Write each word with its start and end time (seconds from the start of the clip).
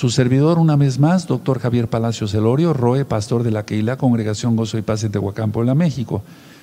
Su 0.00 0.08
servidor, 0.08 0.58
una 0.58 0.76
vez 0.76 0.98
más, 0.98 1.26
doctor 1.26 1.58
Javier 1.58 1.86
Palacios 1.86 2.32
Elorio, 2.32 2.72
Roe, 2.72 3.04
pastor 3.04 3.42
de 3.42 3.50
la 3.50 3.66
Keila, 3.66 3.98
Congregación 3.98 4.56
Gozo 4.56 4.78
y 4.78 4.80
Paz 4.80 5.04
en 5.04 5.12
Tehuacán, 5.12 5.52
México. 5.76 6.22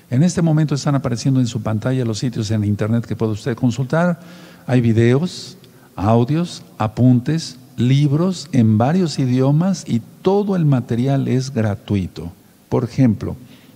En 0.10 0.24
este 0.24 0.42
momento 0.42 0.74
están 0.74 0.96
apareciendo 0.96 1.40
en 1.40 1.46
su 1.46 1.62
pantalla 1.62 2.04
los 2.04 2.18
sitios 2.18 2.50
en 2.50 2.64
internet 2.64 3.06
que 3.06 3.16
puede 3.16 3.34
usted 3.34 3.56
consultar. 3.56 4.20
Hay 4.66 4.82
videos, 4.82 5.56
audios, 5.96 6.64
apuntes, 6.80 7.60
libros 7.76 8.50
en 8.54 8.80
varios 8.80 9.20
idiomas 9.20 9.84
y 9.88 10.02
todo 10.24 10.56
el 10.56 10.66
material 10.66 11.28
es 11.28 11.54
gratuito. 11.54 12.32
Por 12.70 12.86
ejemplo, 12.86 13.36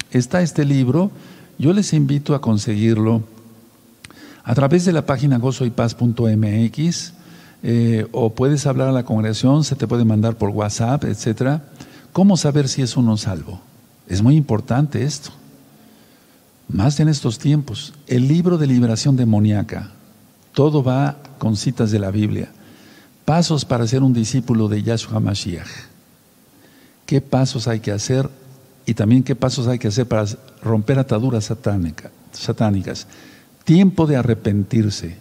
está 0.10 0.42
este 0.42 0.66
libro, 0.66 1.12
yo 1.60 1.72
les 1.72 1.94
invito 1.94 2.34
a 2.34 2.42
conseguirlo 2.42 3.22
a 4.44 4.56
través 4.56 4.86
de 4.86 4.94
la 4.94 5.06
página 5.06 5.38
gozoypaz.mx 5.38 7.14
eh, 7.64 8.08
o 8.12 8.34
puedes 8.34 8.66
hablar 8.66 8.90
a 8.90 8.92
la 8.92 9.04
congregación, 9.04 9.64
se 9.64 9.76
te 9.76 9.88
puede 9.88 10.06
mandar 10.06 10.38
por 10.38 10.50
WhatsApp, 10.50 11.04
etcétera. 11.06 11.64
¿Cómo 12.12 12.38
saber 12.38 12.68
si 12.68 12.82
es 12.82 12.98
uno 12.98 13.18
salvo? 13.18 13.62
Es 14.08 14.22
muy 14.22 14.36
importante 14.36 15.04
esto. 15.04 15.32
Más 16.68 17.00
en 17.00 17.08
estos 17.08 17.38
tiempos. 17.38 17.94
El 18.08 18.28
libro 18.28 18.58
de 18.58 18.68
liberación 18.68 19.16
demoníaca. 19.16 19.92
Todo 20.54 20.84
va 20.84 21.18
con 21.38 21.56
citas 21.56 21.92
de 21.92 22.00
la 22.00 22.12
Biblia. 22.12 22.52
Pasos 23.26 23.64
para 23.64 23.88
ser 23.88 24.04
un 24.04 24.14
discípulo 24.14 24.68
de 24.68 24.84
Yahshua 24.84 25.20
Mashiach. 25.20 25.68
¿Qué 27.06 27.22
pasos 27.22 27.68
hay 27.68 27.80
que 27.80 27.92
hacer? 27.92 28.30
Y 28.86 28.94
también 28.94 29.24
qué 29.24 29.36
pasos 29.36 29.68
hay 29.68 29.80
que 29.80 29.90
hacer 29.90 30.08
para 30.08 30.26
romper 30.62 31.00
ataduras 31.00 31.46
satánicas. 32.32 33.08
Tiempo 33.64 34.08
de 34.08 34.16
arrepentirse. 34.16 35.18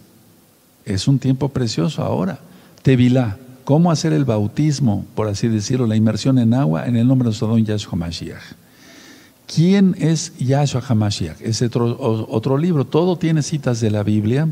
Es 0.93 1.09
un 1.09 1.19
tiempo 1.19 1.49
precioso 1.49 2.03
ahora. 2.03 2.41
Tevilá, 2.83 3.39
cómo 3.65 3.91
hacer 3.91 4.13
el 4.13 4.25
bautismo, 4.25 5.05
por 5.15 5.29
así 5.29 5.49
decirlo, 5.49 5.87
la 5.87 5.97
inmersión 5.97 6.39
en 6.39 6.55
agua 6.55 6.87
en 6.87 6.97
el 6.97 7.07
nombre 7.07 7.27
de 7.27 7.31
nuestro 7.31 7.57
Yahshua 7.57 7.97
Mashiach. 7.97 8.43
¿Quién 9.53 9.97
es 9.99 10.33
Yahshua 10.39 10.81
HaMashiach? 10.81 11.41
Es 11.41 11.61
otro, 11.61 11.97
otro 12.31 12.57
libro, 12.57 12.85
todo 12.85 13.17
tiene 13.17 13.43
citas 13.43 13.81
de 13.81 13.91
la 13.91 14.05
Biblia. 14.05 14.49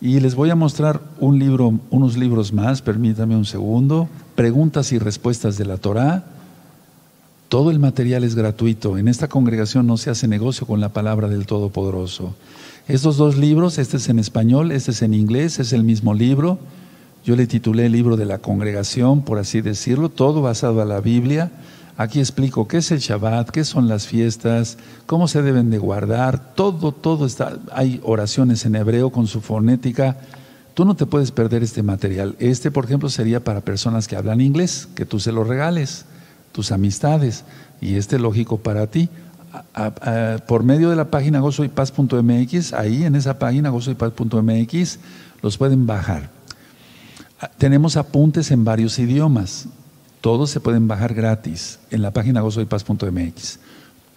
Y 0.00 0.20
les 0.20 0.34
voy 0.34 0.50
a 0.50 0.54
mostrar 0.54 1.00
un 1.18 1.38
libro, 1.38 1.80
unos 1.90 2.16
libros 2.16 2.52
más, 2.52 2.82
permítame 2.82 3.36
un 3.36 3.46
segundo. 3.46 4.08
Preguntas 4.34 4.92
y 4.92 4.98
respuestas 4.98 5.56
de 5.56 5.64
la 5.64 5.78
Torah. 5.78 6.24
Todo 7.48 7.70
el 7.70 7.78
material 7.78 8.22
es 8.22 8.34
gratuito. 8.34 8.98
En 8.98 9.08
esta 9.08 9.28
congregación 9.28 9.86
no 9.86 9.96
se 9.96 10.10
hace 10.10 10.28
negocio 10.28 10.66
con 10.66 10.80
la 10.80 10.90
palabra 10.90 11.28
del 11.28 11.46
Todopoderoso. 11.46 12.34
Estos 12.88 13.18
dos 13.18 13.36
libros, 13.36 13.76
este 13.76 13.98
es 13.98 14.08
en 14.08 14.18
español, 14.18 14.72
este 14.72 14.92
es 14.92 15.02
en 15.02 15.12
inglés, 15.12 15.58
es 15.58 15.74
el 15.74 15.84
mismo 15.84 16.14
libro. 16.14 16.58
Yo 17.22 17.36
le 17.36 17.46
titulé 17.46 17.84
el 17.84 17.92
libro 17.92 18.16
de 18.16 18.24
la 18.24 18.38
congregación, 18.38 19.20
por 19.20 19.38
así 19.38 19.60
decirlo, 19.60 20.08
todo 20.08 20.40
basado 20.40 20.80
a 20.80 20.86
la 20.86 21.02
Biblia. 21.02 21.50
Aquí 21.98 22.18
explico 22.18 22.66
qué 22.66 22.78
es 22.78 22.90
el 22.90 23.00
Shabbat, 23.00 23.50
qué 23.50 23.64
son 23.64 23.88
las 23.88 24.06
fiestas, 24.06 24.78
cómo 25.04 25.28
se 25.28 25.42
deben 25.42 25.68
de 25.68 25.76
guardar, 25.76 26.54
todo, 26.54 26.92
todo 26.92 27.26
está. 27.26 27.58
Hay 27.72 28.00
oraciones 28.04 28.64
en 28.64 28.74
hebreo 28.74 29.10
con 29.10 29.26
su 29.26 29.42
fonética. 29.42 30.16
Tú 30.72 30.86
no 30.86 30.96
te 30.96 31.04
puedes 31.04 31.30
perder 31.30 31.62
este 31.62 31.82
material. 31.82 32.36
Este, 32.38 32.70
por 32.70 32.86
ejemplo, 32.86 33.10
sería 33.10 33.44
para 33.44 33.60
personas 33.60 34.08
que 34.08 34.16
hablan 34.16 34.40
inglés, 34.40 34.88
que 34.94 35.04
tú 35.04 35.20
se 35.20 35.32
lo 35.32 35.44
regales, 35.44 36.06
tus 36.52 36.72
amistades, 36.72 37.44
y 37.82 37.96
este 37.96 38.18
lógico 38.18 38.56
para 38.56 38.86
ti 38.86 39.10
por 40.46 40.62
medio 40.62 40.90
de 40.90 40.96
la 40.96 41.10
página 41.10 41.40
gozoypaz.mx, 41.40 42.72
ahí 42.72 43.04
en 43.04 43.14
esa 43.14 43.38
página 43.38 43.70
gozoypaz.mx 43.70 44.98
los 45.42 45.56
pueden 45.56 45.86
bajar. 45.86 46.30
Ah, 47.40 47.50
tenemos 47.56 47.96
apuntes 47.96 48.50
en 48.50 48.64
varios 48.64 48.98
idiomas, 48.98 49.66
todos 50.20 50.50
se 50.50 50.60
pueden 50.60 50.88
bajar 50.88 51.14
gratis 51.14 51.78
en 51.90 52.02
la 52.02 52.12
página 52.12 52.40
gozoypaz.mx. 52.40 53.60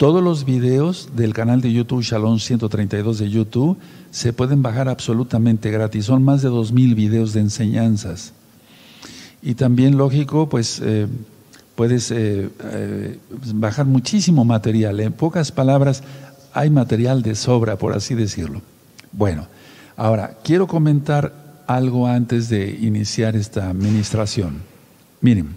Todos 0.02 0.24
los 0.24 0.46
videos 0.46 1.10
del 1.16 1.32
canal 1.32 1.62
de 1.62 1.72
YouTube 1.72 2.02
Shalom 2.02 2.40
132 2.40 3.20
de 3.20 3.30
YouTube 3.30 3.78
se 4.10 4.34
pueden 4.34 4.64
bajar 4.64 4.90
absolutamente 4.90 5.70
gratis. 5.70 6.06
Son 6.06 6.24
más 6.24 6.42
de 6.42 6.50
2.000 6.50 6.96
videos 6.96 7.34
de 7.34 7.42
enseñanzas. 7.42 8.34
Y 9.44 9.54
también, 9.54 9.98
lógico, 9.98 10.50
pues 10.50 10.82
eh, 10.84 11.06
puedes 11.76 12.12
eh, 12.12 12.50
eh, 12.64 13.18
bajar 13.54 13.86
muchísimo 13.86 14.46
material. 14.46 15.00
En 15.00 15.14
pocas 15.14 15.52
palabras, 15.52 16.04
hay 16.54 16.70
material 16.70 17.22
de 17.22 17.36
sobra, 17.36 17.78
por 17.78 17.94
así 17.94 18.16
decirlo. 18.16 18.62
Bueno, 19.12 19.48
ahora, 19.96 20.38
quiero 20.44 20.68
comentar 20.68 21.34
algo 21.68 22.08
antes 22.08 22.50
de 22.50 22.78
iniciar 22.82 23.36
esta 23.36 23.70
administración. 23.70 24.62
Miren, 25.22 25.50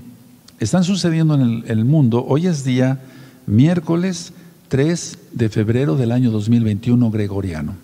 están 0.60 0.84
sucediendo 0.84 1.34
en 1.34 1.64
el, 1.66 1.84
mundo, 1.84 2.24
hoy 2.26 2.46
es 2.46 2.64
día 2.64 3.00
miércoles 3.46 4.32
3 4.68 5.18
de 5.32 5.48
febrero 5.48 5.96
del 5.96 6.12
año 6.12 6.30
2021 6.30 7.10
gregoriano. 7.10 7.74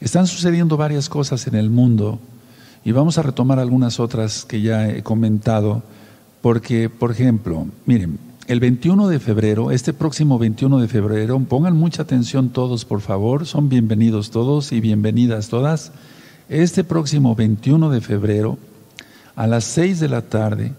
Están 0.00 0.26
sucediendo 0.26 0.76
varias 0.76 1.08
cosas 1.08 1.46
en 1.46 1.54
el 1.54 1.70
mundo 1.70 2.20
y 2.84 2.92
vamos 2.92 3.18
a 3.18 3.22
retomar 3.22 3.58
algunas 3.58 4.00
otras 4.00 4.44
que 4.44 4.60
ya 4.60 4.88
he 4.88 5.02
comentado 5.02 5.82
porque, 6.42 6.90
por 6.90 7.12
ejemplo, 7.12 7.66
miren, 7.86 8.18
el 8.48 8.58
21 8.58 9.06
de 9.06 9.20
febrero, 9.20 9.70
este 9.70 9.92
próximo 9.92 10.38
21 10.38 10.80
de 10.80 10.88
febrero, 10.88 11.38
pongan 11.38 11.76
mucha 11.76 12.02
atención 12.02 12.50
todos, 12.50 12.84
por 12.84 13.00
favor, 13.00 13.46
son 13.46 13.68
bienvenidos 13.68 14.32
todos 14.32 14.72
y 14.72 14.80
bienvenidas 14.80 15.48
todas. 15.48 15.92
Este 16.48 16.82
próximo 16.82 17.36
21 17.36 17.88
de 17.90 18.00
febrero, 18.00 18.58
a 19.36 19.46
las 19.46 19.62
6 19.64 20.00
de 20.00 20.08
la 20.08 20.22
tarde, 20.22 20.72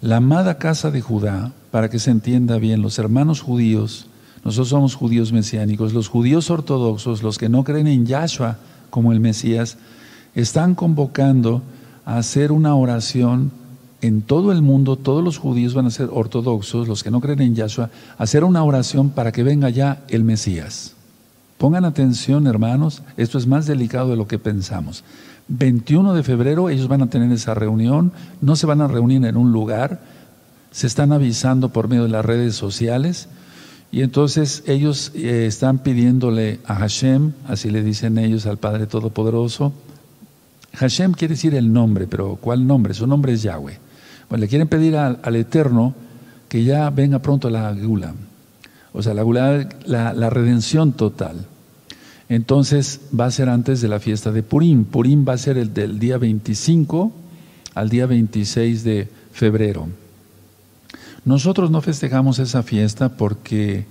la 0.00 0.18
amada 0.18 0.58
casa 0.58 0.92
de 0.92 1.00
Judá, 1.00 1.52
para 1.72 1.90
que 1.90 1.98
se 1.98 2.12
entienda 2.12 2.58
bien, 2.58 2.80
los 2.80 2.98
hermanos 3.00 3.40
judíos, 3.40 4.06
nosotros 4.44 4.68
somos 4.68 4.94
judíos 4.94 5.32
mesiánicos, 5.32 5.92
los 5.92 6.08
judíos 6.08 6.50
ortodoxos, 6.50 7.24
los 7.24 7.36
que 7.36 7.48
no 7.48 7.64
creen 7.64 7.88
en 7.88 8.06
Yahshua 8.06 8.58
como 8.90 9.10
el 9.12 9.18
Mesías, 9.18 9.76
están 10.36 10.76
convocando 10.76 11.62
a 12.06 12.18
hacer 12.18 12.52
una 12.52 12.76
oración 12.76 13.59
en 14.02 14.22
todo 14.22 14.52
el 14.52 14.62
mundo, 14.62 14.96
todos 14.96 15.22
los 15.22 15.38
judíos 15.38 15.74
van 15.74 15.86
a 15.86 15.90
ser 15.90 16.08
ortodoxos, 16.12 16.88
los 16.88 17.02
que 17.02 17.10
no 17.10 17.20
creen 17.20 17.42
en 17.42 17.54
Yahshua, 17.54 17.90
hacer 18.18 18.44
una 18.44 18.64
oración 18.64 19.10
para 19.10 19.32
que 19.32 19.42
venga 19.42 19.68
ya 19.70 20.02
el 20.08 20.24
Mesías. 20.24 20.94
Pongan 21.58 21.84
atención, 21.84 22.46
hermanos, 22.46 23.02
esto 23.16 23.36
es 23.36 23.46
más 23.46 23.66
delicado 23.66 24.08
de 24.10 24.16
lo 24.16 24.26
que 24.26 24.38
pensamos. 24.38 25.04
21 25.48 26.14
de 26.14 26.22
febrero 26.22 26.70
ellos 26.70 26.88
van 26.88 27.02
a 27.02 27.10
tener 27.10 27.30
esa 27.32 27.54
reunión, 27.54 28.12
no 28.40 28.56
se 28.56 28.66
van 28.66 28.80
a 28.80 28.88
reunir 28.88 29.24
en 29.26 29.36
un 29.36 29.52
lugar, 29.52 30.00
se 30.70 30.86
están 30.86 31.12
avisando 31.12 31.70
por 31.70 31.88
medio 31.88 32.04
de 32.04 32.08
las 32.08 32.24
redes 32.24 32.54
sociales 32.54 33.28
y 33.92 34.02
entonces 34.02 34.62
ellos 34.66 35.10
eh, 35.14 35.46
están 35.46 35.80
pidiéndole 35.80 36.60
a 36.64 36.76
Hashem, 36.76 37.32
así 37.48 37.70
le 37.70 37.82
dicen 37.82 38.16
ellos 38.18 38.46
al 38.46 38.56
Padre 38.56 38.86
Todopoderoso. 38.86 39.72
Hashem 40.74 41.12
quiere 41.12 41.34
decir 41.34 41.54
el 41.56 41.72
nombre, 41.72 42.06
pero 42.06 42.36
¿cuál 42.36 42.66
nombre? 42.66 42.94
Su 42.94 43.08
nombre 43.08 43.32
es 43.32 43.42
Yahweh. 43.42 43.89
Bueno, 44.30 44.42
le 44.42 44.48
quieren 44.48 44.68
pedir 44.68 44.96
al, 44.96 45.36
Eterno 45.36 45.92
que 46.48 46.62
ya 46.62 46.88
venga 46.90 47.18
pronto 47.18 47.50
la 47.50 47.72
gula, 47.74 48.14
o 48.92 49.02
sea, 49.02 49.12
la 49.12 49.22
gula, 49.22 49.68
la, 49.84 50.30
redención 50.30 50.92
total. 50.92 51.46
Entonces 52.28 53.00
va 53.18 53.24
a 53.26 53.30
ser 53.32 53.48
antes 53.48 53.80
de 53.80 53.88
la 53.88 53.98
fiesta 53.98 54.30
de 54.30 54.44
Purim. 54.44 54.84
Purim 54.84 55.26
va 55.28 55.32
a 55.32 55.38
ser 55.38 55.58
el 55.58 55.74
del 55.74 55.98
día 55.98 56.16
25 56.16 57.12
al 57.74 57.88
día 57.88 58.06
26 58.06 58.84
de 58.84 59.08
febrero. 59.32 59.88
Nosotros 61.24 61.72
no 61.72 61.80
festejamos 61.80 62.38
esa 62.38 62.62
fiesta 62.62 63.08
porque 63.08 63.84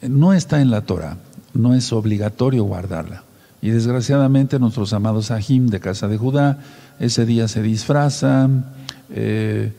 no 0.00 0.32
está 0.32 0.62
en 0.62 0.70
la 0.70 0.80
Torah, 0.80 1.18
no 1.52 1.74
es 1.74 1.92
obligatorio 1.92 2.64
guardarla. 2.64 3.24
Y 3.60 3.68
desgraciadamente 3.68 4.58
nuestros 4.58 4.94
amados 4.94 5.30
Ahim 5.30 5.66
de 5.66 5.80
casa 5.80 6.08
de 6.08 6.16
Judá 6.16 6.58
ese 6.98 7.26
día 7.26 7.46
se 7.46 7.62
disfrazan, 7.62 8.64
eh, 9.12 9.72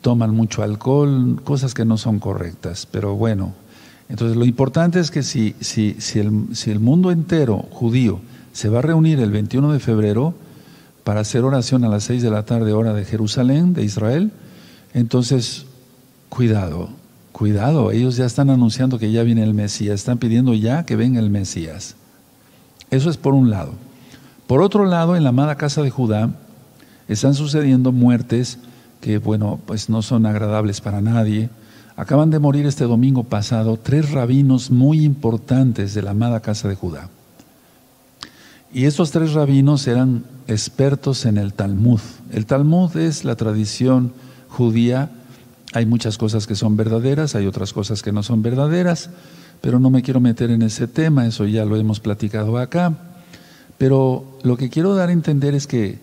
toman 0.00 0.34
mucho 0.34 0.62
alcohol, 0.62 1.40
cosas 1.44 1.74
que 1.74 1.84
no 1.84 1.96
son 1.96 2.18
correctas. 2.18 2.86
Pero 2.90 3.14
bueno, 3.14 3.54
entonces 4.08 4.36
lo 4.36 4.44
importante 4.44 4.98
es 4.98 5.10
que 5.10 5.22
si, 5.22 5.54
si, 5.60 5.94
si, 5.98 6.18
el, 6.18 6.48
si 6.52 6.70
el 6.70 6.80
mundo 6.80 7.10
entero 7.10 7.58
judío 7.70 8.20
se 8.52 8.68
va 8.68 8.80
a 8.80 8.82
reunir 8.82 9.20
el 9.20 9.30
21 9.30 9.72
de 9.72 9.78
febrero 9.78 10.34
para 11.04 11.20
hacer 11.20 11.44
oración 11.44 11.84
a 11.84 11.88
las 11.88 12.04
6 12.04 12.22
de 12.22 12.30
la 12.30 12.44
tarde 12.44 12.72
hora 12.72 12.92
de 12.92 13.04
Jerusalén, 13.04 13.72
de 13.72 13.84
Israel, 13.84 14.32
entonces 14.92 15.66
cuidado, 16.28 16.90
cuidado, 17.32 17.92
ellos 17.92 18.16
ya 18.16 18.26
están 18.26 18.50
anunciando 18.50 18.98
que 18.98 19.12
ya 19.12 19.22
viene 19.22 19.42
el 19.42 19.54
Mesías, 19.54 19.94
están 20.00 20.18
pidiendo 20.18 20.54
ya 20.54 20.84
que 20.84 20.96
venga 20.96 21.20
el 21.20 21.30
Mesías. 21.30 21.94
Eso 22.90 23.08
es 23.08 23.16
por 23.16 23.34
un 23.34 23.50
lado. 23.50 23.74
Por 24.46 24.62
otro 24.62 24.84
lado, 24.84 25.14
en 25.14 25.22
la 25.22 25.28
amada 25.28 25.54
casa 25.54 25.82
de 25.82 25.90
Judá, 25.90 26.30
están 27.12 27.34
sucediendo 27.34 27.92
muertes 27.92 28.58
que, 29.00 29.18
bueno, 29.18 29.60
pues 29.66 29.88
no 29.88 30.02
son 30.02 30.26
agradables 30.26 30.80
para 30.80 31.00
nadie. 31.00 31.50
Acaban 31.96 32.30
de 32.30 32.38
morir 32.38 32.66
este 32.66 32.84
domingo 32.84 33.24
pasado 33.24 33.78
tres 33.82 34.10
rabinos 34.10 34.70
muy 34.70 35.04
importantes 35.04 35.94
de 35.94 36.02
la 36.02 36.12
amada 36.12 36.40
casa 36.40 36.68
de 36.68 36.76
Judá. 36.76 37.08
Y 38.72 38.84
estos 38.84 39.10
tres 39.10 39.32
rabinos 39.32 39.88
eran 39.88 40.24
expertos 40.46 41.26
en 41.26 41.38
el 41.38 41.52
Talmud. 41.52 42.00
El 42.32 42.46
Talmud 42.46 42.96
es 42.96 43.24
la 43.24 43.34
tradición 43.34 44.12
judía. 44.48 45.10
Hay 45.72 45.86
muchas 45.86 46.18
cosas 46.18 46.46
que 46.46 46.54
son 46.54 46.76
verdaderas, 46.76 47.34
hay 47.34 47.46
otras 47.46 47.72
cosas 47.72 48.02
que 48.02 48.12
no 48.12 48.22
son 48.22 48.42
verdaderas, 48.42 49.10
pero 49.60 49.80
no 49.80 49.90
me 49.90 50.02
quiero 50.02 50.20
meter 50.20 50.50
en 50.50 50.62
ese 50.62 50.86
tema, 50.86 51.26
eso 51.26 51.44
ya 51.46 51.64
lo 51.64 51.76
hemos 51.76 51.98
platicado 51.98 52.58
acá. 52.58 52.94
Pero 53.78 54.38
lo 54.44 54.56
que 54.56 54.70
quiero 54.70 54.94
dar 54.94 55.08
a 55.08 55.12
entender 55.12 55.54
es 55.54 55.66
que 55.66 55.98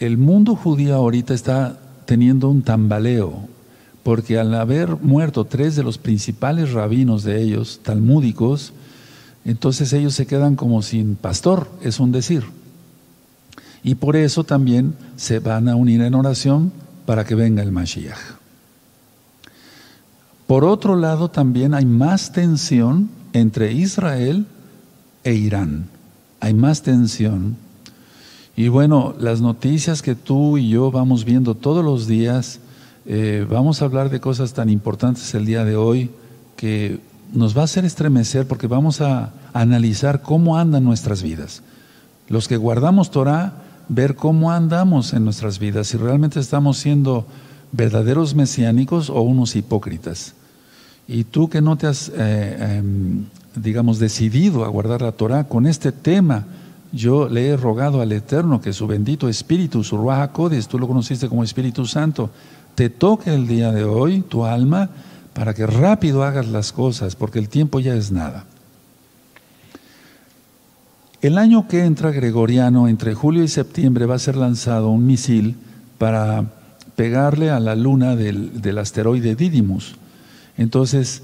el 0.00 0.16
mundo 0.16 0.56
judío 0.56 0.96
ahorita 0.96 1.34
está 1.34 1.78
teniendo 2.06 2.48
un 2.48 2.62
tambaleo, 2.62 3.48
porque 4.02 4.38
al 4.38 4.54
haber 4.54 4.96
muerto 4.96 5.44
tres 5.44 5.76
de 5.76 5.82
los 5.82 5.98
principales 5.98 6.72
rabinos 6.72 7.22
de 7.22 7.42
ellos, 7.42 7.80
talmúdicos, 7.84 8.72
entonces 9.44 9.92
ellos 9.92 10.14
se 10.14 10.26
quedan 10.26 10.56
como 10.56 10.82
sin 10.82 11.16
pastor, 11.16 11.70
es 11.82 12.00
un 12.00 12.12
decir. 12.12 12.44
Y 13.82 13.94
por 13.94 14.16
eso 14.16 14.42
también 14.42 14.94
se 15.16 15.38
van 15.38 15.68
a 15.68 15.76
unir 15.76 16.00
en 16.00 16.14
oración 16.14 16.72
para 17.04 17.24
que 17.24 17.34
venga 17.34 17.62
el 17.62 17.70
Mashiach. 17.70 18.18
Por 20.46 20.64
otro 20.64 20.96
lado, 20.96 21.30
también 21.30 21.74
hay 21.74 21.84
más 21.84 22.32
tensión 22.32 23.10
entre 23.34 23.72
Israel 23.72 24.46
e 25.24 25.34
Irán. 25.34 25.88
Hay 26.40 26.54
más 26.54 26.82
tensión. 26.82 27.56
Y 28.56 28.68
bueno, 28.68 29.14
las 29.18 29.40
noticias 29.40 30.02
que 30.02 30.14
tú 30.14 30.58
y 30.58 30.68
yo 30.68 30.90
vamos 30.90 31.24
viendo 31.24 31.54
todos 31.54 31.84
los 31.84 32.06
días, 32.06 32.60
eh, 33.06 33.46
vamos 33.48 33.80
a 33.80 33.86
hablar 33.86 34.10
de 34.10 34.20
cosas 34.20 34.52
tan 34.52 34.68
importantes 34.68 35.34
el 35.34 35.46
día 35.46 35.64
de 35.64 35.76
hoy 35.76 36.10
que 36.56 37.00
nos 37.32 37.56
va 37.56 37.62
a 37.62 37.64
hacer 37.64 37.84
estremecer 37.84 38.46
porque 38.46 38.66
vamos 38.66 39.00
a 39.00 39.32
analizar 39.52 40.22
cómo 40.22 40.58
andan 40.58 40.84
nuestras 40.84 41.22
vidas. 41.22 41.62
Los 42.28 42.48
que 42.48 42.56
guardamos 42.56 43.10
Torah, 43.10 43.54
ver 43.88 44.14
cómo 44.14 44.52
andamos 44.52 45.14
en 45.14 45.24
nuestras 45.24 45.58
vidas, 45.58 45.88
si 45.88 45.96
realmente 45.96 46.38
estamos 46.38 46.78
siendo 46.78 47.26
verdaderos 47.72 48.34
mesiánicos 48.34 49.10
o 49.10 49.22
unos 49.22 49.56
hipócritas. 49.56 50.34
Y 51.08 51.24
tú 51.24 51.48
que 51.48 51.60
no 51.60 51.76
te 51.76 51.86
has, 51.86 52.10
eh, 52.16 52.78
em, 52.78 53.24
digamos, 53.56 53.98
decidido 53.98 54.64
a 54.64 54.68
guardar 54.68 55.02
la 55.02 55.12
Torah 55.12 55.44
con 55.44 55.66
este 55.66 55.90
tema, 55.90 56.46
yo 56.92 57.28
le 57.28 57.48
he 57.48 57.56
rogado 57.56 58.00
al 58.00 58.12
Eterno 58.12 58.60
que 58.60 58.72
su 58.72 58.86
bendito 58.86 59.28
Espíritu, 59.28 59.84
su 59.84 59.96
Ruach 59.96 60.32
tú 60.68 60.78
lo 60.78 60.88
conociste 60.88 61.28
como 61.28 61.44
Espíritu 61.44 61.86
Santo, 61.86 62.30
te 62.74 62.90
toque 62.90 63.34
el 63.34 63.46
día 63.46 63.72
de 63.72 63.84
hoy 63.84 64.20
tu 64.22 64.44
alma 64.44 64.90
para 65.34 65.54
que 65.54 65.66
rápido 65.66 66.24
hagas 66.24 66.48
las 66.48 66.72
cosas, 66.72 67.16
porque 67.16 67.38
el 67.38 67.48
tiempo 67.48 67.80
ya 67.80 67.94
es 67.94 68.10
nada. 68.10 68.44
El 71.22 71.36
año 71.36 71.68
que 71.68 71.84
entra 71.84 72.10
Gregoriano, 72.10 72.88
entre 72.88 73.14
julio 73.14 73.44
y 73.44 73.48
septiembre, 73.48 74.06
va 74.06 74.14
a 74.14 74.18
ser 74.18 74.36
lanzado 74.36 74.88
un 74.88 75.06
misil 75.06 75.56
para 75.98 76.46
pegarle 76.96 77.50
a 77.50 77.60
la 77.60 77.74
luna 77.74 78.16
del, 78.16 78.78
asteroide 78.78 79.34
Didymus. 79.34 79.96
Entonces, 80.56 81.22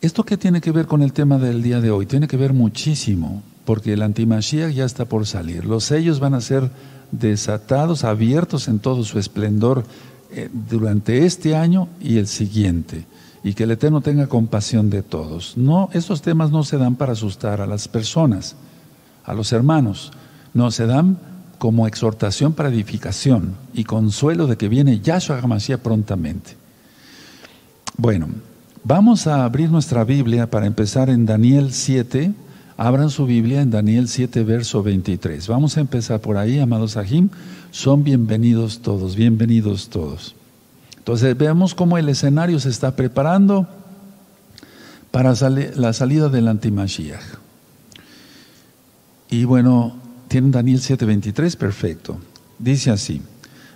¿esto 0.00 0.24
qué 0.24 0.36
tiene 0.36 0.60
que 0.60 0.70
ver 0.70 0.86
con 0.86 1.02
el 1.02 1.12
tema 1.12 1.38
del 1.38 1.62
día 1.62 1.80
de 1.80 1.90
hoy? 1.90 2.06
Tiene 2.06 2.28
que 2.28 2.36
ver 2.36 2.52
muchísimo, 2.52 3.42
porque 3.64 3.92
el 3.92 4.02
antimashiach 4.02 4.72
ya 4.72 4.84
está 4.84 5.04
por 5.04 5.26
salir. 5.26 5.64
Los 5.64 5.84
sellos 5.84 6.20
van 6.20 6.34
a 6.34 6.40
ser 6.40 6.70
desatados, 7.12 8.04
abiertos 8.04 8.68
en 8.68 8.78
todo 8.78 9.04
su 9.04 9.18
esplendor 9.18 9.84
eh, 10.30 10.48
durante 10.70 11.24
este 11.26 11.54
año 11.54 11.88
y 12.00 12.18
el 12.18 12.26
siguiente. 12.26 13.04
Y 13.44 13.54
que 13.54 13.64
el 13.64 13.72
Eterno 13.72 14.00
tenga 14.00 14.28
compasión 14.28 14.88
de 14.88 15.02
todos. 15.02 15.56
No, 15.56 15.90
estos 15.92 16.22
temas 16.22 16.50
no 16.50 16.64
se 16.64 16.78
dan 16.78 16.96
para 16.96 17.12
asustar 17.12 17.60
a 17.60 17.66
las 17.66 17.88
personas, 17.88 18.54
a 19.24 19.34
los 19.34 19.52
hermanos. 19.52 20.12
No, 20.54 20.70
se 20.70 20.86
dan 20.86 21.18
como 21.58 21.86
exhortación 21.86 22.54
para 22.54 22.70
edificación 22.70 23.56
y 23.72 23.84
consuelo 23.84 24.46
de 24.46 24.56
que 24.56 24.68
viene 24.68 25.00
Yahshua 25.00 25.38
HaMashiach 25.38 25.80
prontamente. 25.80 26.56
Bueno, 27.96 28.28
vamos 28.84 29.26
a 29.26 29.44
abrir 29.44 29.70
nuestra 29.70 30.02
Biblia 30.04 30.50
para 30.50 30.66
empezar 30.66 31.10
en 31.10 31.26
Daniel 31.26 31.72
7. 31.72 32.32
Abran 32.76 33.10
su 33.10 33.26
Biblia 33.26 33.60
en 33.60 33.70
Daniel 33.70 34.08
7, 34.08 34.42
verso 34.44 34.82
23. 34.82 35.46
Vamos 35.48 35.76
a 35.76 35.80
empezar 35.80 36.20
por 36.20 36.36
ahí, 36.36 36.58
amados 36.58 36.96
Ajim 36.96 37.28
son 37.72 38.04
bienvenidos 38.04 38.80
todos, 38.80 39.16
bienvenidos 39.16 39.88
todos. 39.88 40.34
Entonces 40.98 41.36
vemos 41.36 41.74
cómo 41.74 41.96
el 41.96 42.08
escenario 42.08 42.60
se 42.60 42.68
está 42.68 42.94
preparando 42.94 43.66
para 45.10 45.34
la 45.74 45.92
salida 45.94 46.28
del 46.28 46.48
antimashiach. 46.48 47.22
Y 49.30 49.44
bueno, 49.44 49.96
tienen 50.28 50.52
Daniel 50.52 50.80
7:23, 50.80 51.56
perfecto. 51.56 52.18
Dice 52.58 52.90
así, 52.90 53.22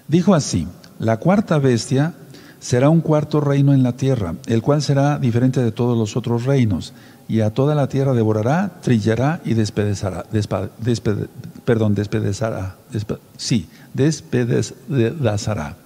dijo 0.07 0.35
así, 0.35 0.69
la 0.99 1.17
cuarta 1.17 1.59
bestia 1.59 2.15
será 2.61 2.91
un 2.91 3.01
cuarto 3.01 3.41
reino 3.41 3.73
en 3.73 3.83
la 3.83 3.97
tierra, 3.97 4.35
el 4.47 4.61
cual 4.61 4.83
será 4.83 5.19
diferente 5.19 5.63
de 5.63 5.73
todos 5.73 5.97
los 5.97 6.17
otros 6.17 6.45
reinos, 6.45 6.93
y 7.29 7.41
a 7.41 7.51
toda 7.51 7.75
la 7.75 7.89
tierra 7.89 8.13
devorará, 8.13 8.79
trillará 8.83 9.41
y 9.45 9.55
despedezará, 9.55 10.25
perdón, 11.65 11.95
despedezará, 11.95 12.77
sí, 13.37 13.69
despedazará. 13.95 15.77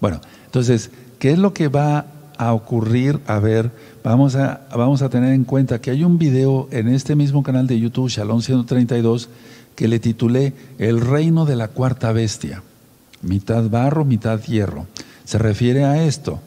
Bueno, 0.00 0.20
entonces, 0.46 0.90
¿qué 1.18 1.32
es 1.32 1.38
lo 1.38 1.52
que 1.52 1.68
va 1.68 2.06
a 2.38 2.52
ocurrir? 2.52 3.20
A 3.26 3.38
ver, 3.38 3.72
vamos 4.04 4.36
a, 4.36 4.60
vamos 4.74 5.02
a 5.02 5.08
tener 5.08 5.32
en 5.32 5.44
cuenta 5.44 5.80
que 5.80 5.90
hay 5.90 6.04
un 6.04 6.18
video 6.18 6.68
en 6.70 6.88
este 6.88 7.16
mismo 7.16 7.42
canal 7.42 7.66
de 7.66 7.80
YouTube, 7.80 8.08
Shalom 8.08 8.40
132, 8.40 9.28
que 9.74 9.88
le 9.88 9.98
titulé 9.98 10.52
El 10.78 11.00
reino 11.00 11.44
de 11.44 11.56
la 11.56 11.68
cuarta 11.68 12.12
bestia. 12.12 12.62
Mitad 13.22 13.68
barro, 13.68 14.04
mitad 14.04 14.40
hierro. 14.40 14.86
Se 15.24 15.38
refiere 15.38 15.84
a 15.84 16.04
esto. 16.04 16.40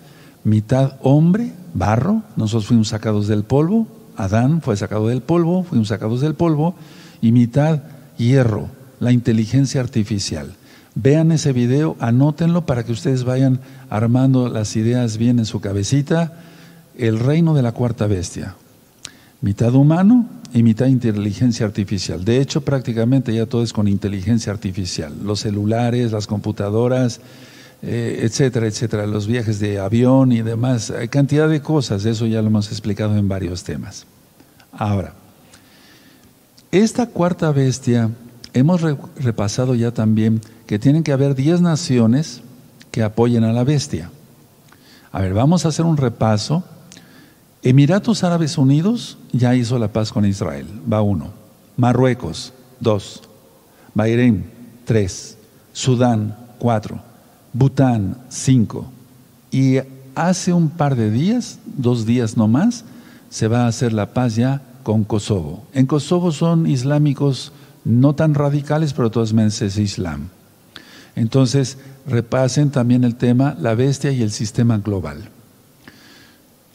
Mitad 0.44 0.94
hombre, 1.02 1.52
barro, 1.74 2.22
nosotros 2.38 2.68
fuimos 2.68 2.90
sacados 2.90 3.28
del 3.28 3.44
polvo, 3.44 3.88
Adán 4.18 4.62
fue 4.62 4.76
sacado 4.76 5.08
del 5.08 5.22
polvo, 5.22 5.64
fuimos 5.64 5.88
sacados 5.88 6.22
del 6.22 6.34
polvo, 6.34 6.76
y 7.22 7.32
mitad 7.32 7.84
hierro, 8.18 8.70
la 9.00 9.12
inteligencia 9.12 9.80
artificial. 9.80 10.54
Vean 11.00 11.32
ese 11.32 11.54
video, 11.54 11.96
anótenlo 12.00 12.66
para 12.66 12.84
que 12.84 12.92
ustedes 12.92 13.24
vayan 13.24 13.60
armando 13.92 14.50
las 14.50 14.76
ideas 14.76 15.18
bien 15.18 15.38
en 15.38 15.46
su 15.46 15.62
cabecita. 15.62 16.34
El 16.98 17.20
reino 17.20 17.54
de 17.54 17.62
la 17.62 17.72
cuarta 17.72 18.08
bestia. 18.08 18.56
Mitad 19.42 19.76
humano 19.76 20.26
y 20.56 20.64
mitad 20.64 20.88
inteligencia 20.88 21.68
artificial. 21.68 22.26
De 22.26 22.42
hecho, 22.42 22.62
prácticamente 22.62 23.32
ya 23.32 23.46
todo 23.46 23.62
es 23.62 23.74
con 23.74 23.88
inteligencia 23.88 24.52
artificial. 24.52 25.14
Los 25.24 25.42
celulares, 25.42 26.12
las 26.12 26.26
computadoras, 26.26 27.22
eh, 27.84 28.22
etcétera, 28.24 28.66
etcétera. 28.66 29.06
Los 29.06 29.28
viajes 29.28 29.60
de 29.60 29.78
avión 29.78 30.32
y 30.32 30.42
demás. 30.42 30.90
Hay 30.90 31.10
cantidad 31.10 31.48
de 31.48 31.62
cosas. 31.62 32.06
Eso 32.06 32.26
ya 32.26 32.42
lo 32.42 32.48
hemos 32.48 32.72
explicado 32.72 33.16
en 33.16 33.28
varios 33.28 33.64
temas. 33.64 34.08
Ahora, 34.78 35.14
esta 36.72 37.08
cuarta 37.08 37.52
bestia 37.52 38.12
hemos 38.54 38.82
repasado 39.18 39.74
ya 39.74 39.92
también 39.92 40.42
que 40.68 40.78
tienen 40.78 41.04
que 41.04 41.12
haber 41.12 41.34
10 41.34 41.62
naciones 41.62 42.42
que 42.92 43.04
apoyen 43.04 43.44
a 43.44 43.54
la 43.54 43.64
bestia. 43.64 44.12
A 45.12 45.22
ver, 45.22 45.34
vamos 45.34 45.66
a 45.66 45.70
hacer 45.70 45.86
un 45.86 45.98
repaso. 45.98 46.64
Emiratos 47.64 48.24
Árabes 48.24 48.58
Unidos 48.58 49.18
ya 49.32 49.56
hizo 49.56 49.80
la 49.80 49.88
paz 49.88 50.12
con 50.12 50.26
Israel, 50.26 50.68
va 50.92 51.02
uno. 51.02 51.32
Marruecos, 51.76 52.54
dos. 52.80 53.24
Bahrein, 53.94 54.46
tres. 54.86 55.38
Sudán, 55.74 56.36
cuatro. 56.60 57.02
Bután, 57.54 58.18
cinco. 58.30 58.92
Y 59.50 59.78
hace 60.14 60.54
un 60.54 60.70
par 60.70 60.96
de 60.96 61.10
días, 61.10 61.60
dos 61.66 62.06
días 62.06 62.38
no 62.38 62.48
más, 62.48 62.84
se 63.30 63.48
va 63.48 63.64
a 63.64 63.68
hacer 63.68 63.94
la 63.94 64.14
paz 64.14 64.36
ya 64.36 64.62
con 64.88 65.04
Kosovo. 65.04 65.66
En 65.74 65.86
Kosovo 65.86 66.32
son 66.32 66.66
islámicos 66.66 67.52
no 67.84 68.16
tan 68.16 68.34
radicales, 68.34 68.94
pero 68.94 69.12
todos 69.12 69.34
meses 69.34 69.78
Islam. 69.78 70.30
Entonces, 71.14 71.78
repasen 72.06 72.70
también 72.70 73.04
el 73.04 73.16
tema 73.16 73.54
la 73.60 73.76
bestia 73.76 74.14
y 74.14 74.22
el 74.22 74.32
sistema 74.32 74.78
global. 74.78 75.28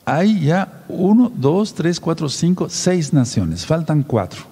Hay 0.04 0.40
ya 0.40 0.84
uno, 0.88 1.32
dos, 1.34 1.72
tres, 1.72 2.00
cuatro, 2.00 2.28
cinco, 2.28 2.68
seis 2.68 3.14
naciones, 3.14 3.64
faltan 3.64 4.02
cuatro. 4.02 4.42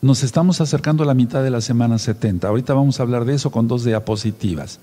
Nos 0.00 0.22
estamos 0.22 0.62
acercando 0.62 1.02
a 1.02 1.06
la 1.06 1.12
mitad 1.12 1.42
de 1.42 1.50
la 1.50 1.60
semana 1.60 1.98
70. 1.98 2.48
Ahorita 2.48 2.72
vamos 2.72 2.98
a 2.98 3.02
hablar 3.02 3.26
de 3.26 3.34
eso 3.34 3.50
con 3.50 3.68
dos 3.68 3.84
diapositivas. 3.84 4.78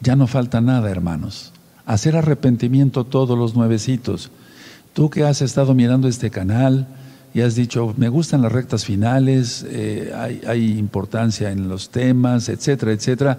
Ya 0.00 0.16
no 0.16 0.26
falta 0.26 0.62
nada, 0.62 0.90
hermanos. 0.90 1.52
Hacer 1.84 2.16
arrepentimiento 2.16 3.04
todos 3.04 3.36
los 3.36 3.54
nuevecitos. 3.54 4.30
Tú 4.94 5.10
que 5.10 5.24
has 5.24 5.42
estado 5.42 5.74
mirando 5.74 6.08
este 6.08 6.30
canal, 6.30 6.88
y 7.32 7.42
has 7.42 7.54
dicho, 7.54 7.94
me 7.96 8.08
gustan 8.08 8.42
las 8.42 8.50
rectas 8.50 8.84
finales, 8.84 9.64
eh, 9.68 10.12
hay, 10.46 10.78
importancia 10.78 11.52
en 11.52 11.68
los 11.68 11.90
temas, 11.90 12.48
etcétera, 12.48 12.92
etcétera. 12.92 13.38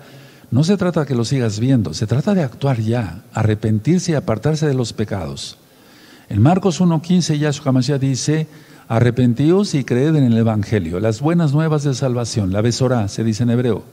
No 0.50 0.64
se 0.64 0.78
trata 0.78 1.06
que 1.06 1.16
lo 1.16 1.26
sigas 1.26 1.60
viendo, 1.60 1.94
se 1.94 2.08
trata 2.08 2.34
de 2.34 2.44
actuar 2.44 2.80
ya, 2.80 3.24
arrepentirse 3.34 4.14
y 4.14 4.16
apartarse 4.16 4.68
de 4.68 4.74
los 4.74 4.94
pecados. 4.94 5.58
En 6.30 6.42
Marcos 6.42 6.80
1.15 6.80 7.38
Yahshua 7.38 7.70
Hamashiach 7.70 8.00
dice, 8.00 8.48
Arrepentíos 8.88 9.74
y 9.74 9.84
creed 9.84 10.16
en 10.16 10.26
el 10.26 10.38
Evangelio, 10.38 11.00
las 11.00 11.22
buenas 11.22 11.54
nuevas 11.54 11.84
de 11.84 11.94
salvación, 11.94 12.52
la 12.52 12.62
besorá, 12.62 13.08
se 13.08 13.24
dice 13.24 13.44
en 13.44 13.50
hebreo. 13.52 13.84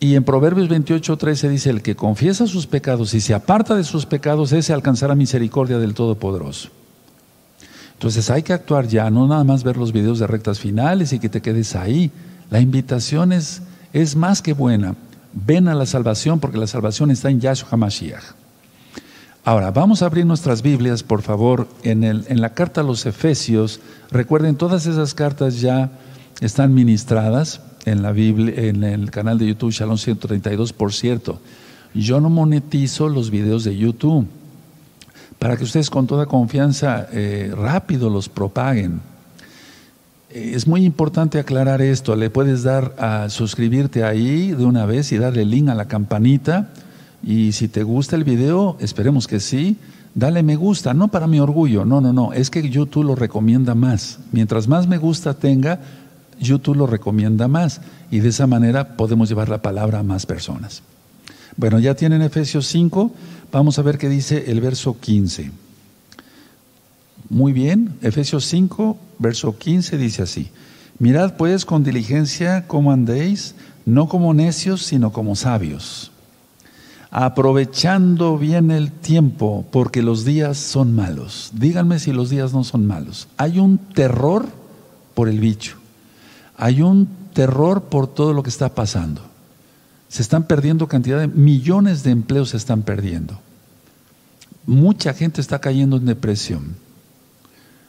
Y 0.00 0.16
en 0.16 0.24
Proverbios 0.24 0.68
28, 0.68 1.16
13 1.16 1.48
dice, 1.48 1.70
el 1.70 1.82
que 1.82 1.96
confiesa 1.96 2.46
sus 2.46 2.66
pecados 2.66 3.14
y 3.14 3.20
se 3.20 3.34
aparta 3.34 3.74
de 3.74 3.84
sus 3.84 4.06
pecados, 4.06 4.52
ese 4.52 4.72
alcanzará 4.72 5.14
misericordia 5.14 5.78
del 5.78 5.94
Todopoderoso. 5.94 6.70
Entonces 8.04 8.28
hay 8.28 8.42
que 8.42 8.52
actuar 8.52 8.86
ya, 8.86 9.08
no 9.08 9.26
nada 9.26 9.44
más 9.44 9.64
ver 9.64 9.78
los 9.78 9.90
videos 9.90 10.18
de 10.18 10.26
rectas 10.26 10.60
finales 10.60 11.14
y 11.14 11.18
que 11.18 11.30
te 11.30 11.40
quedes 11.40 11.74
ahí. 11.74 12.10
La 12.50 12.60
invitación 12.60 13.32
es, 13.32 13.62
es 13.94 14.14
más 14.14 14.42
que 14.42 14.52
buena. 14.52 14.94
Ven 15.32 15.68
a 15.68 15.74
la 15.74 15.86
salvación 15.86 16.38
porque 16.38 16.58
la 16.58 16.66
salvación 16.66 17.10
está 17.10 17.30
en 17.30 17.40
Yahshua 17.40 17.70
HaMashiach. 17.70 18.22
Ahora, 19.42 19.70
vamos 19.70 20.02
a 20.02 20.04
abrir 20.04 20.26
nuestras 20.26 20.60
Biblias, 20.60 21.02
por 21.02 21.22
favor, 21.22 21.66
en, 21.82 22.04
el, 22.04 22.26
en 22.28 22.42
la 22.42 22.52
carta 22.52 22.82
a 22.82 22.84
los 22.84 23.06
Efesios. 23.06 23.80
Recuerden, 24.10 24.56
todas 24.56 24.84
esas 24.84 25.14
cartas 25.14 25.62
ya 25.62 25.90
están 26.42 26.74
ministradas 26.74 27.62
en 27.86 28.02
la 28.02 28.12
Biblia, 28.12 28.54
en 28.68 28.84
el 28.84 29.10
canal 29.10 29.38
de 29.38 29.46
YouTube 29.46 29.72
Shalom 29.72 29.96
132, 29.96 30.74
por 30.74 30.92
cierto. 30.92 31.40
Yo 31.94 32.20
no 32.20 32.28
monetizo 32.28 33.08
los 33.08 33.30
videos 33.30 33.64
de 33.64 33.78
YouTube 33.78 34.28
para 35.38 35.56
que 35.56 35.64
ustedes 35.64 35.90
con 35.90 36.06
toda 36.06 36.26
confianza 36.26 37.08
eh, 37.12 37.52
rápido 37.56 38.10
los 38.10 38.28
propaguen. 38.28 39.00
Eh, 40.30 40.52
es 40.54 40.66
muy 40.66 40.84
importante 40.84 41.38
aclarar 41.38 41.80
esto. 41.82 42.16
Le 42.16 42.30
puedes 42.30 42.62
dar 42.62 42.94
a 42.98 43.28
suscribirte 43.30 44.04
ahí 44.04 44.52
de 44.52 44.64
una 44.64 44.86
vez 44.86 45.12
y 45.12 45.18
darle 45.18 45.44
link 45.44 45.68
a 45.68 45.74
la 45.74 45.86
campanita. 45.86 46.70
Y 47.22 47.52
si 47.52 47.68
te 47.68 47.82
gusta 47.82 48.16
el 48.16 48.24
video, 48.24 48.76
esperemos 48.80 49.26
que 49.26 49.40
sí, 49.40 49.76
dale 50.14 50.42
me 50.42 50.56
gusta. 50.56 50.92
No 50.94 51.08
para 51.08 51.26
mi 51.26 51.40
orgullo, 51.40 51.84
no, 51.84 52.00
no, 52.00 52.12
no. 52.12 52.32
Es 52.32 52.50
que 52.50 52.68
YouTube 52.68 53.04
lo 53.04 53.14
recomienda 53.14 53.74
más. 53.74 54.18
Mientras 54.32 54.68
más 54.68 54.86
me 54.86 54.98
gusta 54.98 55.34
tenga, 55.34 55.80
YouTube 56.40 56.76
lo 56.76 56.86
recomienda 56.86 57.48
más 57.48 57.80
y 58.10 58.20
de 58.20 58.28
esa 58.28 58.46
manera 58.46 58.96
podemos 58.96 59.28
llevar 59.28 59.48
la 59.48 59.62
palabra 59.62 60.00
a 60.00 60.02
más 60.02 60.26
personas. 60.26 60.82
Bueno, 61.56 61.78
ya 61.78 61.94
tienen 61.94 62.22
Efesios 62.22 62.66
5, 62.66 63.12
vamos 63.52 63.78
a 63.78 63.82
ver 63.82 63.98
qué 63.98 64.08
dice 64.08 64.50
el 64.50 64.60
verso 64.60 64.98
15. 64.98 65.50
Muy 67.30 67.52
bien, 67.52 67.94
Efesios 68.02 68.44
5, 68.46 68.98
verso 69.18 69.56
15 69.56 69.96
dice 69.96 70.22
así, 70.22 70.50
mirad 70.98 71.36
pues 71.36 71.64
con 71.64 71.84
diligencia 71.84 72.66
cómo 72.66 72.92
andéis, 72.92 73.54
no 73.86 74.08
como 74.08 74.34
necios, 74.34 74.82
sino 74.82 75.12
como 75.12 75.36
sabios, 75.36 76.10
aprovechando 77.10 78.36
bien 78.36 78.72
el 78.72 78.90
tiempo, 78.90 79.64
porque 79.70 80.02
los 80.02 80.24
días 80.24 80.58
son 80.58 80.94
malos. 80.94 81.50
Díganme 81.54 82.00
si 82.00 82.12
los 82.12 82.30
días 82.30 82.52
no 82.52 82.64
son 82.64 82.86
malos. 82.86 83.28
Hay 83.36 83.60
un 83.60 83.78
terror 83.78 84.48
por 85.14 85.28
el 85.28 85.38
bicho. 85.38 85.76
Hay 86.56 86.82
un 86.82 87.08
terror 87.32 87.84
por 87.84 88.08
todo 88.08 88.32
lo 88.32 88.42
que 88.42 88.50
está 88.50 88.74
pasando. 88.74 89.33
Se 90.14 90.22
están 90.22 90.44
perdiendo 90.44 90.86
cantidad 90.86 91.18
de 91.18 91.26
millones 91.26 92.04
de 92.04 92.12
empleos 92.12 92.50
se 92.50 92.56
están 92.56 92.82
perdiendo. 92.82 93.40
Mucha 94.64 95.12
gente 95.12 95.40
está 95.40 95.58
cayendo 95.58 95.96
en 95.96 96.06
depresión. 96.06 96.76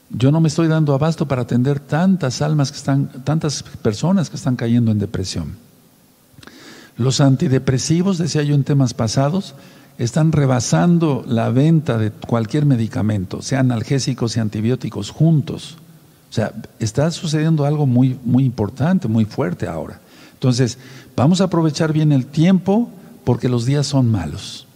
Yo 0.09 0.31
no 0.31 0.41
me 0.41 0.47
estoy 0.47 0.67
dando 0.67 0.95
abasto 0.95 1.27
para 1.27 1.43
atender 1.43 1.79
tantas 1.79 2.41
almas 2.41 2.71
que 2.71 2.77
están, 2.77 3.09
tantas 3.23 3.61
personas 3.61 4.31
que 4.31 4.37
están 4.37 4.55
cayendo 4.55 4.91
en 4.91 4.97
depresión. 4.97 5.55
Los 6.97 7.21
antidepresivos, 7.21 8.17
decía 8.17 8.41
yo 8.41 8.55
en 8.55 8.63
temas 8.63 8.95
pasados, 8.95 9.53
están 9.99 10.31
rebasando 10.31 11.23
la 11.27 11.51
venta 11.51 11.99
de 11.99 12.09
cualquier 12.09 12.65
medicamento, 12.65 13.43
sean 13.43 13.71
analgésicos 13.71 14.35
y 14.35 14.39
antibióticos 14.39 15.11
juntos. 15.11 15.77
O 16.31 16.33
sea, 16.33 16.53
está 16.79 17.11
sucediendo 17.11 17.65
algo 17.65 17.85
muy, 17.85 18.19
muy 18.23 18.45
importante, 18.45 19.07
muy 19.07 19.25
fuerte 19.25 19.67
ahora. 19.67 20.01
Entonces, 20.45 20.77
vamos 21.15 21.41
a 21.41 21.45
aprovechar 21.45 21.91
bien 21.91 22.11
el 22.11 22.27
tiempo 22.27 22.91
porque 23.23 23.49
los 23.49 23.65
días 23.65 23.87
son 23.87 24.11
malos. 24.11 24.67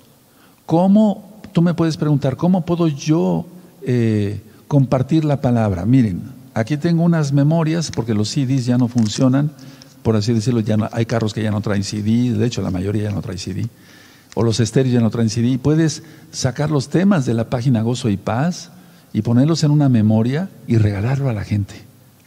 ¿Cómo, 0.65 1.39
tú 1.53 1.61
me 1.61 1.75
puedes 1.75 1.95
preguntar, 1.95 2.37
cómo 2.37 2.65
puedo 2.65 2.87
yo 2.87 3.45
eh, 3.83 4.41
compartir 4.67 5.25
la 5.25 5.41
palabra? 5.41 5.85
Miren, 5.85 6.23
aquí 6.55 6.75
tengo 6.75 7.03
unas 7.03 7.33
memorias 7.33 7.91
porque 7.91 8.15
los 8.15 8.29
CDs 8.29 8.65
ya 8.65 8.79
no 8.79 8.87
funcionan, 8.87 9.51
por 10.01 10.15
así 10.15 10.33
decirlo, 10.33 10.61
ya 10.61 10.75
no, 10.75 10.89
hay 10.91 11.05
carros 11.05 11.35
que 11.35 11.43
ya 11.43 11.51
no 11.51 11.61
traen 11.61 11.83
CD, 11.83 12.33
de 12.33 12.47
hecho 12.47 12.63
la 12.63 12.71
mayoría 12.71 13.03
ya 13.03 13.11
no 13.11 13.21
trae 13.21 13.37
CD, 13.37 13.67
o 14.33 14.41
los 14.41 14.59
estéreos 14.59 14.95
ya 14.95 15.01
no 15.01 15.11
traen 15.11 15.29
CD. 15.29 15.59
Puedes 15.59 16.01
sacar 16.31 16.71
los 16.71 16.89
temas 16.89 17.27
de 17.27 17.35
la 17.35 17.51
página 17.51 17.83
Gozo 17.83 18.09
y 18.09 18.17
Paz 18.17 18.71
y 19.13 19.21
ponerlos 19.21 19.63
en 19.63 19.69
una 19.69 19.87
memoria 19.87 20.49
y 20.65 20.79
regalarlo 20.79 21.29
a 21.29 21.33
la 21.33 21.43
gente. 21.43 21.75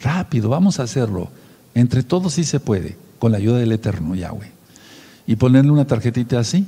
Rápido, 0.01 0.49
vamos 0.49 0.79
a 0.79 0.85
hacerlo. 0.85 1.29
Entre 1.75 2.05
todos 2.05 2.35
sí 2.35 2.45
se 2.45 2.61
puede, 2.61 2.97
con 3.23 3.31
la 3.31 3.39
ayuda 3.39 3.59
del 3.59 3.71
Eterno 3.71 4.17
Yahweh. 4.17 4.51
Y 5.29 5.37
ponerle 5.37 5.71
una 5.71 5.87
tarjetita 5.87 6.41
así, 6.41 6.67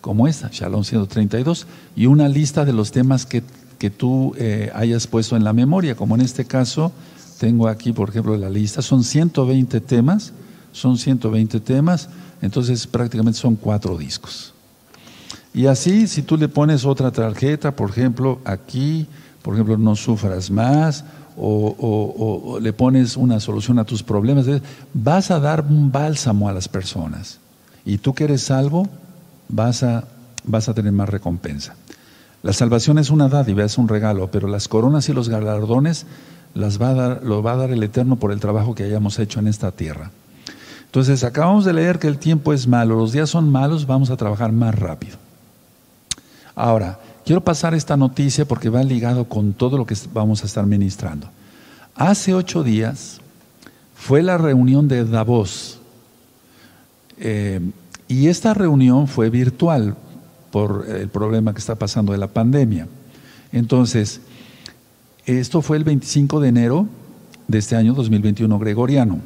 como 0.00 0.26
esta, 0.26 0.48
Shalom 0.50 0.82
132, 0.82 1.68
y 1.94 2.06
una 2.06 2.28
lista 2.28 2.64
de 2.64 2.72
los 2.72 2.90
temas 2.90 3.26
que, 3.26 3.44
que 3.78 3.90
tú 3.90 4.34
eh, 4.36 4.72
hayas 4.74 5.06
puesto 5.06 5.36
en 5.36 5.44
la 5.44 5.52
memoria, 5.52 5.94
como 5.94 6.16
en 6.16 6.22
este 6.22 6.46
caso 6.46 6.90
tengo 7.38 7.68
aquí, 7.68 7.92
por 7.92 8.08
ejemplo, 8.08 8.36
la 8.36 8.50
lista, 8.50 8.82
son 8.82 9.04
120 9.04 9.80
temas, 9.82 10.32
son 10.72 10.98
120 10.98 11.60
temas, 11.60 12.08
entonces 12.42 12.88
prácticamente 12.88 13.38
son 13.38 13.54
cuatro 13.54 13.96
discos. 13.96 14.52
Y 15.54 15.66
así, 15.66 16.08
si 16.08 16.22
tú 16.22 16.36
le 16.36 16.48
pones 16.48 16.84
otra 16.84 17.12
tarjeta, 17.12 17.76
por 17.76 17.90
ejemplo, 17.90 18.40
aquí, 18.44 19.06
por 19.42 19.54
ejemplo, 19.54 19.78
no 19.78 19.94
sufras 19.94 20.50
más 20.50 21.04
o, 21.36 22.58
le 22.60 22.72
pones 22.72 23.16
una 23.16 23.40
solución 23.40 23.78
a 23.78 23.84
tus 23.84 24.02
problemas, 24.02 24.46
vas 24.92 25.30
a 25.30 25.40
dar 25.40 25.62
un 25.68 25.90
bálsamo 25.90 26.48
a 26.48 26.52
las 26.52 26.68
personas. 26.68 27.38
Y 27.84 27.98
tú 27.98 28.14
que 28.14 28.24
eres 28.24 28.42
salvo, 28.42 28.88
vas 29.48 29.82
a, 29.82 30.04
vas 30.44 30.68
a 30.68 30.74
tener 30.74 30.92
más 30.92 31.08
recompensa. 31.08 31.74
La 32.42 32.52
salvación 32.52 32.98
es 32.98 33.10
una 33.10 33.28
dádiva, 33.28 33.64
es 33.64 33.78
un 33.78 33.88
regalo, 33.88 34.30
pero 34.30 34.48
las 34.48 34.68
coronas 34.68 35.08
y 35.08 35.12
los 35.12 35.28
galardones 35.28 36.06
las 36.54 36.80
va 36.80 36.90
a 36.90 36.94
dar, 36.94 37.22
lo 37.24 37.42
va 37.42 37.52
a 37.52 37.56
dar 37.56 37.70
el 37.70 37.82
Eterno 37.82 38.16
por 38.16 38.32
el 38.32 38.40
trabajo 38.40 38.74
que 38.74 38.84
hayamos 38.84 39.18
hecho 39.18 39.40
en 39.40 39.48
esta 39.48 39.72
tierra. 39.72 40.10
Entonces, 40.86 41.24
acabamos 41.24 41.64
de 41.64 41.72
leer 41.72 41.98
que 41.98 42.06
el 42.06 42.18
tiempo 42.18 42.52
es 42.52 42.68
malo, 42.68 42.96
los 42.96 43.12
días 43.12 43.28
son 43.28 43.50
malos, 43.50 43.86
vamos 43.86 44.10
a 44.10 44.16
trabajar 44.16 44.52
más 44.52 44.78
rápido. 44.78 45.16
Ahora, 46.54 47.00
Quiero 47.24 47.42
pasar 47.42 47.72
esta 47.72 47.96
noticia 47.96 48.44
porque 48.44 48.68
va 48.68 48.82
ligado 48.82 49.24
con 49.24 49.54
todo 49.54 49.78
lo 49.78 49.86
que 49.86 49.96
vamos 50.12 50.42
a 50.42 50.46
estar 50.46 50.66
ministrando. 50.66 51.30
Hace 51.94 52.34
ocho 52.34 52.62
días 52.62 53.18
fue 53.94 54.22
la 54.22 54.36
reunión 54.36 54.88
de 54.88 55.06
Davos 55.06 55.78
eh, 57.18 57.60
y 58.08 58.28
esta 58.28 58.52
reunión 58.52 59.08
fue 59.08 59.30
virtual 59.30 59.96
por 60.50 60.84
el 60.86 61.08
problema 61.08 61.54
que 61.54 61.60
está 61.60 61.76
pasando 61.76 62.12
de 62.12 62.18
la 62.18 62.28
pandemia. 62.28 62.88
Entonces, 63.52 64.20
esto 65.24 65.62
fue 65.62 65.78
el 65.78 65.84
25 65.84 66.40
de 66.40 66.48
enero 66.48 66.88
de 67.48 67.56
este 67.56 67.74
año 67.74 67.94
2021 67.94 68.58
gregoriano. 68.58 69.20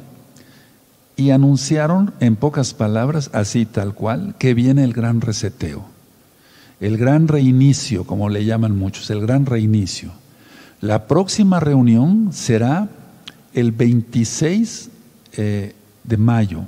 Y 1.17 1.31
anunciaron 1.31 2.13
en 2.21 2.37
pocas 2.37 2.73
palabras, 2.73 3.29
así 3.33 3.65
tal 3.65 3.93
cual, 3.93 4.35
que 4.39 4.53
viene 4.53 4.85
el 4.85 4.93
gran 4.93 5.19
reseteo 5.19 5.83
el 6.79 6.97
gran 6.97 7.27
reinicio, 7.27 8.05
como 8.05 8.29
le 8.29 8.45
llaman 8.45 8.77
muchos, 8.77 9.09
el 9.09 9.21
gran 9.21 9.45
reinicio. 9.45 10.11
La 10.81 11.07
próxima 11.07 11.59
reunión 11.59 12.29
será 12.31 12.87
el 13.53 13.71
26 13.71 14.89
eh, 15.33 15.75
de 16.03 16.17
mayo, 16.17 16.61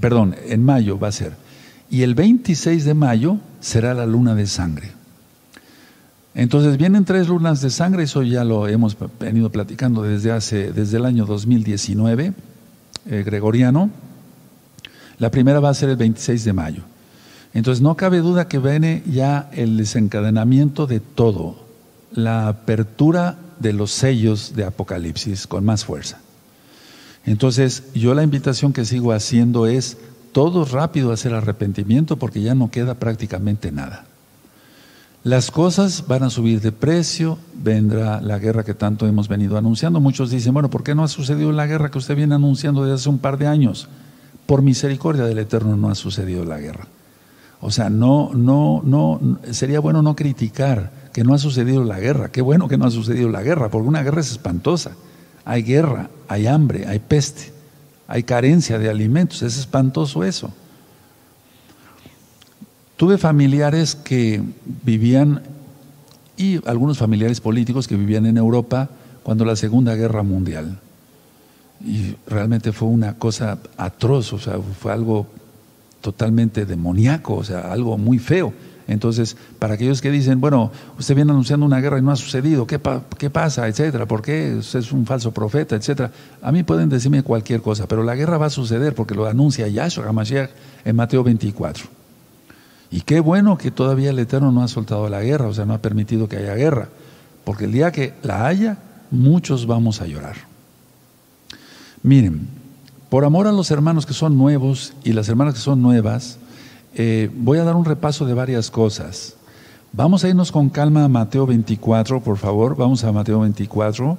perdón, 0.00 0.34
en 0.46 0.64
mayo 0.64 0.98
va 0.98 1.08
a 1.08 1.12
ser, 1.12 1.34
y 1.88 2.02
el 2.02 2.14
26 2.14 2.84
de 2.84 2.94
mayo 2.94 3.38
será 3.60 3.94
la 3.94 4.06
luna 4.06 4.34
de 4.34 4.46
sangre. 4.46 4.90
Entonces 6.34 6.76
vienen 6.76 7.04
tres 7.04 7.28
lunas 7.28 7.62
de 7.62 7.70
sangre, 7.70 8.02
eso 8.02 8.22
ya 8.22 8.44
lo 8.44 8.68
hemos 8.68 8.96
venido 9.18 9.50
platicando 9.50 10.02
desde 10.02 10.32
hace, 10.32 10.72
desde 10.72 10.98
el 10.98 11.06
año 11.06 11.24
2019, 11.24 12.34
eh, 13.06 13.22
gregoriano. 13.24 13.90
La 15.18 15.30
primera 15.30 15.60
va 15.60 15.70
a 15.70 15.74
ser 15.74 15.88
el 15.88 15.96
26 15.96 16.44
de 16.44 16.52
mayo. 16.52 16.82
Entonces 17.56 17.80
no 17.80 17.96
cabe 17.96 18.18
duda 18.18 18.48
que 18.48 18.58
viene 18.58 19.02
ya 19.10 19.48
el 19.50 19.78
desencadenamiento 19.78 20.86
de 20.86 21.00
todo, 21.00 21.56
la 22.12 22.48
apertura 22.48 23.38
de 23.60 23.72
los 23.72 23.92
sellos 23.92 24.54
de 24.54 24.64
Apocalipsis 24.64 25.46
con 25.46 25.64
más 25.64 25.86
fuerza. 25.86 26.20
Entonces 27.24 27.84
yo 27.94 28.12
la 28.12 28.22
invitación 28.22 28.74
que 28.74 28.84
sigo 28.84 29.10
haciendo 29.10 29.66
es 29.66 29.96
todo 30.32 30.66
rápido 30.66 31.12
hacer 31.12 31.32
arrepentimiento 31.32 32.18
porque 32.18 32.42
ya 32.42 32.54
no 32.54 32.70
queda 32.70 32.96
prácticamente 32.96 33.72
nada. 33.72 34.04
Las 35.24 35.50
cosas 35.50 36.04
van 36.06 36.24
a 36.24 36.30
subir 36.30 36.60
de 36.60 36.72
precio, 36.72 37.38
vendrá 37.54 38.20
la 38.20 38.38
guerra 38.38 38.64
que 38.64 38.74
tanto 38.74 39.06
hemos 39.06 39.28
venido 39.28 39.56
anunciando. 39.56 39.98
Muchos 39.98 40.28
dicen, 40.28 40.52
bueno, 40.52 40.68
¿por 40.68 40.82
qué 40.82 40.94
no 40.94 41.04
ha 41.04 41.08
sucedido 41.08 41.50
la 41.52 41.66
guerra 41.66 41.90
que 41.90 41.96
usted 41.96 42.16
viene 42.16 42.34
anunciando 42.34 42.82
desde 42.82 42.96
hace 42.96 43.08
un 43.08 43.18
par 43.18 43.38
de 43.38 43.46
años? 43.46 43.88
Por 44.44 44.60
misericordia 44.60 45.24
del 45.24 45.38
Eterno 45.38 45.74
no 45.78 45.88
ha 45.88 45.94
sucedido 45.94 46.44
la 46.44 46.58
guerra. 46.58 46.86
O 47.60 47.70
sea, 47.70 47.88
no, 47.90 48.30
no, 48.34 48.82
no, 48.84 49.38
sería 49.50 49.80
bueno 49.80 50.02
no 50.02 50.14
criticar 50.14 50.92
que 51.12 51.24
no 51.24 51.34
ha 51.34 51.38
sucedido 51.38 51.84
la 51.84 51.98
guerra. 51.98 52.30
Qué 52.30 52.42
bueno 52.42 52.68
que 52.68 52.76
no 52.76 52.84
ha 52.84 52.90
sucedido 52.90 53.30
la 53.30 53.42
guerra, 53.42 53.70
porque 53.70 53.88
una 53.88 54.02
guerra 54.02 54.20
es 54.20 54.30
espantosa. 54.30 54.92
Hay 55.44 55.62
guerra, 55.62 56.10
hay 56.28 56.46
hambre, 56.46 56.86
hay 56.86 56.98
peste, 56.98 57.52
hay 58.06 58.22
carencia 58.22 58.78
de 58.78 58.90
alimentos. 58.90 59.42
Es 59.42 59.56
espantoso 59.56 60.24
eso. 60.24 60.52
Tuve 62.96 63.18
familiares 63.18 63.94
que 63.94 64.42
vivían, 64.84 65.42
y 66.36 66.60
algunos 66.68 66.98
familiares 66.98 67.40
políticos 67.40 67.88
que 67.88 67.96
vivían 67.96 68.26
en 68.26 68.36
Europa 68.36 68.90
cuando 69.22 69.44
la 69.44 69.56
Segunda 69.56 69.94
Guerra 69.94 70.22
Mundial. 70.22 70.78
Y 71.84 72.16
realmente 72.26 72.72
fue 72.72 72.88
una 72.88 73.14
cosa 73.14 73.58
atroz, 73.76 74.32
o 74.32 74.38
sea, 74.38 74.58
fue 74.58 74.92
algo 74.92 75.26
totalmente 76.06 76.66
demoníaco, 76.66 77.34
o 77.34 77.42
sea, 77.42 77.72
algo 77.72 77.98
muy 77.98 78.20
feo. 78.20 78.52
Entonces, 78.86 79.36
para 79.58 79.74
aquellos 79.74 80.00
que 80.00 80.12
dicen, 80.12 80.40
bueno, 80.40 80.70
usted 80.96 81.16
viene 81.16 81.32
anunciando 81.32 81.66
una 81.66 81.80
guerra 81.80 81.98
y 81.98 82.02
no 82.02 82.12
ha 82.12 82.16
sucedido, 82.16 82.64
¿qué, 82.64 82.78
qué 83.18 83.28
pasa? 83.28 83.66
Etcétera, 83.66 84.06
¿por 84.06 84.22
qué 84.22 84.54
usted 84.56 84.78
es 84.78 84.92
un 84.92 85.04
falso 85.04 85.32
profeta? 85.32 85.74
Etcétera. 85.74 86.12
A 86.42 86.52
mí 86.52 86.62
pueden 86.62 86.88
decirme 86.88 87.24
cualquier 87.24 87.60
cosa, 87.60 87.88
pero 87.88 88.04
la 88.04 88.14
guerra 88.14 88.38
va 88.38 88.46
a 88.46 88.50
suceder 88.50 88.94
porque 88.94 89.16
lo 89.16 89.26
anuncia 89.26 89.66
Yahshua 89.66 90.06
HaMashiach 90.06 90.50
en 90.84 90.94
Mateo 90.94 91.24
24. 91.24 91.86
Y 92.92 93.00
qué 93.00 93.18
bueno 93.18 93.58
que 93.58 93.72
todavía 93.72 94.10
el 94.10 94.18
Eterno 94.20 94.52
no 94.52 94.62
ha 94.62 94.68
soltado 94.68 95.08
la 95.08 95.22
guerra, 95.22 95.48
o 95.48 95.54
sea, 95.54 95.64
no 95.64 95.74
ha 95.74 95.82
permitido 95.82 96.28
que 96.28 96.36
haya 96.36 96.54
guerra, 96.54 96.88
porque 97.42 97.64
el 97.64 97.72
día 97.72 97.90
que 97.90 98.14
la 98.22 98.46
haya, 98.46 98.78
muchos 99.10 99.66
vamos 99.66 100.00
a 100.00 100.06
llorar. 100.06 100.36
Miren, 102.04 102.46
por 103.08 103.24
amor 103.24 103.46
a 103.46 103.52
los 103.52 103.70
hermanos 103.70 104.06
que 104.06 104.14
son 104.14 104.36
nuevos 104.36 104.92
y 105.04 105.12
las 105.12 105.28
hermanas 105.28 105.54
que 105.54 105.60
son 105.60 105.80
nuevas, 105.80 106.38
eh, 106.94 107.30
voy 107.34 107.58
a 107.58 107.64
dar 107.64 107.76
un 107.76 107.84
repaso 107.84 108.26
de 108.26 108.34
varias 108.34 108.70
cosas. 108.70 109.36
Vamos 109.92 110.24
a 110.24 110.28
irnos 110.28 110.52
con 110.52 110.68
calma 110.68 111.04
a 111.04 111.08
Mateo 111.08 111.46
24, 111.46 112.20
por 112.20 112.36
favor. 112.36 112.76
Vamos 112.76 113.04
a 113.04 113.12
Mateo 113.12 113.40
24. 113.40 114.18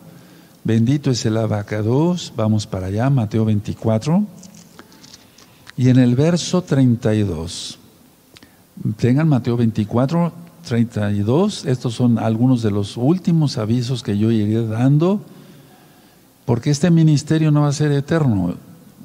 Bendito 0.63 1.12
es 1.12 1.25
el 1.25 1.38
abacados. 1.38 2.34
Vamos 2.36 2.65
para 2.65 2.88
allá, 2.88 3.10
Mateo 3.10 3.46
24. 3.46 4.24
Y 5.77 5.89
en 5.89 6.00
el 6.00 6.15
verso 6.15 6.62
32. 6.63 7.77
Tengan 8.98 9.27
Mateo 9.27 9.58
24, 9.58 10.32
32. 10.67 11.65
Estos 11.65 11.94
son 11.94 12.17
algunos 12.17 12.63
de 12.63 12.72
los 12.72 12.98
últimos 12.98 13.58
avisos 13.58 14.01
que 14.01 14.17
yo 14.17 14.32
iré 14.32 14.65
dando. 14.65 15.22
Porque 16.46 16.70
este 16.70 16.89
ministerio 16.89 17.51
no 17.51 17.62
va 17.62 17.67
a 17.67 17.74
ser 17.74 17.91
eterno. 17.91 18.56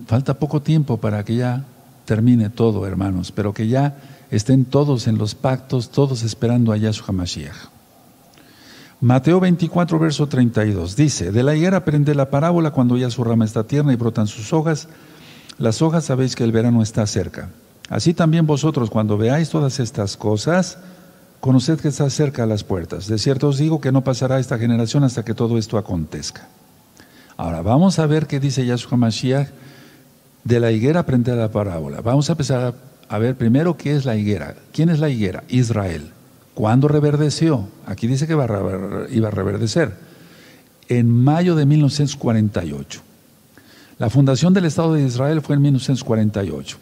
Falta 0.06 0.34
poco 0.34 0.62
tiempo 0.62 0.98
para 0.98 1.24
que 1.24 1.36
ya 1.36 1.64
termine 2.04 2.50
todo, 2.50 2.86
hermanos, 2.86 3.32
pero 3.32 3.52
que 3.52 3.68
ya 3.68 3.96
estén 4.30 4.64
todos 4.64 5.06
en 5.06 5.18
los 5.18 5.34
pactos, 5.34 5.90
todos 5.90 6.22
esperando 6.22 6.72
a 6.72 6.76
Yahshua 6.76 7.12
Mashiach. 7.12 7.56
Mateo 9.00 9.40
24, 9.40 9.98
verso 9.98 10.28
32 10.28 10.94
dice: 10.94 11.32
De 11.32 11.42
la 11.42 11.56
higuera 11.56 11.78
aprende 11.78 12.14
la 12.14 12.30
parábola 12.30 12.70
cuando 12.70 12.96
ya 12.96 13.10
su 13.10 13.24
rama 13.24 13.44
está 13.44 13.64
tierna 13.64 13.92
y 13.92 13.96
brotan 13.96 14.26
sus 14.26 14.52
hojas. 14.52 14.88
Las 15.58 15.82
hojas 15.82 16.04
sabéis 16.04 16.36
que 16.36 16.44
el 16.44 16.52
verano 16.52 16.82
está 16.82 17.06
cerca. 17.06 17.50
Así 17.88 18.14
también 18.14 18.46
vosotros, 18.46 18.90
cuando 18.90 19.18
veáis 19.18 19.50
todas 19.50 19.80
estas 19.80 20.16
cosas, 20.16 20.78
conoced 21.40 21.80
que 21.80 21.88
está 21.88 22.08
cerca 22.10 22.44
a 22.44 22.46
las 22.46 22.62
puertas. 22.64 23.08
De 23.08 23.18
cierto 23.18 23.48
os 23.48 23.58
digo 23.58 23.80
que 23.80 23.92
no 23.92 24.04
pasará 24.04 24.38
esta 24.38 24.56
generación 24.56 25.02
hasta 25.04 25.24
que 25.24 25.34
todo 25.34 25.58
esto 25.58 25.78
acontezca. 25.78 26.48
Ahora, 27.36 27.60
vamos 27.60 27.98
a 27.98 28.06
ver 28.06 28.28
qué 28.28 28.38
dice 28.38 28.64
Yahshua 28.64 28.96
Mashiach 28.96 29.48
de 30.44 30.60
la 30.60 30.72
higuera 30.72 31.00
aprender 31.00 31.36
la 31.36 31.50
parábola. 31.50 32.00
Vamos 32.00 32.28
a 32.28 32.32
empezar 32.32 32.74
a, 33.08 33.18
ver 33.18 33.36
primero 33.36 33.76
qué 33.76 33.94
es 33.94 34.04
la 34.04 34.16
higuera. 34.16 34.54
¿Quién 34.72 34.88
es 34.88 34.98
la 34.98 35.08
higuera? 35.08 35.44
Israel. 35.48 36.10
¿Cuándo 36.54 36.88
reverdeció? 36.88 37.68
Aquí 37.86 38.06
dice 38.06 38.26
que 38.26 38.32
iba 38.32 38.44
a 38.44 39.30
reverdecer. 39.30 39.94
En 40.88 41.10
mayo 41.10 41.54
de 41.54 41.66
1948. 41.66 43.00
La 43.98 44.10
fundación 44.10 44.52
del 44.52 44.64
Estado 44.64 44.94
de 44.94 45.04
Israel 45.04 45.42
fue 45.42 45.56
en 45.56 45.62
1948. 45.62 46.78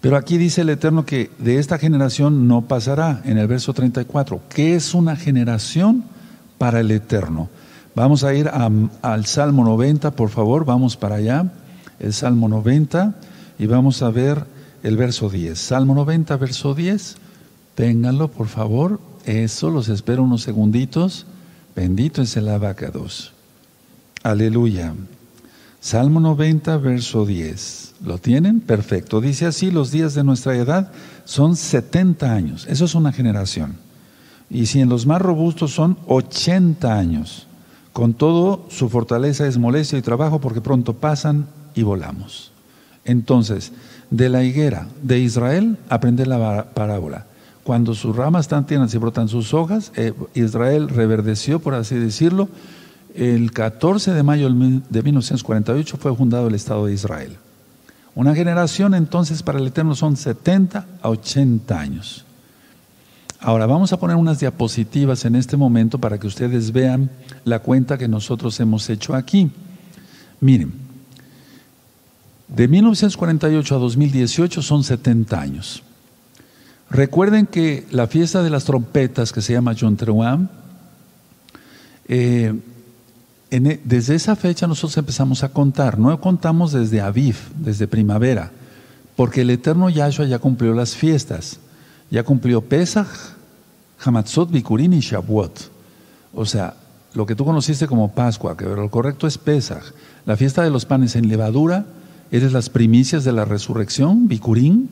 Pero 0.00 0.16
aquí 0.16 0.38
dice 0.38 0.62
el 0.62 0.70
Eterno 0.70 1.04
que 1.04 1.30
de 1.38 1.58
esta 1.58 1.76
generación 1.76 2.46
no 2.46 2.62
pasará, 2.62 3.20
en 3.24 3.36
el 3.36 3.48
verso 3.48 3.74
34. 3.74 4.40
¿Qué 4.48 4.74
es 4.76 4.94
una 4.94 5.16
generación 5.16 6.04
para 6.56 6.80
el 6.80 6.90
Eterno? 6.90 7.48
Vamos 7.94 8.22
a 8.22 8.32
ir 8.32 8.48
al 8.48 9.26
Salmo 9.26 9.64
90, 9.64 10.12
por 10.12 10.30
favor, 10.30 10.64
vamos 10.64 10.96
para 10.96 11.16
allá 11.16 11.50
el 12.00 12.12
Salmo 12.12 12.48
90 12.48 13.14
y 13.58 13.66
vamos 13.66 14.02
a 14.02 14.10
ver 14.10 14.44
el 14.82 14.96
verso 14.96 15.28
10. 15.28 15.58
Salmo 15.58 15.94
90, 15.94 16.36
verso 16.36 16.74
10. 16.74 17.16
Ténganlo, 17.74 18.28
por 18.28 18.48
favor. 18.48 19.00
Eso, 19.24 19.70
los 19.70 19.88
espero 19.88 20.22
unos 20.22 20.42
segunditos. 20.42 21.26
Bendito 21.74 22.22
es 22.22 22.36
el 22.36 22.48
abacados. 22.48 23.32
Aleluya. 24.22 24.94
Salmo 25.80 26.20
90, 26.20 26.76
verso 26.78 27.24
10. 27.24 27.94
¿Lo 28.04 28.18
tienen? 28.18 28.60
Perfecto. 28.60 29.20
Dice 29.20 29.46
así, 29.46 29.70
los 29.70 29.90
días 29.90 30.14
de 30.14 30.24
nuestra 30.24 30.56
edad 30.56 30.90
son 31.24 31.56
70 31.56 32.32
años. 32.32 32.66
Eso 32.68 32.84
es 32.84 32.94
una 32.94 33.12
generación. 33.12 33.76
Y 34.50 34.66
si 34.66 34.80
en 34.80 34.88
los 34.88 35.06
más 35.06 35.20
robustos 35.20 35.72
son 35.72 35.98
80 36.06 36.98
años. 36.98 37.46
Con 37.92 38.14
todo, 38.14 38.66
su 38.70 38.88
fortaleza 38.88 39.46
es 39.46 39.58
molestia 39.58 39.98
y 39.98 40.02
trabajo 40.02 40.40
porque 40.40 40.60
pronto 40.60 40.94
pasan 40.94 41.48
y 41.78 41.84
volamos. 41.84 42.50
Entonces, 43.04 43.70
de 44.10 44.28
la 44.28 44.42
higuera 44.42 44.88
de 45.00 45.20
Israel, 45.20 45.78
aprende 45.88 46.26
la 46.26 46.72
parábola. 46.74 47.26
Cuando 47.62 47.94
sus 47.94 48.16
ramas 48.16 48.46
están 48.46 48.66
tiernas 48.66 48.92
y 48.94 48.98
brotan 48.98 49.28
sus 49.28 49.54
hojas, 49.54 49.92
eh, 49.94 50.12
Israel 50.34 50.88
reverdeció, 50.88 51.60
por 51.60 51.74
así 51.74 51.94
decirlo. 51.94 52.48
El 53.14 53.52
14 53.52 54.12
de 54.12 54.22
mayo 54.24 54.48
de 54.48 55.02
1948 55.02 55.96
fue 55.98 56.16
fundado 56.16 56.48
el 56.48 56.56
Estado 56.56 56.86
de 56.86 56.94
Israel. 56.94 57.36
Una 58.16 58.34
generación 58.34 58.92
entonces 58.94 59.44
para 59.44 59.60
el 59.60 59.68
Eterno 59.68 59.94
son 59.94 60.16
70 60.16 60.84
a 61.00 61.08
80 61.08 61.78
años. 61.78 62.24
Ahora 63.38 63.66
vamos 63.66 63.92
a 63.92 64.00
poner 64.00 64.16
unas 64.16 64.40
diapositivas 64.40 65.24
en 65.24 65.36
este 65.36 65.56
momento 65.56 66.00
para 66.00 66.18
que 66.18 66.26
ustedes 66.26 66.72
vean 66.72 67.08
la 67.44 67.60
cuenta 67.60 67.96
que 67.98 68.08
nosotros 68.08 68.58
hemos 68.58 68.90
hecho 68.90 69.14
aquí. 69.14 69.52
Miren, 70.40 70.87
de 72.48 72.68
1948 72.68 73.74
a 73.74 73.78
2018 73.78 74.62
son 74.62 74.84
70 74.84 75.40
años. 75.40 75.82
Recuerden 76.90 77.46
que 77.46 77.86
la 77.90 78.06
fiesta 78.06 78.42
de 78.42 78.50
las 78.50 78.64
trompetas 78.64 79.32
que 79.32 79.42
se 79.42 79.52
llama 79.52 79.74
John 79.78 79.98
eh, 82.08 82.54
e, 83.50 83.80
desde 83.84 84.14
esa 84.14 84.36
fecha 84.36 84.66
nosotros 84.66 84.96
empezamos 84.96 85.44
a 85.44 85.50
contar, 85.50 85.98
no 85.98 86.18
contamos 86.20 86.72
desde 86.72 87.02
Aviv, 87.02 87.36
desde 87.56 87.86
primavera, 87.86 88.50
porque 89.16 89.42
el 89.42 89.50
eterno 89.50 89.90
Yahshua 89.90 90.26
ya 90.26 90.38
cumplió 90.38 90.72
las 90.72 90.96
fiestas, 90.96 91.58
ya 92.10 92.22
cumplió 92.22 92.62
Pesach, 92.62 93.08
Hamatzot, 94.02 94.50
Bikurin 94.50 94.94
y 94.94 95.00
Shavuot. 95.00 95.70
O 96.32 96.46
sea, 96.46 96.74
lo 97.14 97.26
que 97.26 97.34
tú 97.34 97.44
conociste 97.44 97.86
como 97.86 98.14
Pascua, 98.14 98.56
que 98.56 98.64
lo 98.64 98.90
correcto 98.90 99.26
es 99.26 99.36
Pesach, 99.36 99.92
la 100.24 100.36
fiesta 100.36 100.62
de 100.62 100.70
los 100.70 100.86
panes 100.86 101.16
en 101.16 101.28
levadura, 101.28 101.84
Eres 102.30 102.52
las 102.52 102.68
primicias 102.68 103.24
de 103.24 103.32
la 103.32 103.46
resurrección, 103.46 104.28
Bikurín. 104.28 104.90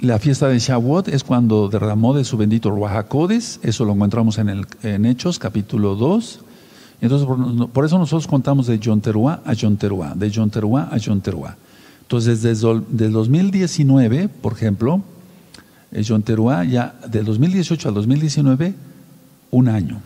La 0.00 0.18
fiesta 0.18 0.48
de 0.48 0.58
Shavuot 0.58 1.08
es 1.08 1.22
cuando 1.22 1.68
derramó 1.68 2.14
de 2.14 2.24
su 2.24 2.36
bendito 2.36 2.70
Ruajacodes, 2.70 3.60
eso 3.62 3.84
lo 3.84 3.92
encontramos 3.94 4.38
en, 4.38 4.48
el, 4.48 4.66
en 4.82 5.06
Hechos, 5.06 5.38
capítulo 5.38 5.94
2. 5.94 6.40
Entonces, 7.00 7.28
por, 7.72 7.84
eso 7.84 7.98
nosotros 7.98 8.26
contamos 8.26 8.66
de 8.66 8.80
John 8.82 9.00
Teruá 9.00 9.40
a 9.44 9.54
John 9.58 9.76
Teruá, 9.76 10.14
de 10.14 10.32
John 10.34 10.50
Teruá 10.50 10.88
a 10.90 10.98
John 11.02 11.20
Teruá. 11.20 11.56
Entonces, 12.02 12.42
desde 12.42 12.72
el 12.72 13.12
2019, 13.12 14.28
por 14.28 14.52
ejemplo, 14.52 15.02
John 16.06 16.22
Teruá 16.22 16.64
ya 16.64 16.96
del 17.08 17.24
2018 17.24 17.88
al 17.88 17.94
2019, 17.94 18.74
un 19.52 19.68
año. 19.68 20.00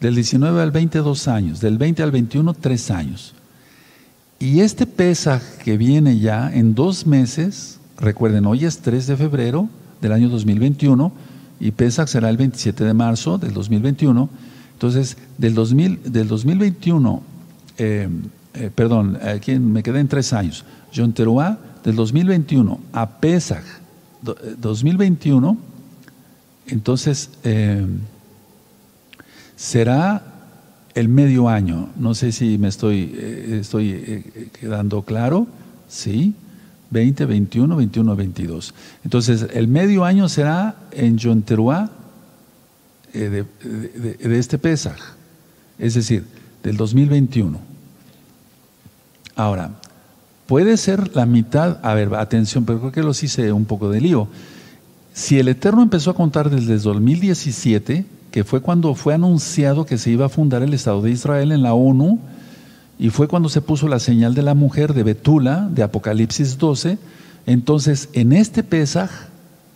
Del 0.00 0.14
19 0.16 0.60
al 0.60 0.70
20, 0.70 0.98
dos 0.98 1.28
años. 1.28 1.60
Del 1.60 1.78
20 1.78 2.02
al 2.02 2.10
21, 2.10 2.52
tres 2.54 2.90
años. 2.90 3.34
Y 4.38 4.60
este 4.60 4.86
Pesaj 4.86 5.42
que 5.62 5.76
viene 5.76 6.18
ya 6.18 6.52
en 6.52 6.74
dos 6.74 7.06
meses, 7.06 7.78
recuerden, 7.98 8.46
hoy 8.46 8.64
es 8.64 8.78
3 8.78 9.06
de 9.06 9.16
febrero 9.16 9.68
del 10.00 10.12
año 10.12 10.28
2021 10.28 11.12
y 11.60 11.70
Pesaj 11.70 12.08
será 12.08 12.28
el 12.28 12.36
27 12.36 12.84
de 12.84 12.94
marzo 12.94 13.38
del 13.38 13.52
2021. 13.54 14.28
Entonces, 14.72 15.16
del, 15.38 15.54
2000, 15.54 16.12
del 16.12 16.28
2021, 16.28 17.22
eh, 17.78 18.08
eh, 18.54 18.70
perdón, 18.74 19.18
aquí 19.22 19.58
me 19.58 19.82
quedé 19.82 20.00
en 20.00 20.08
tres 20.08 20.32
años. 20.32 20.64
John 20.94 21.12
Teruá, 21.12 21.58
del 21.84 21.96
2021 21.96 22.80
a 22.92 23.08
Pesaj 23.18 23.62
2021, 24.22 25.56
entonces 26.66 27.30
eh, 27.44 27.86
será 29.56 30.33
el 30.94 31.08
medio 31.08 31.48
año. 31.48 31.90
No 31.96 32.14
sé 32.14 32.32
si 32.32 32.58
me 32.58 32.68
estoy, 32.68 33.14
eh, 33.16 33.58
estoy 33.60 33.90
eh, 33.90 34.48
quedando 34.58 35.02
claro. 35.02 35.46
Sí, 35.88 36.34
20, 36.90 37.26
21, 37.26 37.76
21, 37.76 38.16
22. 38.16 38.74
Entonces, 39.04 39.46
el 39.52 39.68
medio 39.68 40.04
año 40.04 40.28
será 40.28 40.76
en 40.92 41.18
Yonteruá 41.18 41.90
eh, 43.12 43.44
de, 43.62 44.38
este 44.38 44.58
Pesaj, 44.58 44.98
es 45.78 45.94
decir, 45.94 46.24
del 46.62 46.76
2021. 46.76 47.58
Ahora, 49.36 49.72
puede 50.46 50.76
ser 50.76 51.14
la 51.16 51.26
mitad, 51.26 51.78
a 51.82 51.94
ver, 51.94 52.14
atención, 52.14 52.64
pero 52.64 52.78
creo 52.78 52.92
que 52.92 53.02
los 53.02 53.22
hice 53.22 53.52
un 53.52 53.64
poco 53.64 53.90
de 53.90 54.00
lío. 54.00 54.28
Si 55.12 55.38
el 55.38 55.48
Eterno 55.48 55.82
empezó 55.82 56.10
a 56.10 56.14
contar 56.14 56.50
desde 56.50 56.74
el 56.74 56.82
2017, 56.82 58.04
que 58.34 58.42
fue 58.42 58.60
cuando 58.60 58.96
fue 58.96 59.14
anunciado 59.14 59.86
que 59.86 59.96
se 59.96 60.10
iba 60.10 60.26
a 60.26 60.28
fundar 60.28 60.64
el 60.64 60.74
Estado 60.74 61.00
de 61.00 61.12
Israel 61.12 61.52
en 61.52 61.62
la 61.62 61.72
ONU, 61.72 62.18
y 62.98 63.10
fue 63.10 63.28
cuando 63.28 63.48
se 63.48 63.60
puso 63.60 63.86
la 63.86 64.00
señal 64.00 64.34
de 64.34 64.42
la 64.42 64.54
mujer 64.54 64.92
de 64.92 65.04
Betula, 65.04 65.68
de 65.70 65.84
Apocalipsis 65.84 66.58
12, 66.58 66.98
entonces 67.46 68.08
en 68.12 68.32
este 68.32 68.64
Pesaj, 68.64 69.08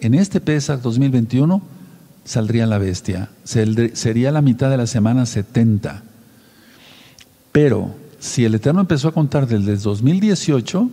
en 0.01 0.17
este 0.17 0.41
Pesaj 0.41 0.81
2021, 0.81 1.63
saldría 2.25 2.67
la 2.67 2.79
bestia. 2.79 3.29
Sería 3.45 4.33
la 4.33 4.43
mitad 4.43 4.71
de 4.71 4.77
la 4.77 4.89
semana 4.89 5.25
70. 5.25 6.03
Pero 7.53 7.95
si 8.19 8.45
el 8.45 8.57
Eterno 8.57 8.81
empezó 8.81 9.07
a 9.07 9.13
contar 9.13 9.47
desde 9.47 9.75
el 9.75 9.81
2018, 9.81 10.91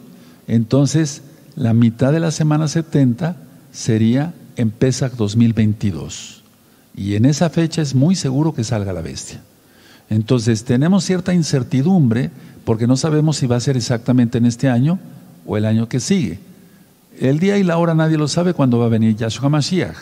entonces 0.47 1.23
la 1.55 1.73
mitad 1.73 2.11
de 2.11 2.19
la 2.19 2.29
semana 2.29 2.67
70 2.67 3.37
sería 3.71 4.35
en 4.55 4.69
Pesach 4.69 5.13
2022. 5.13 6.44
Y 6.95 7.15
en 7.15 7.25
esa 7.25 7.49
fecha 7.49 7.81
es 7.81 7.93
muy 7.93 8.15
seguro 8.15 8.53
que 8.53 8.63
salga 8.63 8.93
la 8.93 9.01
bestia. 9.01 9.41
Entonces 10.09 10.63
tenemos 10.63 11.03
cierta 11.03 11.33
incertidumbre 11.33 12.31
porque 12.63 12.87
no 12.87 12.97
sabemos 12.97 13.37
si 13.37 13.47
va 13.47 13.57
a 13.57 13.61
ser 13.61 13.75
exactamente 13.77 14.37
en 14.37 14.45
este 14.45 14.69
año 14.69 14.99
o 15.45 15.57
el 15.57 15.65
año 15.65 15.89
que 15.89 15.99
sigue. 15.99 16.39
El 17.19 17.39
día 17.39 17.57
y 17.57 17.63
la 17.63 17.77
hora 17.77 17.95
nadie 17.95 18.17
lo 18.17 18.27
sabe 18.27 18.53
cuando 18.53 18.79
va 18.79 18.85
a 18.85 18.89
venir 18.89 19.15
Yahshua 19.15 19.47
HaMashiach. 19.47 19.95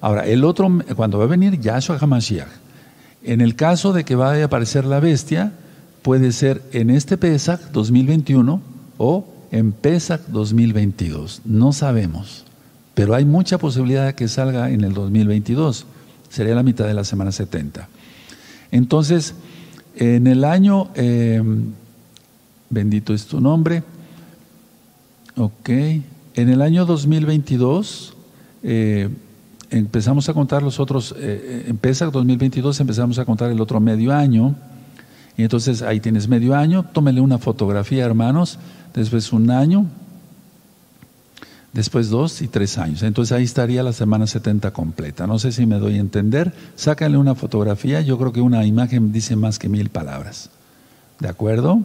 Ahora, 0.00 0.26
el 0.26 0.44
otro, 0.44 0.70
cuando 0.94 1.18
va 1.18 1.24
a 1.24 1.28
venir 1.28 1.60
Yahshua 1.60 1.98
HaMashiach. 1.98 2.48
En 3.22 3.40
el 3.40 3.56
caso 3.56 3.92
de 3.92 4.04
que 4.04 4.14
vaya 4.14 4.42
a 4.42 4.46
aparecer 4.46 4.84
la 4.84 5.00
bestia, 5.00 5.52
puede 6.02 6.32
ser 6.32 6.62
en 6.72 6.90
este 6.90 7.16
Pesach 7.16 7.60
2021 7.72 8.60
o 8.98 9.24
en 9.50 9.72
Pesach 9.72 10.20
2022. 10.28 11.42
No 11.44 11.72
sabemos. 11.72 12.44
Pero 12.94 13.14
hay 13.14 13.24
mucha 13.24 13.58
posibilidad 13.58 14.06
de 14.06 14.14
que 14.14 14.28
salga 14.28 14.70
en 14.70 14.84
el 14.84 14.94
2022. 14.94 15.86
Sería 16.28 16.54
la 16.54 16.62
mitad 16.62 16.86
de 16.86 16.94
la 16.94 17.04
semana 17.04 17.32
70. 17.32 17.88
Entonces, 18.70 19.34
en 19.94 20.26
el 20.26 20.44
año, 20.44 20.88
eh, 20.94 21.42
bendito 22.68 23.14
es 23.14 23.26
tu 23.26 23.40
nombre, 23.40 23.82
ok, 25.36 25.68
en 25.68 26.48
el 26.48 26.60
año 26.60 26.84
2022 26.84 28.14
eh, 28.62 29.08
empezamos 29.70 30.28
a 30.28 30.34
contar 30.34 30.62
los 30.62 30.80
otros, 30.80 31.14
eh, 31.18 31.64
empieza 31.68 32.06
2022, 32.06 32.80
empezamos 32.80 33.18
a 33.18 33.24
contar 33.24 33.50
el 33.50 33.60
otro 33.60 33.80
medio 33.80 34.12
año, 34.12 34.54
y 35.36 35.42
entonces 35.42 35.82
ahí 35.82 36.00
tienes 36.00 36.28
medio 36.28 36.54
año, 36.54 36.84
tómele 36.92 37.20
una 37.20 37.38
fotografía, 37.38 38.04
hermanos, 38.04 38.58
después 38.94 39.32
un 39.32 39.50
año, 39.50 39.86
después 41.76 42.08
dos 42.08 42.40
y 42.40 42.48
tres 42.48 42.78
años. 42.78 43.02
Entonces 43.02 43.36
ahí 43.36 43.44
estaría 43.44 43.82
la 43.82 43.92
semana 43.92 44.26
70 44.26 44.72
completa. 44.72 45.26
No 45.26 45.38
sé 45.38 45.52
si 45.52 45.66
me 45.66 45.78
doy 45.78 45.96
a 45.96 46.00
entender. 46.00 46.54
Sácale 46.74 47.18
una 47.18 47.34
fotografía. 47.34 48.00
Yo 48.00 48.18
creo 48.18 48.32
que 48.32 48.40
una 48.40 48.64
imagen 48.64 49.12
dice 49.12 49.36
más 49.36 49.58
que 49.58 49.68
mil 49.68 49.90
palabras. 49.90 50.48
¿De 51.20 51.28
acuerdo? 51.28 51.82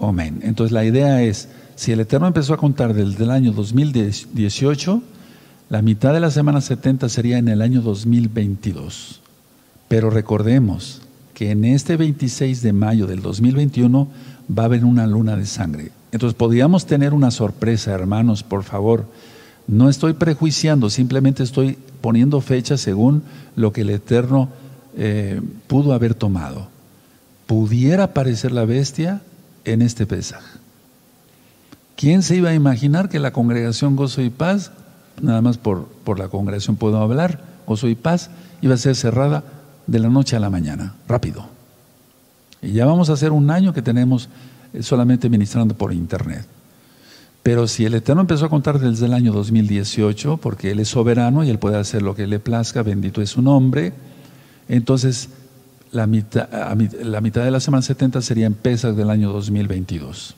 Amén. 0.00 0.40
Entonces 0.42 0.72
la 0.72 0.84
idea 0.86 1.22
es, 1.22 1.48
si 1.74 1.92
el 1.92 2.00
Eterno 2.00 2.26
empezó 2.26 2.54
a 2.54 2.56
contar 2.56 2.94
desde 2.94 3.22
el 3.22 3.30
año 3.30 3.52
2018, 3.52 5.02
la 5.68 5.82
mitad 5.82 6.14
de 6.14 6.20
la 6.20 6.30
semana 6.30 6.62
70 6.62 7.10
sería 7.10 7.36
en 7.36 7.48
el 7.48 7.60
año 7.60 7.82
2022. 7.82 9.20
Pero 9.88 10.08
recordemos 10.08 11.02
que 11.34 11.50
en 11.50 11.66
este 11.66 11.98
26 11.98 12.62
de 12.62 12.72
mayo 12.72 13.06
del 13.06 13.20
2021 13.20 14.08
va 14.50 14.64
a 14.64 14.66
haber 14.66 14.84
una 14.84 15.06
luna 15.06 15.36
de 15.36 15.46
sangre. 15.46 15.90
Entonces 16.12 16.36
podríamos 16.36 16.86
tener 16.86 17.12
una 17.12 17.30
sorpresa, 17.30 17.92
hermanos, 17.92 18.42
por 18.42 18.62
favor. 18.62 19.06
No 19.66 19.88
estoy 19.88 20.12
prejuiciando, 20.12 20.90
simplemente 20.90 21.42
estoy 21.42 21.78
poniendo 22.00 22.40
fecha 22.40 22.76
según 22.76 23.22
lo 23.56 23.72
que 23.72 23.80
el 23.80 23.90
Eterno 23.90 24.48
eh, 24.96 25.40
pudo 25.66 25.92
haber 25.92 26.14
tomado. 26.14 26.68
Pudiera 27.46 28.04
aparecer 28.04 28.52
la 28.52 28.64
bestia 28.64 29.22
en 29.64 29.82
este 29.82 30.06
Pesaj. 30.06 30.42
¿Quién 31.96 32.22
se 32.22 32.36
iba 32.36 32.50
a 32.50 32.54
imaginar 32.54 33.08
que 33.08 33.18
la 33.18 33.32
congregación 33.32 33.96
Gozo 33.96 34.22
y 34.22 34.30
Paz, 34.30 34.70
nada 35.20 35.40
más 35.42 35.58
por, 35.58 35.86
por 36.04 36.18
la 36.18 36.28
congregación 36.28 36.76
puedo 36.76 36.98
hablar, 36.98 37.40
Gozo 37.66 37.88
y 37.88 37.94
Paz, 37.94 38.30
iba 38.60 38.74
a 38.74 38.78
ser 38.78 38.94
cerrada 38.94 39.44
de 39.86 39.98
la 39.98 40.08
noche 40.08 40.36
a 40.36 40.40
la 40.40 40.50
mañana, 40.50 40.94
rápido? 41.08 41.55
Y 42.62 42.72
ya 42.72 42.86
vamos 42.86 43.10
a 43.10 43.14
hacer 43.14 43.32
un 43.32 43.50
año 43.50 43.72
que 43.72 43.82
tenemos 43.82 44.28
solamente 44.80 45.28
ministrando 45.28 45.74
por 45.74 45.92
internet. 45.92 46.46
Pero 47.42 47.68
si 47.68 47.84
el 47.84 47.94
Eterno 47.94 48.22
empezó 48.22 48.46
a 48.46 48.48
contar 48.48 48.80
desde 48.80 49.06
el 49.06 49.14
año 49.14 49.32
2018, 49.32 50.38
porque 50.38 50.72
Él 50.72 50.80
es 50.80 50.88
soberano 50.88 51.44
y 51.44 51.50
Él 51.50 51.58
puede 51.58 51.78
hacer 51.78 52.02
lo 52.02 52.14
que 52.14 52.26
le 52.26 52.40
plazca, 52.40 52.82
bendito 52.82 53.22
es 53.22 53.30
su 53.30 53.42
nombre, 53.42 53.92
entonces 54.68 55.28
la 55.92 56.06
mitad, 56.08 56.48
la 57.02 57.20
mitad 57.20 57.44
de 57.44 57.52
la 57.52 57.60
semana 57.60 57.82
70 57.82 58.20
sería 58.20 58.46
en 58.46 58.54
Pesach 58.54 58.96
del 58.96 59.10
año 59.10 59.32
2022. 59.32 60.34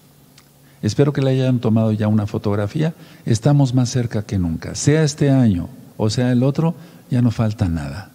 Espero 0.83 1.13
que 1.13 1.23
le 1.23 1.31
hayan 1.31 1.59
tomado 1.59 1.93
ya 1.93 2.09
una 2.09 2.27
fotografía. 2.27 2.95
Estamos 3.25 3.75
más 3.75 3.89
cerca 3.89 4.23
que 4.23 4.39
nunca. 4.39 4.75
Sea 4.75 5.03
este 5.03 5.31
año 5.31 5.69
o 5.97 6.09
sea 6.09 6.33
el 6.33 6.43
otro, 6.45 6.75
ya 7.11 7.21
no 7.21 7.31
falta 7.31 7.69
nada. 7.69 8.13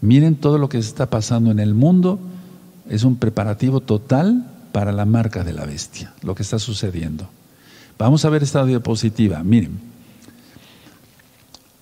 Miren 0.00 0.36
todo 0.36 0.56
lo 0.58 0.68
que 0.68 0.78
está 0.78 1.10
pasando 1.10 1.50
en 1.50 1.60
el 1.60 1.74
mundo. 1.74 2.18
Es 2.90 3.04
un 3.04 3.16
preparativo 3.16 3.80
total 3.80 4.44
para 4.72 4.92
la 4.92 5.06
marca 5.06 5.44
de 5.44 5.54
la 5.54 5.64
bestia, 5.64 6.12
lo 6.22 6.34
que 6.34 6.42
está 6.42 6.58
sucediendo. 6.58 7.28
Vamos 7.98 8.24
a 8.24 8.30
ver 8.30 8.42
esta 8.42 8.64
diapositiva. 8.64 9.42
Miren, 9.42 9.80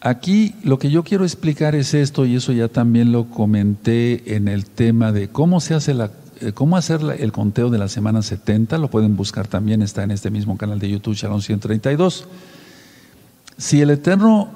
aquí 0.00 0.54
lo 0.62 0.78
que 0.78 0.90
yo 0.90 1.02
quiero 1.02 1.24
explicar 1.24 1.74
es 1.74 1.94
esto, 1.94 2.26
y 2.26 2.36
eso 2.36 2.52
ya 2.52 2.68
también 2.68 3.10
lo 3.10 3.24
comenté 3.30 4.36
en 4.36 4.48
el 4.48 4.66
tema 4.66 5.10
de 5.10 5.28
cómo 5.28 5.60
se 5.60 5.74
hace 5.74 5.94
la, 5.94 6.10
eh, 6.40 6.52
cómo 6.52 6.76
hacer 6.76 7.00
el 7.18 7.32
conteo 7.32 7.70
de 7.70 7.78
la 7.78 7.88
semana 7.88 8.22
70, 8.22 8.78
lo 8.78 8.88
pueden 8.88 9.16
buscar 9.16 9.48
también, 9.48 9.82
está 9.82 10.02
en 10.02 10.10
este 10.10 10.30
mismo 10.30 10.56
canal 10.56 10.78
de 10.78 10.90
YouTube, 10.90 11.14
Shalom 11.14 11.40
132. 11.40 12.26
Si 13.56 13.80
el 13.80 13.90
Eterno 13.90 14.50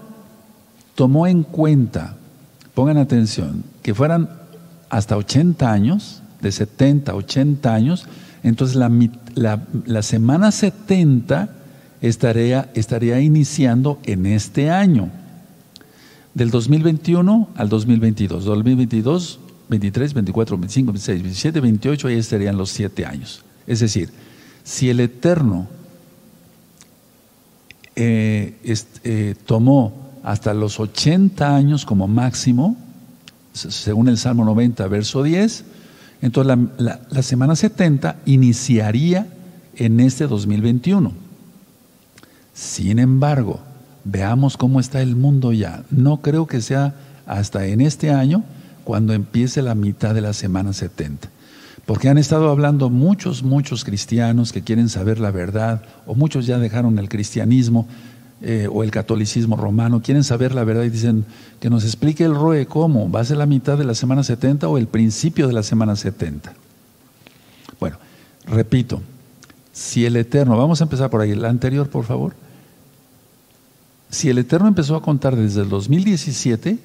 tomó 0.95 1.27
en 1.27 1.43
cuenta, 1.43 2.17
pongan 2.75 2.99
atención, 2.99 3.65
que 3.83 3.95
fueran 3.95 4.29
hasta 4.91 5.17
80 5.17 5.73
años, 5.73 6.22
de 6.43 6.53
70 6.53 7.13
a 7.13 7.15
80 7.15 7.75
años, 7.75 8.07
entonces 8.43 8.77
la, 8.77 10.03
semana 10.03 10.51
70 10.51 11.49
estaría, 12.01 12.71
estaría 12.75 13.21
iniciando 13.21 14.01
en 14.05 14.27
este 14.27 14.71
año, 14.71 15.11
del 16.35 16.51
2021 16.51 17.51
al 17.57 17.69
2022. 17.69 18.45
2022, 18.45 19.41
23, 19.69 20.15
24, 20.15 20.59
25, 20.59 20.93
26, 20.93 21.23
27, 21.23 21.61
28, 21.61 22.09
ahí 22.09 22.17
estarían 22.17 22.57
los 22.57 22.71
siete 22.71 23.07
años. 23.07 23.45
Es 23.67 23.81
decir, 23.81 24.11
si 24.65 24.91
el 24.91 25.01
Eterno 25.01 25.69
eh, 27.95 28.57
eh, 29.05 29.35
tomó 29.47 30.13
hasta 30.23 30.55
los 30.55 30.81
80 30.81 31.55
años 31.55 31.85
como 31.85 32.09
máximo, 32.09 32.77
según 33.53 34.09
el 34.09 34.19
Salmo 34.19 34.45
90, 34.45 34.87
verso 34.89 35.23
10, 35.23 35.65
entonces 36.23 36.57
la, 36.79 37.23
semana 37.23 37.57
70 37.57 38.17
iniciaría 38.27 39.27
en 39.75 39.99
este 39.99 40.29
2021. 40.29 41.13
Sin 42.55 43.01
embargo, 43.01 43.61
veamos 44.05 44.57
cómo 44.57 44.79
está 44.79 45.03
el 45.03 45.17
mundo 45.17 45.53
ya. 45.53 45.83
No 45.91 46.23
creo 46.23 46.47
que 46.47 46.61
sea 46.61 46.95
hasta 47.27 47.67
en 47.67 47.81
este 47.81 48.11
año 48.11 48.45
cuando 48.85 49.15
empiece 49.15 49.63
la 49.63 49.75
mitad 49.75 50.15
de 50.15 50.21
la 50.21 50.33
semana 50.33 50.73
70. 50.73 51.29
Porque 51.87 52.09
han 52.09 52.19
estado 52.19 52.51
hablando 52.51 52.89
muchos, 52.89 53.43
muchos 53.43 53.85
cristianos 53.85 54.53
que 54.53 54.63
quieren 54.63 54.89
saber 54.89 55.19
la 55.19 55.33
verdad, 55.33 55.83
o 56.07 56.15
muchos 56.15 56.47
ya 56.47 56.59
dejaron 56.59 57.01
el 57.01 57.09
cristianismo 57.09 57.89
eh, 58.45 58.69
o 58.71 58.83
el 58.83 58.91
catolicismo 58.91 59.57
romano, 59.57 60.03
quieren 60.03 60.25
saber 60.25 60.53
la 60.53 60.65
verdad 60.65 60.83
y 60.83 60.91
dicen 60.91 61.25
que 61.61 61.71
nos 61.71 61.85
explique 61.85 62.25
el 62.25 62.35
ROE 62.35 62.67
cómo, 62.67 63.09
va 63.09 63.21
a 63.21 63.25
ser 63.25 63.37
la 63.37 63.47
mitad 63.47 63.79
de 63.79 63.85
la 63.85 63.95
semana 63.95 64.25
70 64.25 64.69
o 64.69 64.79
el 64.79 64.89
principio 64.89 65.47
de 65.47 65.53
la 65.53 65.63
semana 65.63 65.95
70. 65.95 66.53
Bueno, 67.79 67.99
repito, 68.47 69.01
si 69.73 70.05
el 70.07 70.17
Eterno, 70.17 70.57
vamos 70.57 70.81
a 70.81 70.85
empezar 70.85 71.09
por 71.09 71.21
ahí, 71.21 71.35
la 71.37 71.51
anterior 71.51 71.89
por 71.89 72.05
favor, 72.05 72.35
si 74.11 74.29
el 74.29 74.39
Eterno 74.39 74.67
empezó 74.67 74.97
a 74.97 75.03
contar 75.03 75.37
desde 75.37 75.63
el 75.63 75.69
2017, 75.69 76.79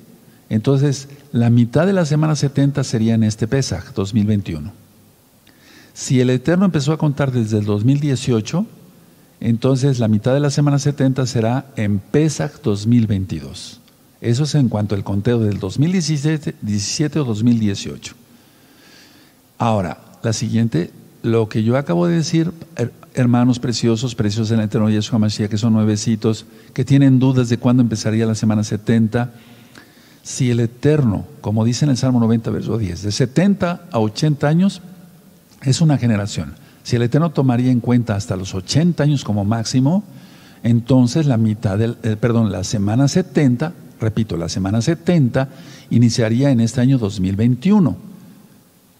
entonces 0.49 1.09
la 1.31 1.49
mitad 1.49 1.87
de 1.87 1.93
la 1.93 2.05
semana 2.05 2.35
70 2.35 2.83
sería 2.83 3.15
en 3.15 3.23
este 3.23 3.47
Pesaj 3.47 3.93
2021. 3.93 4.71
Si 5.93 6.21
el 6.21 6.29
Eterno 6.29 6.65
empezó 6.65 6.93
a 6.93 6.97
contar 6.97 7.31
desde 7.31 7.57
el 7.57 7.65
2018, 7.65 8.67
entonces 9.39 9.99
la 9.99 10.07
mitad 10.07 10.33
de 10.33 10.39
la 10.39 10.49
semana 10.49 10.79
70 10.79 11.25
será 11.25 11.65
en 11.75 11.99
Pesach 11.99 12.61
2022. 12.63 13.79
Eso 14.21 14.43
es 14.43 14.55
en 14.55 14.69
cuanto 14.69 14.95
al 14.95 15.03
conteo 15.03 15.39
del 15.39 15.59
2017 15.59 16.55
17 16.61 17.19
o 17.19 17.23
2018. 17.23 18.15
Ahora, 19.59 19.99
la 20.23 20.33
siguiente, 20.33 20.91
lo 21.23 21.49
que 21.49 21.63
yo 21.63 21.77
acabo 21.77 22.07
de 22.07 22.15
decir, 22.15 22.51
hermanos 23.13 23.59
preciosos, 23.59 24.15
preciosos 24.15 24.51
en 24.51 24.57
la 24.57 24.65
eterno 24.65 24.89
Yeshua 24.89 25.19
Mashiach, 25.19 25.49
que 25.49 25.57
son 25.57 25.73
nuevecitos, 25.73 26.45
que 26.73 26.85
tienen 26.85 27.19
dudas 27.19 27.49
de 27.49 27.57
cuándo 27.57 27.81
empezaría 27.81 28.25
la 28.25 28.35
semana 28.35 28.63
70, 28.63 29.31
si 30.23 30.51
el 30.51 30.59
Eterno, 30.59 31.25
como 31.39 31.63
dice 31.63 31.85
en 31.85 31.91
el 31.91 31.97
Salmo 31.97 32.19
90, 32.19 32.51
verso 32.51 32.77
10, 32.77 33.01
de 33.01 33.11
70 33.11 33.87
a 33.91 33.99
80 33.99 34.47
años 34.47 34.81
es 35.61 35.79
una 35.79 35.97
generación. 35.97 36.53
Si 36.87 36.95
el 36.95 37.01
Eterno 37.01 37.31
tomaría 37.31 37.69
en 37.69 37.81
cuenta 37.81 38.15
hasta 38.15 38.37
los 38.37 38.55
80 38.55 39.03
años 39.03 39.25
como 39.25 39.43
máximo, 39.43 40.05
entonces 40.63 41.25
la 41.25 41.35
mitad 41.35 41.77
del, 41.77 41.97
eh, 42.01 42.15
perdón, 42.15 42.49
la 42.49 42.63
semana 42.63 43.09
70, 43.09 43.73
repito, 43.99 44.37
la 44.37 44.47
semana 44.47 44.81
70 44.81 45.49
iniciaría 45.89 46.49
en 46.49 46.61
este 46.61 46.79
año 46.79 46.97
2021 46.97 47.97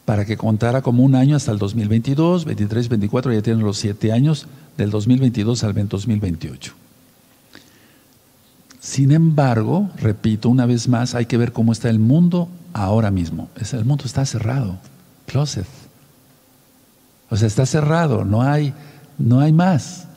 para 0.04 0.26
que 0.26 0.36
contara 0.36 0.82
como 0.82 1.02
un 1.02 1.16
año 1.16 1.38
hasta 1.38 1.54
el 1.54 1.60
2022, 1.60 2.44
23, 2.44 2.90
24, 2.90 3.32
ya 3.32 3.42
tienen 3.42 3.64
los 3.64 3.78
siete 3.78 4.12
años 4.12 4.48
del 4.78 4.90
2022 4.90 5.64
al 5.64 5.74
2028. 5.74 6.74
Sin 8.82 9.14
embargo, 9.14 9.90
repito 9.96 10.50
una 10.50 10.66
vez 10.66 10.90
más, 10.90 11.16
hay 11.16 11.26
que 11.26 11.38
ver 11.38 11.54
cómo 11.54 11.72
está 11.72 11.90
el 11.90 12.00
mundo 12.00 12.50
ahora 12.74 13.12
mismo. 13.12 13.48
El 13.72 13.86
mundo 13.86 14.04
está 14.04 14.26
cerrado, 14.26 14.78
closet. 15.26 15.87
O 17.30 17.38
sea, 17.38 17.48
está 17.48 17.66
cerrado, 17.66 18.26
no 18.26 18.42
hay, 18.42 18.74
no 19.18 19.40
hay 19.40 19.54
más. 19.54 20.08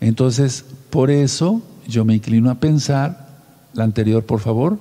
Entonces, 0.00 0.64
por 0.90 1.10
eso 1.10 1.62
yo 1.86 2.04
me 2.04 2.14
inclino 2.14 2.50
a 2.50 2.56
pensar, 2.56 3.28
la 3.74 3.84
anterior 3.84 4.24
por 4.24 4.40
favor, 4.40 4.78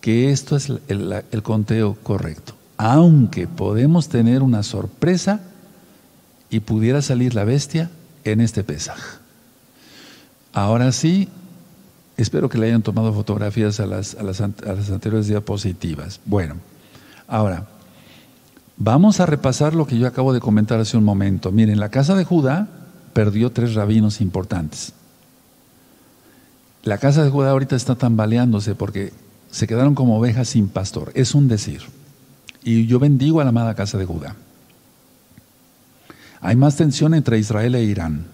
que 0.00 0.30
esto 0.30 0.56
es 0.56 0.68
el, 0.88 1.42
conteo 1.42 1.96
correcto 2.02 2.54
aunque 2.78 3.48
podemos 3.48 4.08
tener 4.08 4.42
una 4.42 4.62
sorpresa 4.62 5.40
y 6.48 6.60
pudiera 6.60 7.02
salir 7.02 7.34
la 7.34 7.44
bestia 7.44 7.90
en 8.24 8.40
este 8.40 8.62
Pesaj. 8.62 8.98
Ahora 10.52 10.92
sí, 10.92 11.28
espero 12.16 12.48
que 12.48 12.56
le 12.56 12.68
hayan 12.68 12.82
tomado 12.82 13.12
fotografías 13.12 13.80
a 13.80 13.86
las, 13.86 14.14
a 14.14 14.22
las, 14.22 14.40
anteriores 14.40 15.26
diapositivas. 15.26 16.20
Bueno, 16.24 16.54
ahora, 17.26 17.66
vamos 18.78 19.20
a 19.20 19.26
repasar 19.26 19.74
lo 19.74 19.86
que 19.86 19.98
yo 19.98 20.06
acabo 20.06 20.32
de 20.32 20.40
comentar 20.40 20.80
hace 20.80 20.96
un 20.96 21.04
momento. 21.04 21.52
Miren, 21.52 21.80
la 21.80 21.90
casa 21.90 22.14
de 22.14 22.24
Judá 22.24 22.68
perdió 23.12 23.50
tres 23.50 23.74
rabinos 23.74 24.20
importantes. 24.20 24.92
La 26.84 26.98
casa 26.98 27.24
de 27.24 27.30
Judá 27.30 27.50
ahorita 27.50 27.76
está 27.76 27.96
tambaleándose 27.96 28.74
porque 28.74 29.12
se 29.50 29.66
quedaron 29.66 29.94
como 29.94 30.18
ovejas 30.18 30.48
sin 30.48 30.68
pastor. 30.68 31.10
Es 31.14 31.34
un 31.34 31.48
decir. 31.48 31.82
Y 32.62 32.86
yo 32.86 32.98
bendigo 32.98 33.40
a 33.40 33.44
la 33.44 33.50
amada 33.50 33.74
casa 33.74 33.98
de 33.98 34.06
Judá. 34.06 34.36
Hay 36.40 36.56
más 36.56 36.76
tensión 36.76 37.14
entre 37.14 37.38
Israel 37.38 37.74
e 37.74 37.82
Irán. 37.82 38.26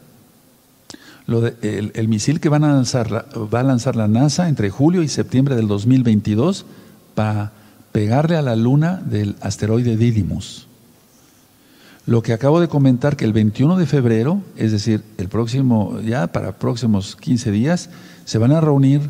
el, 1.27 2.09
misil 2.09 2.39
que 2.39 2.51
van 2.51 2.65
a 2.65 2.75
lanzar, 2.75 3.27
va 3.53 3.61
a 3.61 3.65
lanzar 3.65 3.97
la 3.97 4.09
NASA 4.09 4.49
entre 4.49 4.69
julio 4.71 5.03
y 5.03 5.09
septiembre 5.09 5.57
del 5.57 5.69
2022 5.69 6.67
para 7.15 7.53
pegarle 7.95 8.35
a 8.35 8.43
la 8.43 8.57
luna 8.57 9.01
del 9.07 9.37
asteroide 9.41 9.97
Didymus. 9.97 10.67
Lo 12.07 12.23
que 12.23 12.33
acabo 12.33 12.61
de 12.61 12.67
comentar 12.67 13.17
que 13.17 13.25
el 13.25 13.33
21 13.33 13.77
de 13.77 13.87
febrero, 13.87 14.43
es 14.57 14.73
decir, 14.73 15.05
el 15.17 15.29
próximo, 15.29 16.01
ya 16.01 16.27
para 16.27 16.59
próximos 16.59 17.15
15 17.15 17.53
días, 17.53 17.91
se 18.25 18.39
van 18.39 18.51
a 18.51 18.61
reunir 18.61 19.01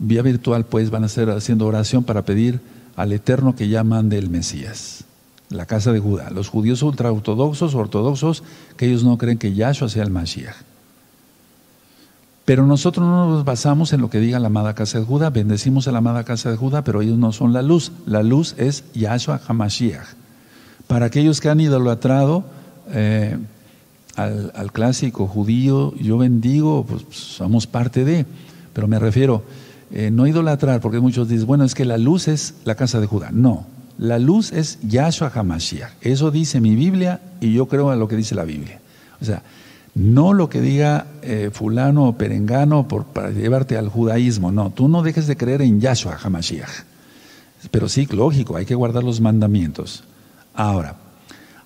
vía 0.00 0.22
virtual, 0.22 0.66
pues 0.66 0.90
van 0.90 1.04
a 1.04 1.06
estar 1.06 1.30
haciendo 1.30 1.68
oración 1.68 2.02
para 2.02 2.24
pedir 2.24 2.58
al 2.96 3.12
Eterno 3.12 3.54
que 3.54 3.68
llaman 3.68 4.08
del 4.08 4.28
Mesías, 4.28 5.04
la 5.48 5.66
casa 5.66 5.92
de 5.92 6.00
Judá. 6.00 6.30
Los 6.30 6.48
judíos 6.48 6.82
ultraortodoxos, 6.82 7.76
ortodoxos, 7.76 8.42
que 8.76 8.86
ellos 8.86 9.04
no 9.04 9.18
creen 9.18 9.38
que 9.38 9.54
Yahshua 9.54 9.88
sea 9.88 10.02
el 10.02 10.10
Mashiach. 10.10 10.71
Pero 12.44 12.66
nosotros 12.66 13.06
no 13.06 13.30
nos 13.30 13.44
basamos 13.44 13.92
en 13.92 14.00
lo 14.00 14.10
que 14.10 14.18
diga 14.18 14.40
la 14.40 14.48
amada 14.48 14.74
casa 14.74 14.98
de 14.98 15.04
Judá, 15.04 15.30
bendecimos 15.30 15.86
a 15.86 15.92
la 15.92 15.98
amada 15.98 16.24
casa 16.24 16.50
de 16.50 16.56
Judá, 16.56 16.82
pero 16.82 17.00
ellos 17.00 17.18
no 17.18 17.32
son 17.32 17.52
la 17.52 17.62
luz. 17.62 17.92
La 18.04 18.22
luz 18.22 18.54
es 18.58 18.84
Yahshua 18.94 19.40
HaMashiach. 19.46 20.06
Para 20.88 21.06
aquellos 21.06 21.40
que 21.40 21.48
han 21.48 21.60
idolatrado 21.60 22.44
eh, 22.90 23.38
al, 24.16 24.52
al, 24.56 24.72
clásico 24.72 25.28
judío, 25.28 25.94
yo 25.94 26.18
bendigo, 26.18 26.84
pues 26.84 27.02
somos 27.10 27.68
parte 27.68 28.04
de, 28.04 28.26
pero 28.72 28.88
me 28.88 28.98
refiero, 28.98 29.44
eh, 29.92 30.10
no 30.10 30.26
idolatrar, 30.26 30.80
porque 30.80 31.00
muchos 31.00 31.28
dicen, 31.28 31.46
bueno, 31.46 31.64
es 31.64 31.74
que 31.74 31.84
la 31.84 31.98
luz 31.98 32.26
es 32.26 32.54
la 32.64 32.74
casa 32.74 32.98
de 32.98 33.06
Judá. 33.06 33.30
No, 33.30 33.66
la 33.98 34.18
luz 34.18 34.50
es 34.50 34.78
Yahshua 34.82 35.30
HaMashiach. 35.32 35.92
Eso 36.00 36.30
dice 36.30 36.60
mi 36.60 36.74
Biblia 36.74 37.20
y 37.40 37.52
yo 37.52 37.66
creo 37.66 37.92
en 37.92 38.00
lo 38.00 38.08
que 38.08 38.16
dice 38.16 38.34
la 38.34 38.44
Biblia. 38.44 38.80
O 39.20 39.24
sea, 39.24 39.42
no 39.94 40.32
lo 40.32 40.48
que 40.48 40.60
diga 40.60 41.06
eh, 41.22 41.50
fulano 41.52 42.08
o 42.08 42.12
perengano 42.16 42.88
por, 42.88 43.04
para 43.04 43.30
llevarte 43.30 43.76
al 43.76 43.88
judaísmo. 43.88 44.50
No, 44.50 44.70
tú 44.70 44.88
no 44.88 45.02
dejes 45.02 45.26
de 45.26 45.36
creer 45.36 45.62
en 45.62 45.80
Yahshua 45.80 46.18
HaMashiach. 46.22 46.84
Pero 47.70 47.88
sí, 47.88 48.08
lógico, 48.10 48.56
hay 48.56 48.64
que 48.64 48.74
guardar 48.74 49.04
los 49.04 49.20
mandamientos. 49.20 50.04
Ahora, 50.54 50.96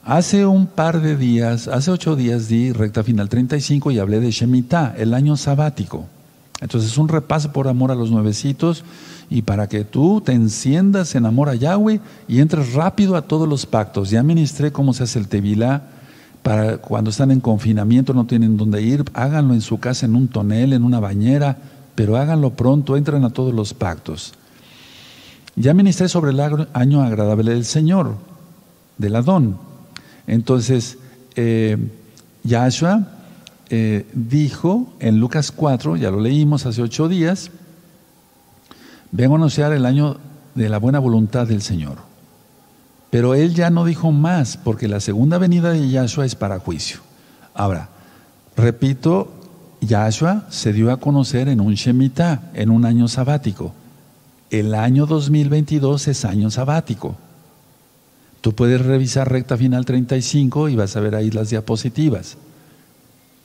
hace 0.04 0.44
un 0.44 0.66
par 0.66 1.00
de 1.00 1.16
días, 1.16 1.68
hace 1.68 1.90
ocho 1.90 2.16
días 2.16 2.48
di 2.48 2.72
recta 2.72 3.02
final 3.02 3.28
35 3.28 3.92
y 3.92 3.98
hablé 3.98 4.20
de 4.20 4.30
Shemitah, 4.30 4.94
el 4.98 5.14
año 5.14 5.36
sabático. 5.36 6.06
Entonces 6.60 6.92
es 6.92 6.98
un 6.98 7.08
repaso 7.08 7.52
por 7.52 7.68
amor 7.68 7.90
a 7.90 7.94
los 7.94 8.10
nuevecitos 8.10 8.84
y 9.28 9.42
para 9.42 9.68
que 9.68 9.84
tú 9.84 10.20
te 10.20 10.32
enciendas 10.32 11.14
en 11.14 11.26
amor 11.26 11.48
a 11.48 11.54
Yahweh 11.54 12.00
y 12.28 12.40
entres 12.40 12.72
rápido 12.72 13.16
a 13.16 13.22
todos 13.22 13.48
los 13.48 13.66
pactos. 13.66 14.10
Ya 14.10 14.22
ministré 14.22 14.72
cómo 14.72 14.94
se 14.94 15.04
hace 15.04 15.18
el 15.18 15.28
tevilá 15.28 15.82
para 16.46 16.78
cuando 16.78 17.10
están 17.10 17.32
en 17.32 17.40
confinamiento, 17.40 18.14
no 18.14 18.24
tienen 18.24 18.56
dónde 18.56 18.80
ir, 18.80 19.02
háganlo 19.14 19.52
en 19.52 19.60
su 19.60 19.80
casa, 19.80 20.06
en 20.06 20.14
un 20.14 20.28
tonel, 20.28 20.74
en 20.74 20.84
una 20.84 21.00
bañera, 21.00 21.58
pero 21.96 22.16
háganlo 22.16 22.50
pronto, 22.50 22.96
entren 22.96 23.24
a 23.24 23.30
todos 23.30 23.52
los 23.52 23.74
pactos. 23.74 24.32
Ya 25.56 25.74
ministré 25.74 26.08
sobre 26.08 26.30
el 26.30 26.38
año 26.72 27.02
agradable 27.02 27.50
del 27.50 27.64
Señor, 27.64 28.14
del 28.96 29.16
Adón. 29.16 29.58
Entonces, 30.28 30.98
eh, 31.34 31.78
Yahshua 32.44 33.08
eh, 33.68 34.06
dijo 34.14 34.94
en 35.00 35.18
Lucas 35.18 35.50
4, 35.50 35.96
ya 35.96 36.12
lo 36.12 36.20
leímos 36.20 36.64
hace 36.64 36.80
ocho 36.80 37.08
días, 37.08 37.50
vengo 39.10 39.34
a 39.34 39.38
anunciar 39.38 39.72
el 39.72 39.84
año 39.84 40.18
de 40.54 40.68
la 40.68 40.78
buena 40.78 41.00
voluntad 41.00 41.48
del 41.48 41.62
Señor. 41.62 41.96
Pero 43.16 43.34
él 43.34 43.54
ya 43.54 43.70
no 43.70 43.86
dijo 43.86 44.12
más, 44.12 44.58
porque 44.58 44.88
la 44.88 45.00
segunda 45.00 45.38
venida 45.38 45.70
de 45.70 45.88
Yahshua 45.88 46.26
es 46.26 46.34
para 46.34 46.58
juicio. 46.58 46.98
Ahora, 47.54 47.88
repito, 48.58 49.32
Yahshua 49.80 50.44
se 50.50 50.74
dio 50.74 50.92
a 50.92 50.98
conocer 50.98 51.48
en 51.48 51.62
un 51.62 51.72
Shemitah, 51.72 52.50
en 52.52 52.68
un 52.68 52.84
año 52.84 53.08
sabático. 53.08 53.72
El 54.50 54.74
año 54.74 55.06
2022 55.06 56.08
es 56.08 56.26
año 56.26 56.50
sabático. 56.50 57.16
Tú 58.42 58.54
puedes 58.54 58.84
revisar 58.84 59.32
recta 59.32 59.56
final 59.56 59.86
35 59.86 60.68
y 60.68 60.76
vas 60.76 60.94
a 60.94 61.00
ver 61.00 61.14
ahí 61.14 61.30
las 61.30 61.48
diapositivas 61.48 62.36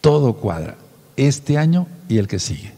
todo 0.01 0.33
cuadra, 0.33 0.75
este 1.15 1.57
año 1.57 1.87
y 2.09 2.17
el 2.17 2.27
que 2.27 2.39
sigue. 2.39 2.73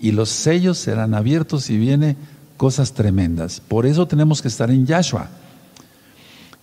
Y 0.00 0.12
los 0.12 0.30
sellos 0.30 0.78
serán 0.78 1.12
abiertos 1.12 1.68
y 1.68 1.76
viene 1.76 2.16
cosas 2.56 2.94
tremendas. 2.94 3.60
Por 3.60 3.84
eso 3.84 4.08
tenemos 4.08 4.40
que 4.40 4.48
estar 4.48 4.70
en 4.70 4.86
Yahshua. 4.86 5.28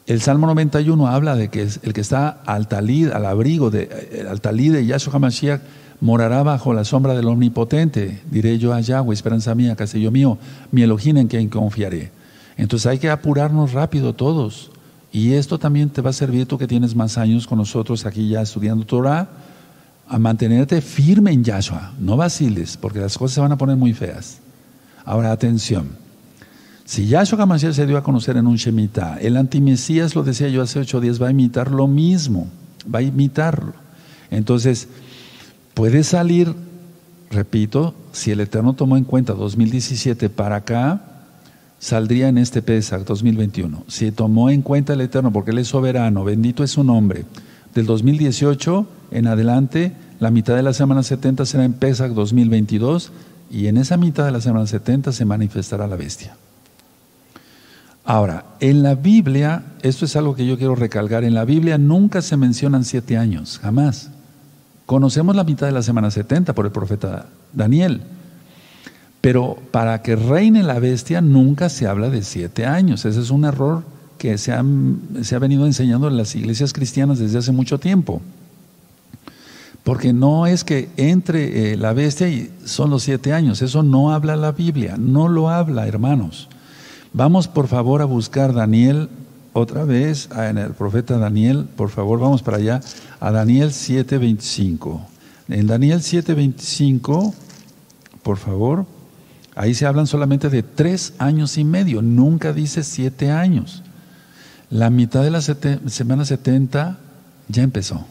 El 0.07 0.21
Salmo 0.21 0.45
91 0.45 1.07
habla 1.07 1.35
de 1.35 1.49
que 1.49 1.63
el 1.63 1.93
que 1.93 2.01
está 2.01 2.29
al 2.45 2.67
talid, 2.67 3.09
al 3.09 3.25
abrigo 3.25 3.71
de 3.71 3.89
eh, 3.91 4.25
al 4.29 4.39
talid 4.39 4.73
de 4.73 4.85
Yahshua 4.85 5.15
HaMashiach 5.15 5.61
morará 5.99 6.43
bajo 6.43 6.73
la 6.73 6.83
sombra 6.83 7.15
del 7.15 7.27
Omnipotente. 7.27 8.21
Diré 8.29 8.59
yo 8.59 8.73
a 8.73 8.81
Yahweh, 8.81 9.13
esperanza 9.13 9.55
mía, 9.55 9.75
castillo 9.75 10.11
mío, 10.11 10.37
mi 10.71 10.83
Elohim 10.83 11.17
en 11.17 11.27
quien 11.27 11.49
confiaré. 11.49 12.11
Entonces 12.55 12.85
hay 12.85 12.99
que 12.99 13.09
apurarnos 13.09 13.73
rápido 13.73 14.13
todos. 14.13 14.71
Y 15.11 15.33
esto 15.33 15.57
también 15.57 15.89
te 15.89 16.01
va 16.01 16.11
a 16.11 16.13
servir 16.13 16.45
tú 16.45 16.57
que 16.57 16.67
tienes 16.67 16.95
más 16.95 17.17
años 17.17 17.47
con 17.47 17.57
nosotros 17.57 18.05
aquí 18.05 18.29
ya 18.29 18.41
estudiando 18.41 18.85
Torah 18.85 19.29
a 20.07 20.19
mantenerte 20.19 20.81
firme 20.81 21.31
en 21.31 21.43
Yahshua, 21.43 21.93
no 21.99 22.15
vaciles, 22.15 22.77
porque 22.77 22.99
las 22.99 23.17
cosas 23.17 23.35
se 23.35 23.41
van 23.41 23.53
a 23.53 23.57
poner 23.57 23.75
muy 23.75 23.93
feas. 23.93 24.39
Ahora, 25.03 25.31
atención. 25.31 26.04
Si 26.85 27.07
Yahshua 27.07 27.41
Hamashiach 27.41 27.73
se 27.73 27.87
dio 27.87 27.97
a 27.97 28.03
conocer 28.03 28.37
en 28.37 28.45
un 28.45 28.57
Shemitah, 28.57 29.17
el 29.19 29.37
antimesías, 29.37 30.13
lo 30.13 30.21
decía 30.21 30.49
yo 30.49 30.61
hace 30.61 30.79
ocho 30.79 31.01
días, 31.01 31.19
va 31.19 31.29
a 31.29 31.31
imitar 31.31 31.71
lo 31.71 31.87
mismo, 31.87 32.47
va 32.93 32.99
a 32.99 33.01
imitarlo. 33.01 33.73
Entonces, 34.29 34.87
puede 35.73 36.03
salir, 36.03 36.53
repito, 37.31 37.95
si 38.11 38.29
el 38.29 38.39
Eterno 38.39 38.73
tomó 38.73 38.97
en 38.97 39.03
cuenta 39.03 39.33
2017 39.33 40.29
para 40.29 40.57
acá, 40.57 41.01
saldría 41.79 42.29
en 42.29 42.37
este 42.37 42.61
Pesach 42.61 43.03
2021. 43.03 43.83
Si 43.87 44.11
tomó 44.11 44.51
en 44.51 44.61
cuenta 44.61 44.93
el 44.93 45.01
Eterno, 45.01 45.33
porque 45.33 45.51
Él 45.51 45.57
es 45.57 45.69
soberano, 45.69 46.23
bendito 46.23 46.63
es 46.63 46.69
su 46.69 46.83
nombre, 46.83 47.25
del 47.73 47.87
2018 47.87 48.87
en 49.09 49.25
adelante, 49.25 49.91
la 50.19 50.29
mitad 50.29 50.55
de 50.55 50.61
la 50.61 50.73
semana 50.73 51.01
70 51.01 51.47
será 51.47 51.65
en 51.65 51.73
Pesach 51.73 52.11
2022 52.11 53.11
y 53.49 53.65
en 53.65 53.77
esa 53.77 53.97
mitad 53.97 54.23
de 54.23 54.31
la 54.31 54.41
semana 54.41 54.67
70 54.67 55.11
se 55.11 55.25
manifestará 55.25 55.87
la 55.87 55.95
bestia. 55.95 56.35
Ahora, 58.05 58.45
en 58.59 58.83
la 58.83 58.93
Biblia, 58.93 59.63
esto 59.81 60.05
es 60.05 60.15
algo 60.15 60.35
que 60.35 60.45
yo 60.45 60.59
quiero 60.59 60.75
recalcar, 60.75 61.23
en 61.23 61.33
la 61.33 61.43
Biblia 61.43 61.79
nunca 61.79 62.21
se 62.21 62.37
mencionan 62.37 62.85
siete 62.85 63.17
años, 63.17 63.59
jamás. 63.59 64.11
Conocemos 64.85 65.35
la 65.35 65.43
mitad 65.43 65.65
de 65.65 65.73
la 65.73 65.81
semana 65.81 66.11
70 66.11 66.53
por 66.53 66.67
el 66.67 66.71
profeta 66.71 67.25
Daniel, 67.51 68.01
pero 69.21 69.57
para 69.71 70.03
que 70.03 70.15
reine 70.15 70.61
la 70.61 70.77
bestia 70.77 71.19
nunca 71.19 71.67
se 71.69 71.87
habla 71.87 72.11
de 72.11 72.21
siete 72.21 72.67
años. 72.67 73.05
Ese 73.05 73.19
es 73.19 73.31
un 73.31 73.43
error 73.43 73.83
que 74.19 74.37
se, 74.37 74.53
se 75.23 75.35
ha 75.35 75.39
venido 75.39 75.65
enseñando 75.65 76.07
en 76.07 76.17
las 76.17 76.35
iglesias 76.35 76.73
cristianas 76.73 77.17
desde 77.17 77.39
hace 77.39 77.51
mucho 77.51 77.79
tiempo. 77.79 78.21
Porque 79.83 80.13
no 80.13 80.45
es 80.45 80.63
que 80.63 80.89
entre 80.97 81.73
eh, 81.73 81.77
la 81.77 81.93
bestia 81.93 82.29
y 82.29 82.51
son 82.65 82.91
los 82.91 83.01
siete 83.01 83.33
años, 83.33 83.63
eso 83.63 83.81
no 83.81 84.13
habla 84.13 84.35
la 84.35 84.51
Biblia, 84.51 84.95
no 84.95 85.27
lo 85.27 85.49
habla, 85.49 85.87
hermanos. 85.87 86.49
Vamos 87.17 87.47
por 87.47 87.69
favor 87.69 88.01
a 88.01 88.05
buscar 88.05 88.53
Daniel 88.53 89.07
otra 89.53 89.85
vez, 89.85 90.27
en 90.35 90.57
el 90.57 90.71
profeta 90.71 91.17
Daniel, 91.17 91.65
por 91.77 91.89
favor, 91.89 92.19
vamos 92.19 92.43
para 92.43 92.57
allá, 92.57 92.81
a 93.21 93.31
Daniel 93.31 93.71
7:25. 93.71 94.99
En 95.47 95.65
Daniel 95.65 96.01
7:25, 96.01 97.33
por 98.21 98.35
favor, 98.35 98.85
ahí 99.55 99.73
se 99.75 99.85
hablan 99.85 100.07
solamente 100.07 100.49
de 100.49 100.61
tres 100.61 101.13
años 101.17 101.57
y 101.57 101.63
medio, 101.63 102.01
nunca 102.01 102.51
dice 102.51 102.83
siete 102.83 103.31
años. 103.31 103.81
La 104.69 104.89
mitad 104.89 105.23
de 105.23 105.31
la 105.31 105.39
semana 105.39 106.25
70 106.25 106.97
ya 107.47 107.63
empezó. 107.63 108.05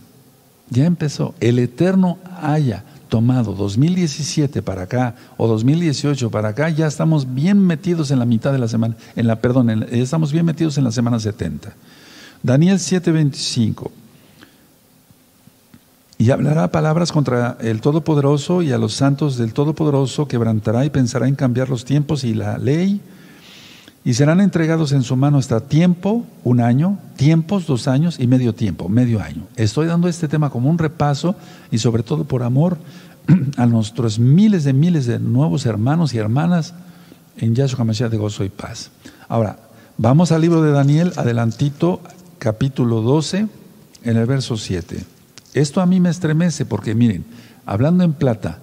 Ya 0.71 0.87
empezó. 0.87 1.35
El 1.41 1.59
Eterno 1.59 2.17
haya 2.41 2.85
tomado 3.15 3.53
2017 3.53 4.61
para 4.61 4.83
acá 4.83 5.15
o 5.37 5.47
2018 5.47 6.33
para 6.33 6.49
acá, 6.49 6.69
ya 6.71 6.89
estamos 6.89 7.33
bien 7.33 7.65
metidos 7.65 8.11
en 8.11 8.19
la 8.19 8.25
mitad 8.25 8.51
de 8.51 8.59
la 8.59 8.67
semana, 8.67 8.97
en 9.15 9.29
la, 9.29 9.37
perdón, 9.37 9.87
estamos 9.93 10.33
bien 10.33 10.45
metidos 10.45 10.79
en 10.79 10.83
la 10.83 10.91
semana 10.91 11.21
70. 11.21 11.75
Daniel 12.43 12.81
7:25. 12.81 13.93
Y 16.19 16.33
hablará 16.33 16.73
palabras 16.73 17.13
contra 17.13 17.57
el 17.61 17.81
Todopoderoso 17.81 18.63
y 18.63 18.73
a 18.73 18.79
los 18.79 18.95
santos 18.95 19.37
del 19.37 19.53
Todopoderoso, 19.53 20.27
quebrantará 20.27 20.85
y 20.85 20.91
pensará 20.91 21.29
en 21.29 21.37
cambiar 21.37 21.69
los 21.69 21.85
tiempos 21.85 22.25
y 22.25 22.35
la 22.35 22.59
ley 22.59 23.01
y 24.05 24.15
serán 24.15 24.41
entregados 24.41 24.93
en 24.93 25.03
su 25.03 25.17
mano 25.17 25.39
hasta 25.39 25.61
tiempo, 25.61 26.27
un 26.45 26.61
año, 26.61 26.99
tiempos, 27.17 27.67
dos 27.67 27.89
años 27.89 28.21
y 28.21 28.27
medio 28.27 28.55
tiempo, 28.55 28.89
medio 28.91 29.23
año. 29.23 29.47
Estoy 29.57 29.87
dando 29.87 30.09
este 30.09 30.29
tema 30.29 30.51
como 30.51 30.69
un 30.69 30.77
repaso 30.77 31.35
y 31.71 31.79
sobre 31.79 32.03
todo 32.03 32.25
por 32.25 32.43
amor 32.43 32.77
a 33.57 33.65
nuestros 33.65 34.19
miles 34.19 34.65
de 34.65 34.75
miles 34.75 35.07
de 35.07 35.19
nuevos 35.19 35.65
hermanos 35.65 36.13
y 36.13 36.19
hermanas 36.19 36.75
en 37.39 37.55
Yahshua 37.55 37.81
HaMashiach 37.81 38.11
de 38.11 38.19
gozo 38.19 38.45
y 38.45 38.51
paz. 38.51 38.91
Ahora, 39.27 39.59
vamos 39.97 40.33
al 40.33 40.43
libro 40.43 40.63
de 40.63 40.73
Daniel, 40.73 41.15
adelantito, 41.17 42.03
capítulo 42.39 43.01
12, 43.01 43.49
en 44.05 44.17
el 44.19 44.27
verso 44.27 44.59
7. 44.59 45.03
Esto 45.55 45.81
a 45.81 45.87
mí 45.87 45.99
me 45.99 46.11
estremece 46.11 46.67
porque 46.67 46.95
miren, 46.95 47.25
hablando 47.65 48.05
en 48.05 48.13
plata, 48.13 48.59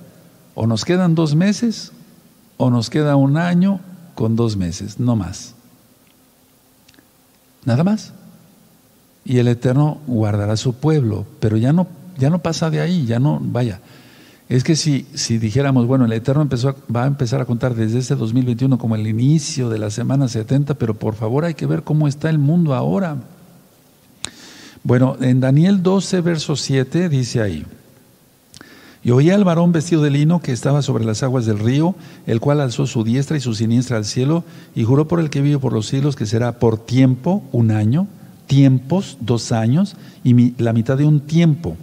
o 0.54 0.68
nos 0.68 0.86
quedan 0.86 1.16
dos 1.16 1.34
meses, 1.34 1.94
o 2.58 2.70
nos 2.70 2.92
queda 2.92 3.16
un 3.16 3.38
año, 3.38 3.80
con 4.22 4.36
dos 4.36 4.56
meses, 4.56 5.00
no 5.00 5.16
más. 5.16 5.56
Nada 7.66 7.84
más. 7.84 8.14
Y 9.26 9.40
el 9.40 9.48
Eterno 9.48 10.00
guardará 10.06 10.58
su 10.58 10.74
pueblo, 10.76 11.26
pero 11.40 11.58
ya 11.58 11.74
no, 11.74 11.88
ya 12.20 12.30
no 12.30 12.40
pasa 12.40 12.70
de 12.70 12.82
ahí, 12.82 13.08
ya 13.08 13.20
no, 13.20 13.40
vaya. 13.42 13.80
Es 14.48 14.64
que 14.64 14.76
si, 14.76 15.08
si 15.16 15.40
dijéramos, 15.40 15.88
bueno, 15.88 16.06
el 16.06 16.14
Eterno 16.14 16.44
empezó 16.44 16.76
va 16.96 17.06
a 17.06 17.08
empezar 17.08 17.42
a 17.42 17.46
contar 17.46 17.74
desde 17.74 17.98
este 17.98 18.16
2021 18.16 18.78
como 18.78 18.96
el 18.96 19.08
inicio 19.08 19.70
de 19.70 19.80
la 19.80 19.90
semana 19.90 20.28
70, 20.28 20.76
pero 20.76 20.94
por 20.94 21.16
favor 21.16 21.44
hay 21.44 21.56
que 21.56 21.66
ver 21.66 21.82
cómo 21.82 22.08
está 22.08 22.30
el 22.30 22.38
mundo 22.38 22.76
ahora. 22.76 23.18
Bueno, 24.84 25.18
en 25.20 25.40
Daniel 25.40 25.82
12, 25.82 26.22
verso 26.22 26.56
7 26.56 27.10
dice 27.10 27.42
ahí, 27.42 27.66
y 29.04 29.12
oía 29.12 29.36
al 29.36 29.44
varón 29.44 29.72
vestido 29.72 30.04
de 30.04 30.12
lino 30.12 30.42
que 30.42 30.52
estaba 30.52 30.82
sobre 30.82 31.06
las 31.06 31.24
aguas 31.24 31.46
del 31.46 31.60
río, 31.60 31.96
el 32.28 32.40
cual 32.40 32.62
alzó 32.62 32.86
su 32.86 33.04
diestra 33.04 33.38
y 33.38 33.42
su 33.42 33.56
siniestra 33.56 33.98
al 33.98 34.06
cielo, 34.06 34.44
y 34.76 34.84
juró 34.84 35.08
por 35.08 35.20
el 35.20 35.30
que 35.30 35.42
vive 35.42 35.58
por 35.58 35.74
los 35.74 35.88
siglos 35.88 36.16
que 36.16 36.28
será 36.28 36.60
por 36.60 36.78
tiempo 36.78 37.44
un 37.52 37.72
año, 37.72 38.08
tiempos 38.46 39.18
dos 39.20 39.52
años, 39.52 39.96
y 40.24 40.54
la 40.62 40.74
mitad 40.74 40.98
de 40.98 41.06
un 41.06 41.22
tiempo, 41.22 41.78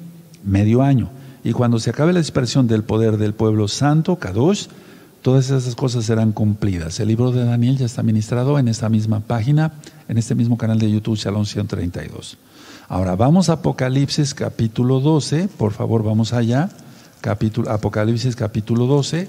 medio 0.45 0.83
año. 0.83 1.11
Y 1.43 1.53
cuando 1.53 1.81
se 1.81 1.91
acabe 1.91 2.13
la 2.13 2.21
dispersión 2.21 2.69
del 2.69 2.85
poder 2.85 3.17
del 3.17 3.35
pueblo 3.35 3.67
santo, 3.67 4.17
Kadosh, 4.17 4.67
todas 5.23 5.51
esas 5.51 5.75
cosas 5.75 6.05
serán 6.05 6.31
cumplidas. 6.31 7.01
El 7.01 7.09
libro 7.09 7.33
de 7.33 7.45
Daniel 7.45 7.79
ya 7.79 7.87
está 7.87 8.05
ministrado 8.05 8.61
en 8.61 8.69
esta 8.69 8.89
misma 8.89 9.21
página, 9.21 9.73
en 10.09 10.19
este 10.19 10.37
mismo 10.37 10.57
canal 10.57 10.79
de 10.79 10.91
YouTube, 10.91 11.19
Salón 11.19 11.47
132. 11.47 12.39
Ahora 12.89 13.17
vamos 13.17 13.49
a 13.49 13.55
Apocalipsis 13.55 14.35
capítulo 14.35 15.01
12, 15.01 15.49
por 15.59 15.73
favor 15.73 16.05
vamos 16.05 16.33
allá 16.33 16.71
Apocalipsis 17.23 18.37
capítulo 18.37 18.87
12, 18.87 19.29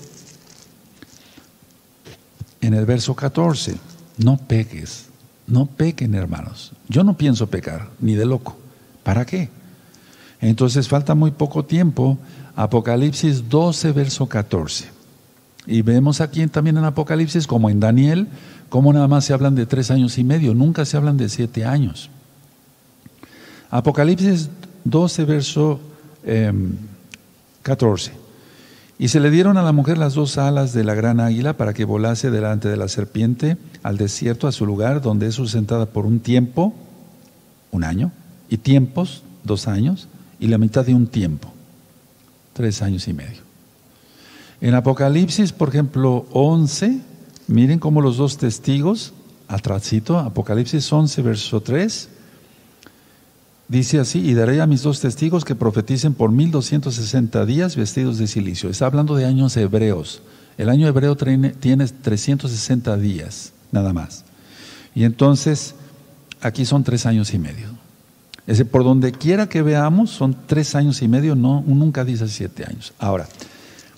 en 2.62 2.74
el 2.74 2.86
verso 2.86 3.16
14, 3.16 3.76
no 4.18 4.38
peques, 4.38 5.08
no 5.48 5.66
pequen 5.66 6.14
hermanos. 6.14 6.74
Yo 6.88 7.04
no 7.04 7.18
pienso 7.18 7.48
pecar, 7.48 7.90
ni 8.00 8.16
de 8.16 8.26
loco. 8.26 8.58
¿Para 9.04 9.26
qué? 9.26 9.50
Entonces 10.42 10.88
falta 10.88 11.16
muy 11.16 11.32
poco 11.32 11.66
tiempo, 11.66 12.18
Apocalipsis 12.56 13.50
12, 13.50 13.92
verso 13.92 14.28
14. 14.28 14.86
Y 15.66 15.82
vemos 15.82 16.22
aquí 16.22 16.46
también 16.48 16.78
en 16.78 16.86
Apocalipsis, 16.86 17.48
como 17.48 17.70
en 17.70 17.80
Daniel, 17.80 18.28
como 18.70 18.94
nada 18.94 19.08
más 19.08 19.26
se 19.26 19.34
hablan 19.34 19.56
de 19.56 19.66
tres 19.66 19.92
años 19.92 20.18
y 20.18 20.24
medio, 20.24 20.54
nunca 20.54 20.86
se 20.86 20.96
hablan 20.96 21.18
de 21.18 21.30
siete 21.30 21.66
años. 21.66 22.10
Apocalipsis 23.72 24.50
12, 24.84 25.26
verso 25.26 25.80
eh, 26.24 26.52
14. 27.64 28.12
Y 28.98 29.08
se 29.08 29.22
le 29.22 29.32
dieron 29.32 29.58
a 29.58 29.64
la 29.64 29.72
mujer 29.72 29.98
las 29.98 30.14
dos 30.14 30.38
alas 30.38 30.74
de 30.74 30.84
la 30.84 30.94
gran 30.94 31.22
águila 31.22 31.56
para 31.56 31.74
que 31.74 31.86
volase 31.86 32.32
delante 32.32 32.68
de 32.68 32.76
la 32.76 32.90
serpiente 32.90 33.58
al 33.82 33.98
desierto, 33.98 34.48
a 34.48 34.52
su 34.52 34.66
lugar, 34.66 35.02
donde 35.02 35.28
es 35.28 35.36
sustentada 35.36 35.86
por 35.86 36.06
un 36.06 36.20
tiempo, 36.20 36.74
un 37.72 37.86
año, 37.86 38.12
y 38.50 38.58
tiempos, 38.58 39.24
dos 39.44 39.68
años, 39.68 40.10
y 40.40 40.48
la 40.48 40.58
mitad 40.58 40.86
de 40.86 40.94
un 40.94 41.08
tiempo, 41.08 41.52
tres 42.54 42.82
años 42.82 43.08
y 43.08 43.14
medio. 43.14 43.42
En 44.60 44.76
Apocalipsis, 44.76 45.54
por 45.54 45.70
ejemplo, 45.70 46.26
11, 46.32 47.00
miren 47.48 47.80
cómo 47.80 48.02
los 48.02 48.18
dos 48.18 48.38
testigos, 48.38 49.14
atrásito, 49.48 50.20
Apocalipsis 50.20 50.92
11, 50.92 51.22
verso 51.22 51.62
3, 51.62 52.10
Dice 53.70 54.00
así, 54.00 54.28
y 54.28 54.34
daré 54.34 54.62
a 54.62 54.66
mis 54.66 54.82
dos 54.82 55.00
testigos 55.00 55.46
que 55.46 55.54
profeticen 55.54 56.16
por 56.16 56.32
1260 56.32 57.46
días 57.46 57.76
vestidos 57.76 58.18
de 58.18 58.26
silicio. 58.26 58.68
Está 58.68 58.88
hablando 58.88 59.16
de 59.16 59.26
años 59.26 59.56
hebreos. 59.58 60.24
El 60.58 60.70
año 60.70 60.88
hebreo 60.88 61.16
tiene, 61.16 61.52
360 61.52 62.98
días, 62.98 63.54
nada 63.72 63.94
más. 63.94 64.26
Y 64.96 65.04
entonces, 65.04 65.76
aquí 66.42 66.66
son 66.66 66.84
tres 66.84 67.06
años 67.06 67.32
y 67.36 67.38
medio. 67.38 67.68
Es 68.48 68.64
por 68.64 68.84
donde 68.84 69.12
quiera 69.12 69.48
que 69.48 69.62
veamos, 69.62 70.10
son 70.10 70.36
tres 70.48 70.74
años 70.74 71.04
y 71.04 71.08
medio, 71.08 71.36
no, 71.36 71.64
nunca 71.68 72.04
dice 72.04 72.28
siete 72.28 72.66
años. 72.66 72.94
Ahora, 72.98 73.28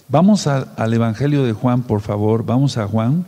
vamos 0.09 0.47
al 0.47 0.93
Evangelio 0.93 1.45
de 1.45 1.53
Juan, 1.53 1.83
por 1.83 2.01
favor, 2.01 2.45
vamos 2.45 2.77
a 2.77 2.87
Juan, 2.87 3.25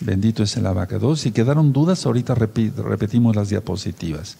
bendito 0.00 0.42
es 0.42 0.54
el 0.58 0.66
abacados. 0.66 1.20
Si 1.20 1.32
quedaron 1.32 1.72
dudas, 1.72 2.04
ahorita 2.04 2.34
repetimos 2.34 3.34
las 3.34 3.48
diapositivas. 3.48 4.36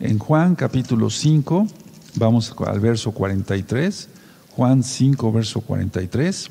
En 0.00 0.18
Juan 0.18 0.54
capítulo 0.54 1.10
5, 1.10 1.66
vamos 2.14 2.54
al 2.66 2.80
verso 2.80 3.12
43, 3.12 4.08
Juan 4.56 4.82
5, 4.82 5.30
verso 5.30 5.60
43. 5.60 6.50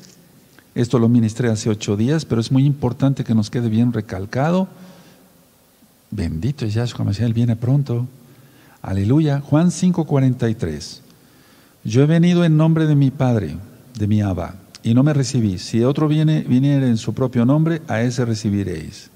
Esto 0.76 1.00
lo 1.00 1.08
ministré 1.08 1.50
hace 1.50 1.68
ocho 1.68 1.96
días, 1.96 2.24
pero 2.24 2.40
es 2.40 2.52
muy 2.52 2.64
importante 2.64 3.24
que 3.24 3.34
nos 3.34 3.50
quede 3.50 3.68
bien 3.68 3.92
recalcado. 3.92 4.68
Bendito 6.12 6.64
es 6.64 6.74
Yahshua 6.74 7.04
Mashiach, 7.04 7.26
Él 7.26 7.34
viene 7.34 7.56
pronto. 7.56 8.06
Aleluya. 8.82 9.40
Juan 9.40 9.72
5, 9.72 10.04
43. 10.04 11.02
Yo 11.82 12.02
he 12.04 12.06
venido 12.06 12.44
en 12.44 12.56
nombre 12.56 12.86
de 12.86 12.94
mi 12.94 13.10
Padre, 13.10 13.56
de 13.98 14.06
mi 14.06 14.22
Abba, 14.22 14.54
y 14.84 14.94
no 14.94 15.02
me 15.02 15.12
recibís. 15.12 15.62
Si 15.62 15.82
otro 15.82 16.06
viene, 16.06 16.42
viniera 16.42 16.86
en 16.86 16.98
su 16.98 17.14
propio 17.14 17.44
nombre, 17.44 17.82
a 17.88 18.00
ese 18.00 18.24
recibiréis. 18.24 19.10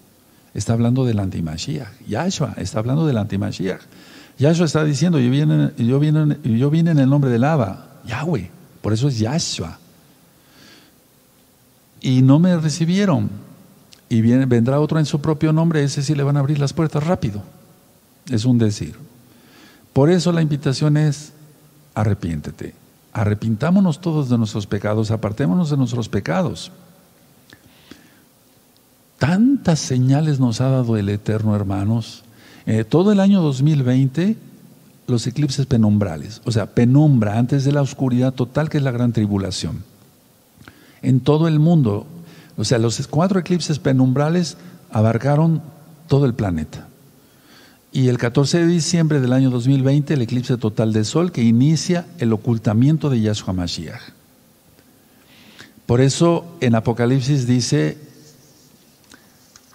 Está 0.55 0.73
hablando 0.73 1.05
del 1.05 1.21
antimashiach. 1.21 2.01
Yahshua 2.09 2.55
está 2.57 2.81
hablando 2.81 3.07
del 3.07 3.19
antimashiach. 3.19 3.83
Yahshua 4.39 4.67
está 4.67 4.85
diciendo, 4.85 5.19
yo 5.19 5.31
vine, 5.31 5.73
yo, 5.77 6.01
yo 6.43 6.71
vine 6.71 6.91
en 6.91 6.99
el 6.99 7.09
nombre 7.09 7.31
del 7.31 7.45
Abba, 7.45 8.01
Yahweh, 8.07 8.51
por 8.83 8.93
eso 8.93 9.09
es 9.09 9.19
Yahshua. 9.19 9.79
Y 12.01 12.21
no 12.23 12.39
me 12.39 12.57
recibieron. 12.57 13.31
Y 14.11 14.21
vendrá 14.21 14.79
otro 14.81 14.99
en 14.99 15.07
su 15.07 15.21
propio 15.21 15.53
nombre, 15.53 15.83
ese 15.83 16.03
sí 16.03 16.15
le 16.15 16.23
van 16.23 16.37
a 16.37 16.41
abrir 16.41 16.59
las 16.59 16.73
puertas 16.73 17.05
rápido. 17.05 17.43
Es 18.29 18.45
un 18.45 18.59
decir. 18.59 18.95
Por 19.93 20.11
eso 20.11 20.33
la 20.33 20.43
invitación 20.43 20.97
es, 20.97 21.33
arrepiéntete. 21.95 22.75
Arrepintámonos 23.13 24.01
todos 24.01 24.29
de 24.29 24.37
nuestros 24.37 24.67
pecados, 24.67 25.11
apartémonos 25.13 25.71
de 25.71 25.77
nuestros 25.77 26.09
pecados. 26.09 26.73
Tantas 29.19 29.79
señales 29.79 30.41
nos 30.41 30.61
ha 30.61 30.69
dado 30.69 30.97
el 30.97 31.09
Eterno, 31.09 31.55
hermanos. 31.55 32.24
Eh, 32.67 32.85
todo 32.85 33.13
el 33.13 33.21
año 33.21 33.43
2020, 33.43 34.37
los 35.07 35.27
eclipses 35.27 35.67
penumbrales, 35.67 36.41
o 36.45 36.53
sea, 36.53 36.67
penumbra 36.67 37.39
antes 37.39 37.65
de 37.65 37.73
la 37.73 37.83
oscuridad 37.83 38.33
total, 38.33 38.71
que 38.71 38.79
es 38.79 38.83
la 38.83 38.91
gran 38.91 39.13
tribulación. 39.13 39.85
En 41.03 41.21
todo 41.21 41.49
el 41.49 41.59
mundo, 41.59 42.07
o 42.57 42.65
sea, 42.65 42.79
los 42.79 43.07
cuatro 43.09 43.41
eclipses 43.41 43.79
penumbrales 43.79 44.57
abarcaron 44.91 45.61
todo 46.09 46.25
el 46.25 46.35
planeta. 46.35 46.89
Y 47.93 48.09
el 48.09 48.19
14 48.19 48.61
de 48.61 48.67
diciembre 48.67 49.21
del 49.21 49.33
año 49.33 49.51
2020, 49.51 50.15
el 50.15 50.23
eclipse 50.23 50.57
total 50.57 50.93
de 50.93 51.05
sol 51.05 51.31
que 51.31 51.43
inicia 51.43 52.07
el 52.19 52.33
ocultamiento 52.33 53.11
de 53.11 53.21
Yahshua 53.21 53.53
Mashiach. 53.53 54.01
Por 55.87 56.01
eso 56.01 56.47
en 56.61 56.75
Apocalipsis 56.75 57.47
dice, 57.47 57.99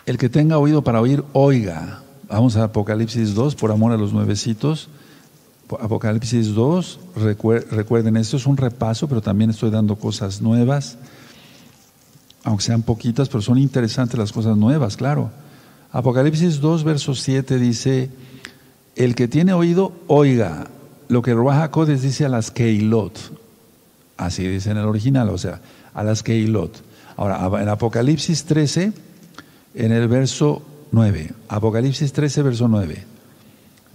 el 0.05 0.17
que 0.17 0.27
tenga 0.27 0.57
oído 0.57 0.83
para 0.83 0.99
oír, 0.99 1.23
oiga. 1.33 2.01
Vamos 2.29 2.57
a 2.57 2.65
Apocalipsis 2.65 3.33
2, 3.33 3.55
por 3.55 3.71
amor 3.71 3.91
a 3.91 3.97
los 3.97 4.13
nuevecitos. 4.13 4.89
Apocalipsis 5.67 6.53
2, 6.53 6.99
recuerden, 7.71 8.17
esto 8.17 8.37
es 8.37 8.45
un 8.45 8.55
repaso, 8.55 9.07
pero 9.07 9.21
también 9.21 9.49
estoy 9.49 9.71
dando 9.71 9.95
cosas 9.95 10.39
nuevas, 10.39 10.97
aunque 12.43 12.63
sean 12.63 12.83
poquitas, 12.83 13.29
pero 13.29 13.41
son 13.41 13.57
interesantes 13.57 14.17
las 14.17 14.31
cosas 14.31 14.57
nuevas, 14.57 14.95
claro. 14.95 15.31
Apocalipsis 15.91 16.61
2, 16.61 16.83
verso 16.83 17.15
7 17.15 17.57
dice, 17.57 18.11
el 18.95 19.15
que 19.15 19.27
tiene 19.27 19.53
oído, 19.53 19.91
oiga 20.05 20.67
lo 21.07 21.23
que 21.23 21.33
Ruach 21.33 21.75
dice 21.87 22.25
a 22.25 22.29
las 22.29 22.51
Keilot. 22.51 23.17
Así 24.17 24.47
dice 24.47 24.69
en 24.69 24.77
el 24.77 24.85
original, 24.85 25.29
o 25.29 25.37
sea, 25.39 25.61
a 25.95 26.03
las 26.03 26.21
Keilot. 26.21 26.83
Ahora, 27.17 27.61
en 27.61 27.69
Apocalipsis 27.69 28.45
13, 28.45 28.93
en 29.73 29.91
el 29.91 30.07
verso 30.07 30.61
9, 30.91 31.33
Apocalipsis 31.47 32.13
13, 32.13 32.41
verso 32.41 32.67
9. 32.67 33.03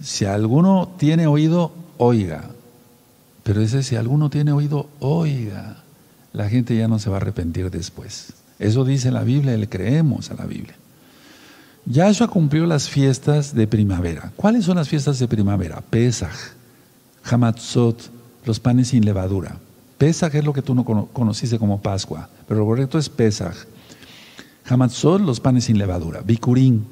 Si 0.01 0.25
alguno 0.25 0.93
tiene 0.97 1.27
oído, 1.27 1.71
oiga. 1.97 2.49
Pero 3.43 3.61
dice, 3.61 3.83
si 3.83 3.95
alguno 3.95 4.29
tiene 4.29 4.51
oído, 4.51 4.89
oiga. 4.99 5.83
La 6.33 6.49
gente 6.49 6.75
ya 6.75 6.87
no 6.87 6.99
se 6.99 7.09
va 7.09 7.17
a 7.17 7.21
arrepentir 7.21 7.69
después. 7.69 8.33
Eso 8.59 8.85
dice 8.85 9.11
la 9.11 9.23
Biblia 9.23 9.57
le 9.57 9.69
creemos 9.69 10.31
a 10.31 10.35
la 10.35 10.45
Biblia. 10.45 10.75
Yahshua 11.85 12.27
cumplió 12.27 12.65
las 12.65 12.89
fiestas 12.89 13.53
de 13.53 13.67
primavera. 13.67 14.31
¿Cuáles 14.35 14.65
son 14.65 14.77
las 14.77 14.89
fiestas 14.89 15.19
de 15.19 15.27
primavera? 15.27 15.81
Pesach, 15.81 16.53
Hamatzot, 17.23 18.09
los 18.45 18.59
panes 18.59 18.87
sin 18.89 19.05
levadura. 19.05 19.57
Pesach 19.97 20.33
es 20.33 20.43
lo 20.43 20.53
que 20.53 20.61
tú 20.61 20.73
no 20.73 20.83
conociste 20.83 21.59
como 21.59 21.81
Pascua, 21.81 22.29
pero 22.47 22.61
lo 22.61 22.65
correcto 22.65 22.97
es 22.97 23.07
Pesach. 23.07 23.55
Hamatzot, 24.67 25.21
los 25.21 25.39
panes 25.39 25.65
sin 25.65 25.77
levadura. 25.77 26.21
Bikurim, 26.21 26.83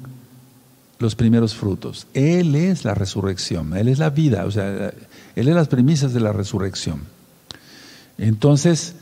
los 0.98 1.14
primeros 1.14 1.54
frutos. 1.54 2.06
Él 2.14 2.54
es 2.54 2.84
la 2.84 2.94
resurrección, 2.94 3.76
Él 3.76 3.88
es 3.88 3.98
la 3.98 4.10
vida, 4.10 4.46
o 4.46 4.50
sea, 4.50 4.92
Él 5.36 5.48
es 5.48 5.54
las 5.54 5.68
premisas 5.68 6.12
de 6.14 6.20
la 6.20 6.32
resurrección. 6.32 7.02
Entonces, 8.18 8.94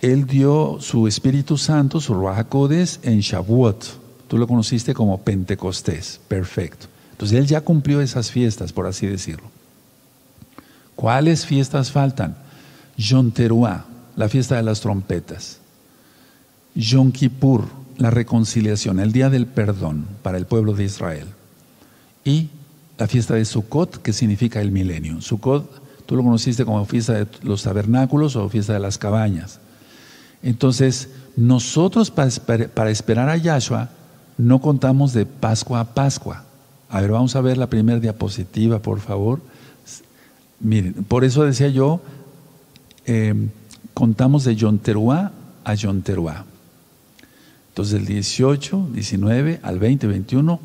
Él 0.00 0.26
dio 0.26 0.78
su 0.80 1.06
Espíritu 1.06 1.58
Santo, 1.58 2.00
su 2.00 2.14
Ruach 2.14 2.46
en 3.02 3.20
Shavuot 3.20 4.00
Tú 4.30 4.38
lo 4.38 4.46
conociste 4.46 4.94
como 4.94 5.22
Pentecostés, 5.22 6.20
perfecto. 6.28 6.86
Entonces 7.10 7.36
él 7.36 7.48
ya 7.48 7.62
cumplió 7.62 8.00
esas 8.00 8.30
fiestas, 8.30 8.72
por 8.72 8.86
así 8.86 9.08
decirlo. 9.08 9.48
¿Cuáles 10.94 11.44
fiestas 11.44 11.90
faltan? 11.90 12.36
Yom 12.96 13.32
la 14.14 14.28
fiesta 14.28 14.54
de 14.54 14.62
las 14.62 14.80
trompetas. 14.82 15.58
Yom 16.76 17.10
Kippur, 17.10 17.64
la 18.00 18.10
reconciliación, 18.10 18.98
el 18.98 19.12
día 19.12 19.28
del 19.28 19.46
perdón 19.46 20.06
para 20.22 20.38
el 20.38 20.46
pueblo 20.46 20.72
de 20.72 20.84
Israel. 20.84 21.26
Y 22.24 22.48
la 22.96 23.06
fiesta 23.06 23.34
de 23.34 23.44
Sukkot, 23.44 24.00
que 24.00 24.14
significa 24.14 24.60
el 24.60 24.72
milenio. 24.72 25.20
Sukkot, 25.20 26.06
tú 26.06 26.16
lo 26.16 26.22
conociste 26.22 26.64
como 26.64 26.84
fiesta 26.86 27.12
de 27.12 27.26
los 27.42 27.62
tabernáculos 27.62 28.36
o 28.36 28.48
fiesta 28.48 28.72
de 28.72 28.80
las 28.80 28.96
cabañas. 28.96 29.60
Entonces, 30.42 31.10
nosotros 31.36 32.10
para, 32.10 32.90
esperar 32.90 33.28
a 33.28 33.36
Yahshua, 33.36 33.90
no 34.38 34.62
contamos 34.62 35.12
de 35.12 35.26
Pascua 35.26 35.80
a 35.80 35.94
Pascua. 35.94 36.44
A 36.88 37.02
ver, 37.02 37.10
vamos 37.10 37.36
a 37.36 37.42
ver 37.42 37.58
la 37.58 37.68
primera 37.68 38.00
diapositiva, 38.00 38.78
por 38.78 39.00
favor. 39.00 39.40
Miren, 40.58 40.94
por 41.04 41.24
eso 41.24 41.44
decía 41.44 41.68
yo, 41.68 42.00
em, 43.04 43.50
contamos 43.92 44.44
de 44.44 44.56
Yonteruá 44.56 45.32
a 45.64 45.74
Yonteruá. 45.74 46.46
Entonces 47.70 48.00
el 48.00 48.06
18, 48.06 48.90
19 48.92 49.60
al 49.62 49.78
20, 49.78 50.06
21, 50.06 50.60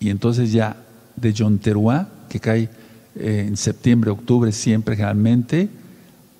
y 0.00 0.10
entonces 0.10 0.52
ya 0.52 0.76
de 1.16 1.32
Yonteruá, 1.32 2.08
que 2.28 2.40
cae 2.40 2.70
eh, 3.16 3.44
en 3.46 3.56
septiembre, 3.56 4.10
octubre, 4.10 4.50
siempre 4.52 4.96
generalmente, 4.96 5.68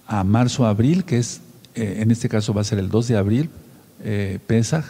a 0.07 0.25
marzo, 0.25 0.67
abril, 0.67 1.05
que 1.05 1.19
es, 1.19 1.41
eh, 1.75 1.99
en 2.01 2.11
este 2.11 2.29
caso 2.29 2.55
va 2.55 2.63
a 2.63 2.65
ser 2.65 2.79
el 2.79 2.89
2 2.89 3.09
de 3.09 3.17
abril, 3.17 3.51
eh, 4.03 4.39
Pesach, 4.47 4.85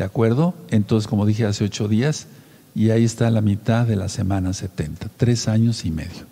¿De 0.00 0.06
acuerdo? 0.06 0.54
Entonces, 0.70 1.06
como 1.06 1.26
dije 1.26 1.44
hace 1.44 1.62
ocho 1.62 1.86
días, 1.86 2.26
y 2.74 2.88
ahí 2.88 3.04
está 3.04 3.30
la 3.30 3.42
mitad 3.42 3.86
de 3.86 3.96
la 3.96 4.08
semana 4.08 4.54
70, 4.54 5.08
tres 5.16 5.46
años 5.46 5.84
y 5.84 5.90
medio. 5.90 6.24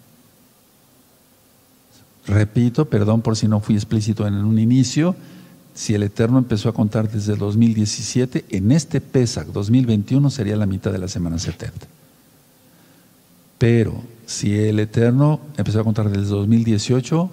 Repito, 2.27 2.89
perdón 2.89 3.21
por 3.21 3.37
si 3.37 3.47
no 3.47 3.61
fui 3.61 3.75
explícito 3.75 4.27
en 4.27 4.37
un 4.37 4.59
inicio, 4.59 5.17
si 5.79 5.95
el 5.95 6.03
Eterno 6.03 6.39
empezó 6.39 6.69
a 6.69 6.75
contar 6.75 7.09
desde 7.09 7.35
el 7.35 7.39
2017, 7.39 8.47
en 8.51 8.73
este 8.73 9.01
PESAC 9.01 9.47
2021 9.49 10.29
sería 10.31 10.57
la 10.57 10.67
mitad 10.67 10.91
de 10.91 10.99
la 10.99 11.07
semana 11.07 11.39
70. 11.39 11.87
Pero 13.59 14.03
si 14.27 14.59
el 14.59 14.81
Eterno 14.81 15.41
empezó 15.57 15.79
a 15.79 15.85
contar 15.85 16.09
desde 16.09 16.23
el 16.23 16.29
2018, 16.31 17.31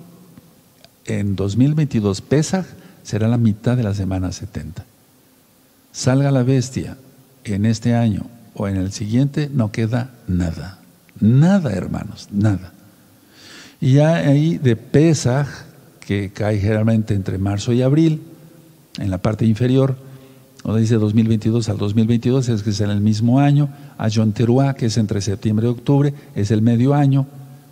en 1.06 1.36
2022 1.36 2.22
PESAC 2.22 2.68
será 3.02 3.28
la 3.28 3.38
mitad 3.38 3.76
de 3.76 3.84
la 3.84 3.96
semana 3.96 4.32
70 4.32 4.86
salga 5.96 6.30
la 6.30 6.44
bestia 6.44 6.98
en 7.46 7.66
este 7.66 7.96
año 7.96 8.26
o 8.54 8.68
en 8.68 8.76
el 8.76 8.92
siguiente, 8.92 9.50
no 9.52 9.72
queda 9.72 10.12
nada. 10.28 10.80
Nada, 11.20 11.72
hermanos, 11.72 12.28
nada. 12.32 12.74
Y 13.80 13.94
ya 13.94 14.16
ahí 14.16 14.58
de 14.58 14.76
Pesaj, 14.76 15.48
que 16.02 16.32
cae 16.34 16.60
generalmente 16.60 17.14
entre 17.14 17.38
marzo 17.38 17.72
y 17.72 17.82
abril, 17.82 18.22
en 18.98 19.12
la 19.12 19.18
parte 19.18 19.46
inferior, 19.46 19.96
donde 20.64 20.82
dice 20.82 20.96
2022 20.96 21.70
al 21.70 21.78
2022, 21.78 22.50
es 22.50 22.64
que 22.64 22.72
es 22.72 22.82
en 22.82 22.90
el 22.90 23.02
mismo 23.02 23.40
año, 23.40 23.70
a 23.98 24.08
Yom 24.08 24.34
que 24.34 24.88
es 24.88 24.98
entre 24.98 25.22
septiembre 25.22 25.68
y 25.68 25.70
octubre, 25.70 26.14
es 26.36 26.52
el 26.52 26.62
medio 26.62 26.94
año, 26.94 27.28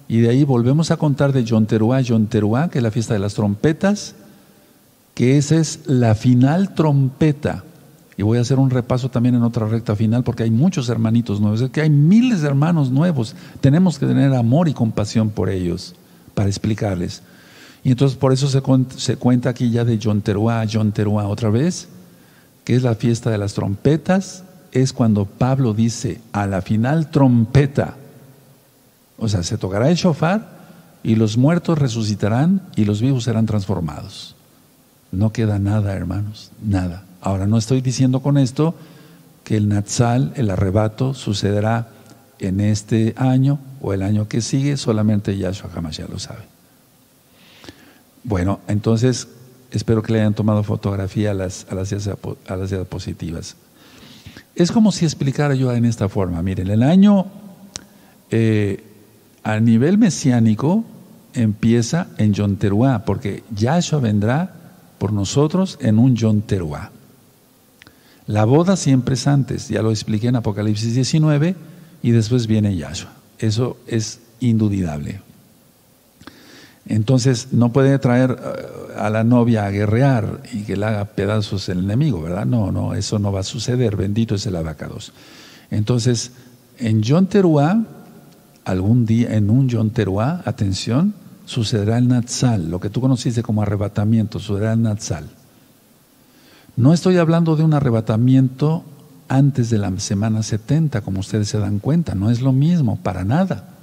y 0.08 0.20
de 0.20 0.30
ahí 0.30 0.44
volvemos 0.44 0.92
a 0.92 0.98
contar 0.98 1.34
de 1.34 1.44
Yom 1.44 1.66
Teruah, 1.66 2.02
Yom 2.02 2.28
que 2.28 2.78
es 2.78 2.84
la 2.84 2.92
fiesta 2.92 3.14
de 3.14 3.20
las 3.20 3.34
trompetas, 3.34 4.16
que 5.16 5.38
esa 5.38 5.56
es 5.56 5.82
la 5.88 6.16
final 6.16 6.74
trompeta 6.76 7.64
y 8.18 8.24
voy 8.24 8.38
a 8.38 8.42
hacer 8.42 8.60
un 8.60 8.70
repaso 8.70 9.10
también 9.10 9.36
en 9.36 9.44
otra 9.44 9.68
recta 9.68 9.96
final 9.96 10.24
porque 10.24 10.44
hay 10.44 10.52
muchos 10.52 10.90
hermanitos 10.90 11.40
nuevos, 11.40 11.62
es 11.62 11.70
que 11.72 11.82
hay 11.82 11.90
miles 11.90 12.42
de 12.42 12.48
hermanos 12.48 12.92
nuevos. 12.92 13.36
Tenemos 13.60 13.98
que 13.98 14.06
tener 14.06 14.34
amor 14.34 14.68
y 14.68 14.74
compasión 14.74 15.30
por 15.30 15.50
ellos 15.50 15.96
para 16.36 16.50
explicarles. 16.50 17.24
Y 17.84 17.92
entonces 17.92 18.18
por 18.18 18.32
eso 18.32 18.48
se, 18.48 19.16
cuenta 19.18 19.50
aquí 19.50 19.70
ya 19.70 19.84
de 19.84 20.00
John 20.02 20.22
Teruá, 20.22 20.66
John 20.72 20.92
Teruá 20.94 21.28
otra 21.28 21.50
vez, 21.50 21.90
que 22.64 22.76
es 22.76 22.84
la 22.84 22.96
fiesta 22.96 23.30
de 23.30 23.38
las 23.38 23.54
trompetas, 23.54 24.44
es 24.72 24.94
cuando 24.94 25.26
Pablo 25.26 25.74
dice 25.74 26.22
a 26.32 26.48
la 26.48 26.62
final 26.62 27.12
trompeta, 27.12 27.96
o 29.18 29.28
sea, 29.28 29.44
se 29.44 29.58
tocará 29.58 29.90
el 29.90 29.96
shofar 29.96 30.54
y 31.04 31.16
los 31.16 31.38
muertos 31.38 31.78
resucitarán 31.78 32.62
y 32.76 32.86
los 32.86 33.02
vivos 33.02 33.26
serán 33.26 33.46
transformados. 33.46 34.36
No 35.12 35.32
queda 35.32 35.60
nada, 35.60 35.94
hermanos, 35.94 36.52
nada. 36.64 37.04
Ahora, 37.22 37.46
no 37.46 37.58
estoy 37.58 37.82
diciendo 37.82 38.22
con 38.22 38.38
esto 38.38 38.74
que 39.44 39.58
el 39.58 39.68
Natsal, 39.68 40.32
el 40.36 40.50
arrebato, 40.50 41.14
sucederá 41.14 41.90
en 42.40 42.62
este 42.62 43.14
año 43.18 43.60
o 43.82 43.94
el 43.94 44.02
año 44.02 44.28
que 44.28 44.42
sigue, 44.42 44.78
solamente 44.78 45.38
Yahshua 45.38 45.92
ya 45.92 46.08
lo 46.08 46.18
sabe. 46.18 46.53
Bueno, 48.24 48.60
entonces 48.68 49.28
espero 49.72 50.02
que 50.02 50.14
le 50.14 50.22
hayan 50.22 50.34
tomado 50.34 50.64
fotografía 50.64 51.32
a 51.32 51.34
las, 51.34 51.66
a 51.70 51.76
las, 51.76 52.70
diapositivas. 52.70 53.56
Es 54.56 54.72
como 54.72 54.92
si 54.92 55.06
explicara 55.06 55.56
yo 55.56 55.74
en 55.74 55.86
esta 55.86 56.10
forma. 56.10 56.42
Miren, 56.42 56.70
el 56.70 56.84
año 56.84 57.26
eh, 58.32 58.84
a 59.44 59.60
nivel 59.60 59.98
mesiánico 59.98 60.86
empieza 61.34 62.08
en 62.18 62.34
Yom 62.34 62.58
porque 63.06 63.44
Yahshua 63.54 64.00
vendrá 64.00 64.54
por 64.98 65.12
nosotros 65.12 65.78
en 65.82 66.00
un 66.00 66.16
Yom 66.16 66.42
Teruah. 66.42 66.92
La 68.28 68.46
boda 68.46 68.78
siempre 68.78 69.16
es 69.16 69.28
antes, 69.28 69.68
ya 69.68 69.82
lo 69.82 69.92
expliqué 69.92 70.28
en 70.28 70.38
Apocalipsis 70.38 70.96
19, 70.96 71.56
y 72.02 72.12
después 72.12 72.48
viene 72.48 72.76
Yahshua. 72.76 73.12
Eso 73.40 73.78
es 73.88 74.20
indudable. 74.40 75.22
Entonces 76.86 77.50
no 77.52 77.72
puede 77.72 77.98
traer 78.00 78.32
eh, 78.32 78.94
a 78.98 79.10
la 79.10 79.24
novia 79.24 79.66
a 79.66 79.72
guerrear 79.72 80.42
y 80.52 80.64
que 80.64 80.76
le 80.76 80.86
haga 80.86 81.06
pedazos 81.06 81.70
el 81.70 81.80
enemigo, 81.80 82.22
¿verdad? 82.22 82.46
No, 82.46 82.72
no, 82.72 82.94
eso 82.94 83.20
no 83.20 83.32
va 83.32 83.42
a 83.42 83.44
suceder. 83.44 83.96
Bendito 83.96 84.36
es 84.36 84.46
el 84.46 84.56
abacados. 84.56 85.14
Entonces, 85.72 86.32
en 86.78 87.02
John 87.06 87.28
Teruá, 87.28 87.84
algún 88.66 89.06
día, 89.06 89.36
en 89.36 89.50
un 89.50 89.70
John 89.72 89.92
Teruá, 89.92 90.42
atención, 90.46 91.14
sucederá 91.46 91.98
el 91.98 92.08
Natsal, 92.08 92.70
lo 92.70 92.80
que 92.80 92.90
tú 92.90 93.02
conociste 93.02 93.44
como 93.44 93.62
arrebatamiento, 93.62 94.40
sucederá 94.40 94.74
el 94.74 94.82
Natsal. 94.82 95.30
No 96.76 96.94
estoy 96.94 97.18
hablando 97.18 97.56
de 97.56 97.64
un 97.64 97.74
arrebatamiento 97.74 98.84
antes 99.30 99.70
de 99.70 99.78
la 99.78 99.98
semana 100.00 100.44
70, 100.44 101.02
como 101.02 101.20
ustedes 101.22 101.48
se 101.48 101.60
dan 101.60 101.80
cuenta, 101.80 102.14
no 102.16 102.30
es 102.30 102.42
lo 102.42 102.52
mismo, 102.52 102.98
para 103.02 103.24
nada 103.24 103.74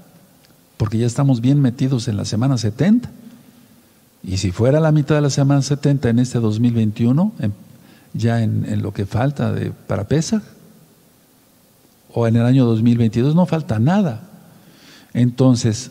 porque 0.81 0.97
ya 0.97 1.07
estamos 1.07 1.43
bien 1.43 1.61
metidos 1.61 2.09
en 2.09 2.17
la 2.17 2.25
semana 2.25 2.57
70. 2.57 3.11
Y 4.25 4.39
si 4.39 4.51
fuera 4.51 4.81
la 4.81 4.93
mitad 4.93 5.15
de 5.15 5.21
la 5.21 5.29
semana 5.29 5.61
70 5.61 6.09
en 6.09 6.19
este 6.19 6.39
2021, 6.41 7.33
ya 8.15 8.43
en, 8.43 8.81
lo 8.81 8.95
que 8.95 9.05
falta 9.05 9.55
para 9.87 10.09
Pesach, 10.09 10.43
o 12.15 12.27
en 12.27 12.37
el 12.37 12.47
año 12.47 12.65
2022, 12.65 13.35
no 13.35 13.45
falta 13.45 13.79
nada. 13.79 14.23
Entonces, 15.13 15.91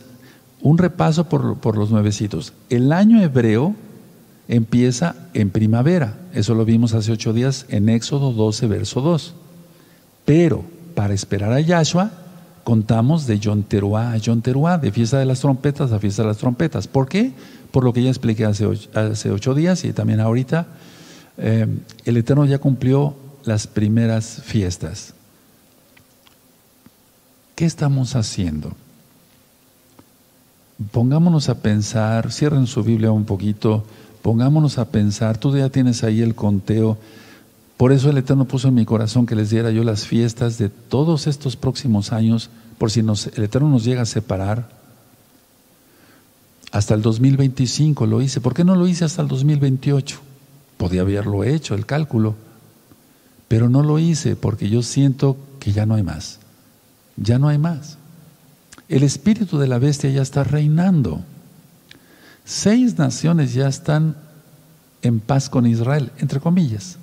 un 0.59 0.79
repaso 0.79 1.29
por, 1.29 1.59
por 1.59 1.77
los 1.77 1.91
nuevecitos. 1.91 2.53
El 2.71 2.91
año 2.91 3.21
hebreo 3.21 3.75
empieza 4.47 5.15
en 5.35 5.51
primavera, 5.51 6.17
eso 6.33 6.55
lo 6.55 6.65
vimos 6.65 6.95
hace 6.95 7.11
ocho 7.11 7.31
días 7.31 7.67
en 7.69 7.89
Éxodo 7.89 8.33
12, 8.33 8.65
verso 8.65 9.01
2. 9.01 9.35
Pero 10.25 10.63
para 10.95 11.13
esperar 11.13 11.53
a 11.53 11.59
Yahshua, 11.59 12.09
contamos 12.69 13.25
de 13.25 13.39
John 13.43 13.63
Teruá 13.63 14.13
a 14.13 14.19
John 14.23 14.43
Teruá, 14.43 14.77
de 14.77 14.91
fiesta 14.91 15.17
de 15.17 15.25
las 15.25 15.39
trompetas 15.39 15.91
a 15.91 15.97
fiesta 15.97 16.21
de 16.21 16.27
las 16.27 16.37
trompetas. 16.37 16.87
¿Por 16.87 17.09
qué? 17.09 17.31
Por 17.71 17.83
lo 17.83 17.93
que 17.93 18.03
ya 18.03 18.09
expliqué 18.09 18.45
hace 18.45 19.31
ocho, 19.31 19.55
días 19.55 19.83
y 19.85 19.91
también 19.91 20.19
ahorita. 20.19 20.67
Eh, 21.39 21.65
el 22.05 22.17
Eterno 22.17 22.45
ya 22.45 22.59
cumplió 22.59 23.15
las 23.43 23.65
primeras 23.65 24.43
fiestas. 24.43 25.15
¿Qué 27.55 27.65
estamos 27.65 28.15
haciendo? 28.15 28.73
Pongámonos 30.91 31.49
a 31.49 31.63
pensar, 31.63 32.31
cierren 32.31 32.67
su 32.67 32.83
Biblia 32.83 33.11
un 33.11 33.25
poquito, 33.25 33.83
pongámonos 34.21 34.77
a 34.77 34.85
pensar, 34.85 35.39
tú 35.39 35.57
ya 35.57 35.69
tienes 35.69 36.03
ahí 36.03 36.21
el 36.21 36.35
conteo 36.35 36.99
por 37.79 37.93
eso 37.93 38.09
el 38.09 38.17
Eterno 38.17 38.43
puso 38.43 38.67
en 38.67 38.73
mi 38.73 38.83
corazón 38.83 39.25
que 39.25 39.35
les 39.37 39.51
diera 39.51 39.71
yo 39.71 39.85
las 39.85 40.05
fiestas 40.05 40.57
de 40.57 40.67
todos 40.67 41.27
estos 41.27 41.55
próximos 41.55 42.11
años, 42.11 42.49
por 42.77 42.91
si 42.91 42.99
el 42.99 43.43
Eterno 43.45 43.69
nos 43.69 43.85
llega 43.85 44.01
a 44.01 44.05
separar. 44.05 44.67
Hasta 46.73 46.93
el 46.93 47.01
2025 47.01 48.05
lo 48.05 48.21
hice. 48.21 48.41
¿Por 48.41 48.53
qué 48.53 48.65
no 48.65 48.75
lo 48.75 48.85
hice 48.85 49.05
hasta 49.05 49.21
el 49.21 49.29
2028? 49.29 50.19
Podía 50.75 51.03
haberlo 51.03 51.45
hecho, 51.45 51.73
el 51.73 51.85
cálculo. 51.85 52.35
Pero 53.47 53.69
no 53.69 53.81
lo 53.81 53.97
hice 53.97 54.35
porque 54.35 54.69
yo 54.69 54.83
siento 54.83 55.37
que 55.61 55.71
ya 55.71 55.85
no 55.85 55.95
hay 55.95 56.03
más. 56.03 56.39
Ya 57.15 57.39
no 57.39 57.47
hay 57.47 57.59
más. 57.59 57.97
El 58.89 59.03
espíritu 59.03 59.57
de 59.57 59.67
la 59.67 59.79
bestia 59.79 60.09
ya 60.09 60.21
está 60.21 60.43
reinando. 60.43 61.21
Seis 62.43 62.97
naciones 62.97 63.53
ya 63.53 63.69
están 63.69 64.17
en 65.01 65.21
paz 65.21 65.49
con 65.49 65.65
Israel, 65.65 66.11
entre 66.17 66.41
comillas. 66.41 66.97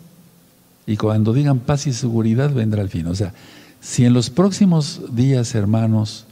Y 0.87 0.97
cuando 0.97 1.32
digan 1.32 1.59
paz 1.59 1.87
y 1.87 1.93
seguridad 1.93 2.53
vendrá 2.53 2.82
el 2.82 2.89
fin. 2.89 3.07
O 3.07 3.14
sea, 3.14 3.32
si 3.80 4.05
en 4.05 4.12
los 4.12 4.30
próximos 4.30 5.01
días, 5.12 5.55
hermanos, 5.55 6.26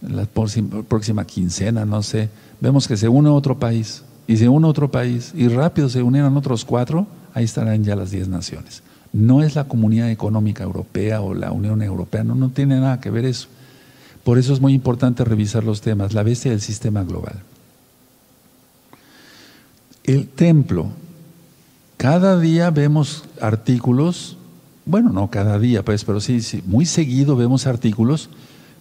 la 0.00 0.26
próxima, 0.26 1.24
quincena, 1.24 1.84
no 1.84 2.02
sé, 2.02 2.28
vemos 2.60 2.86
que 2.86 2.96
se 2.96 3.08
une 3.08 3.30
otro 3.30 3.58
país 3.58 4.02
y 4.26 4.36
se 4.36 4.48
une 4.48 4.66
otro 4.66 4.90
país 4.90 5.32
y 5.34 5.48
rápido 5.48 5.88
se 5.88 6.02
unieron 6.02 6.36
otros 6.36 6.64
cuatro, 6.64 7.06
ahí 7.34 7.44
estarán 7.44 7.82
ya 7.82 7.96
las 7.96 8.10
diez 8.10 8.28
naciones. 8.28 8.82
No 9.12 9.42
es 9.42 9.54
la 9.54 9.64
Comunidad 9.64 10.10
Económica 10.10 10.64
Europea 10.64 11.20
o 11.20 11.34
la 11.34 11.50
Unión 11.50 11.82
Europea, 11.82 12.24
no, 12.24 12.34
no 12.34 12.50
tiene 12.50 12.78
nada 12.78 13.00
que 13.00 13.10
ver 13.10 13.24
eso. 13.24 13.48
Por 14.22 14.38
eso 14.38 14.52
es 14.52 14.60
muy 14.60 14.74
importante 14.74 15.24
revisar 15.24 15.64
los 15.64 15.80
temas, 15.80 16.12
la 16.12 16.22
bestia 16.22 16.50
del 16.50 16.60
sistema 16.60 17.02
global. 17.02 17.36
El 20.04 20.28
templo, 20.28 20.88
cada 21.98 22.38
día 22.38 22.70
vemos 22.70 23.24
artículos, 23.40 24.38
bueno, 24.86 25.10
no 25.10 25.28
cada 25.30 25.58
día, 25.58 25.84
pues, 25.84 26.04
pero 26.04 26.20
sí, 26.20 26.40
sí, 26.40 26.62
muy 26.64 26.86
seguido 26.86 27.36
vemos 27.36 27.66
artículos 27.66 28.30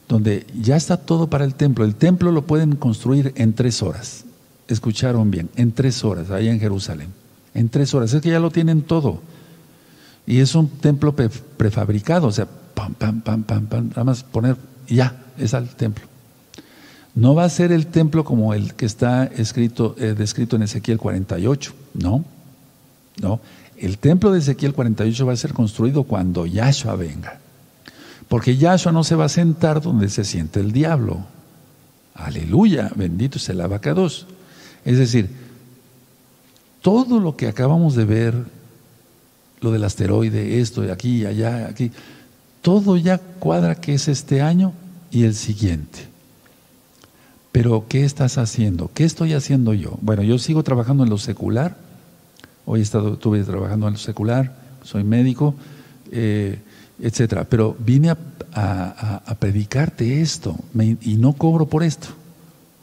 donde 0.07 0.45
ya 0.61 0.77
está 0.77 0.97
todo 0.97 1.27
para 1.27 1.43
el 1.43 1.55
templo. 1.55 1.83
El 1.83 1.95
templo 1.95 2.31
lo 2.31 2.43
pueden 2.43 2.75
construir 2.75 3.33
en 3.35 3.53
tres 3.53 3.81
horas. 3.81 4.23
Escucharon 4.67 5.31
bien, 5.31 5.49
en 5.55 5.71
tres 5.71 6.05
horas, 6.05 6.29
allá 6.29 6.51
en 6.51 6.59
Jerusalén. 6.59 7.09
En 7.55 7.69
tres 7.69 7.93
horas. 7.93 8.13
Es 8.13 8.21
que 8.21 8.29
ya 8.29 8.39
lo 8.39 8.51
tienen 8.51 8.83
todo. 8.83 9.19
Y 10.27 10.39
es 10.39 10.53
un 10.53 10.69
templo 10.69 11.15
prefabricado, 11.15 12.27
o 12.27 12.31
sea, 12.31 12.47
pam, 12.73 12.93
pam, 12.93 13.21
pam, 13.21 13.43
pam, 13.43 13.65
pam, 13.65 13.89
nada 13.89 14.03
más 14.03 14.23
poner, 14.23 14.57
ya, 14.87 15.17
es 15.39 15.55
al 15.55 15.69
templo. 15.69 16.05
No 17.15 17.33
va 17.33 17.45
a 17.45 17.49
ser 17.49 17.71
el 17.71 17.87
templo 17.87 18.23
como 18.23 18.53
el 18.53 18.75
que 18.75 18.85
está 18.85 19.25
escrito, 19.25 19.95
eh, 19.97 20.13
descrito 20.15 20.55
en 20.55 20.61
Ezequiel 20.61 20.99
48, 20.99 21.73
no 21.95 22.36
no, 23.21 23.39
el 23.77 23.97
templo 23.97 24.31
de 24.31 24.39
Ezequiel 24.39 24.73
48 24.73 25.25
va 25.25 25.33
a 25.33 25.37
ser 25.37 25.53
construido 25.53 26.03
cuando 26.03 26.45
Yahshua 26.45 26.95
venga. 26.95 27.39
Porque 28.27 28.57
Yahshua 28.57 28.91
no 28.91 29.03
se 29.03 29.15
va 29.15 29.25
a 29.25 29.29
sentar 29.29 29.81
donde 29.81 30.09
se 30.09 30.23
siente 30.23 30.59
el 30.59 30.71
diablo. 30.71 31.25
Aleluya, 32.15 32.91
bendito 32.95 33.37
es 33.37 33.47
el 33.49 33.61
abacados. 33.61 34.25
Es 34.83 34.97
decir, 34.97 35.29
todo 36.81 37.19
lo 37.19 37.35
que 37.35 37.47
acabamos 37.47 37.95
de 37.95 38.05
ver, 38.05 38.33
lo 39.61 39.71
del 39.71 39.83
asteroide, 39.83 40.59
esto, 40.59 40.81
aquí, 40.91 41.25
allá, 41.25 41.67
aquí, 41.67 41.91
todo 42.61 42.97
ya 42.97 43.19
cuadra 43.19 43.75
que 43.75 43.93
es 43.93 44.07
este 44.07 44.41
año 44.41 44.73
y 45.11 45.23
el 45.23 45.35
siguiente. 45.35 46.07
Pero, 47.51 47.85
¿qué 47.87 48.03
estás 48.03 48.37
haciendo? 48.37 48.91
¿Qué 48.93 49.03
estoy 49.03 49.33
haciendo 49.33 49.73
yo? 49.73 49.97
Bueno, 50.01 50.23
yo 50.23 50.37
sigo 50.37 50.63
trabajando 50.63 51.03
en 51.03 51.09
lo 51.09 51.17
secular 51.17 51.86
Hoy 52.69 52.81
he 52.81 52.83
estado, 52.83 53.13
estuve 53.13 53.41
trabajando 53.45 53.87
en 53.87 53.93
lo 53.93 53.99
secular, 53.99 54.53
soy 54.83 55.05
médico, 55.05 55.55
eh, 56.11 56.59
etcétera. 56.99 57.45
Pero 57.45 57.77
vine 57.79 58.09
a, 58.09 59.35
predicarte 59.39 60.21
esto 60.21 60.53
y 61.01 61.15
no 61.15 61.31
cobro 61.31 61.67
por 61.67 61.81
esto. 61.83 62.09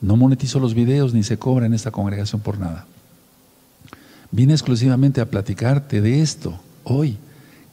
No 0.01 0.17
monetizo 0.17 0.59
los 0.59 0.73
videos 0.73 1.13
ni 1.13 1.23
se 1.23 1.37
cobra 1.37 1.67
en 1.67 1.75
esta 1.75 1.91
congregación 1.91 2.41
por 2.41 2.59
nada. 2.59 2.87
Vine 4.31 4.55
exclusivamente 4.55 5.21
a 5.21 5.29
platicarte 5.29 6.01
de 6.01 6.23
esto 6.23 6.59
hoy. 6.85 7.19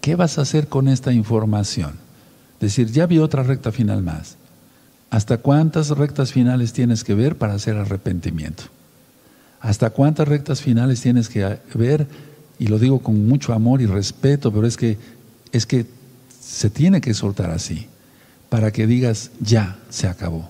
¿Qué 0.01 0.18
vas 0.18 0.38
a 0.38 0.41
hacer 0.41 0.68
con 0.68 0.89
esta 0.89 1.14
información? 1.14 1.93
Decir, 2.59 2.91
ya 2.91 3.05
vi 3.05 3.20
otra 3.20 3.43
recta 3.43 3.72
final 3.72 4.03
más. 4.03 4.36
¿Hasta 5.12 5.38
cuántas 5.38 5.89
rectas 5.89 6.34
finales 6.34 6.74
tienes 6.74 7.05
que 7.05 7.16
ver 7.16 7.38
para 7.38 7.53
hacer 7.53 7.78
arrepentimiento? 7.78 8.64
Hasta 9.62 9.91
cuántas 9.91 10.28
rectas 10.28 10.62
finales 10.62 11.01
tienes 11.01 11.30
que 11.30 11.57
ver, 11.76 12.07
y 12.59 12.68
lo 12.68 12.80
digo 12.80 12.99
con 12.99 13.28
mucho 13.28 13.53
amor 13.53 13.82
y 13.82 13.86
respeto, 13.86 14.51
pero 14.51 14.68
es 14.68 14.76
que, 14.76 14.97
es 15.51 15.66
que 15.66 15.86
se 16.39 16.70
tiene 16.70 16.99
que 16.99 17.14
soltar 17.14 17.51
así, 17.51 17.88
para 18.49 18.72
que 18.72 18.88
digas, 18.88 19.32
ya, 19.39 19.78
se 19.89 20.07
acabó. 20.07 20.49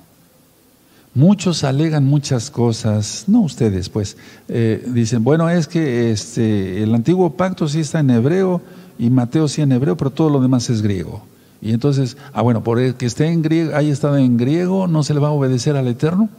Muchos 1.14 1.66
alegan 1.66 2.06
muchas 2.06 2.50
cosas, 2.50 3.26
no 3.28 3.42
ustedes, 3.42 3.90
pues, 3.90 4.16
eh, 4.48 4.84
dicen, 4.94 5.26
bueno, 5.26 5.50
es 5.50 5.68
que 5.68 6.12
este, 6.12 6.82
el 6.82 6.96
antiguo 6.96 7.34
pacto 7.34 7.68
sí 7.68 7.82
está 7.82 8.00
en 8.00 8.12
hebreo 8.12 8.62
y 8.98 9.10
Mateo 9.10 9.50
sí 9.50 9.62
en 9.62 9.74
hebreo, 9.74 9.98
pero 9.98 10.12
todo 10.12 10.30
lo 10.30 10.42
demás 10.42 10.70
es 10.70 10.82
griego. 10.82 11.26
Y 11.62 11.74
entonces, 11.74 12.16
ah, 12.34 12.42
bueno, 12.42 12.64
por 12.64 12.80
el 12.80 12.96
que 12.96 13.06
esté 13.06 13.28
en 13.28 13.42
griego, 13.42 13.76
haya 13.76 13.92
estado 13.92 14.18
en 14.18 14.38
griego, 14.38 14.88
¿no 14.88 15.04
se 15.04 15.14
le 15.14 15.20
va 15.20 15.28
a 15.28 15.32
obedecer 15.32 15.76
al 15.76 15.88
Eterno? 15.88 16.30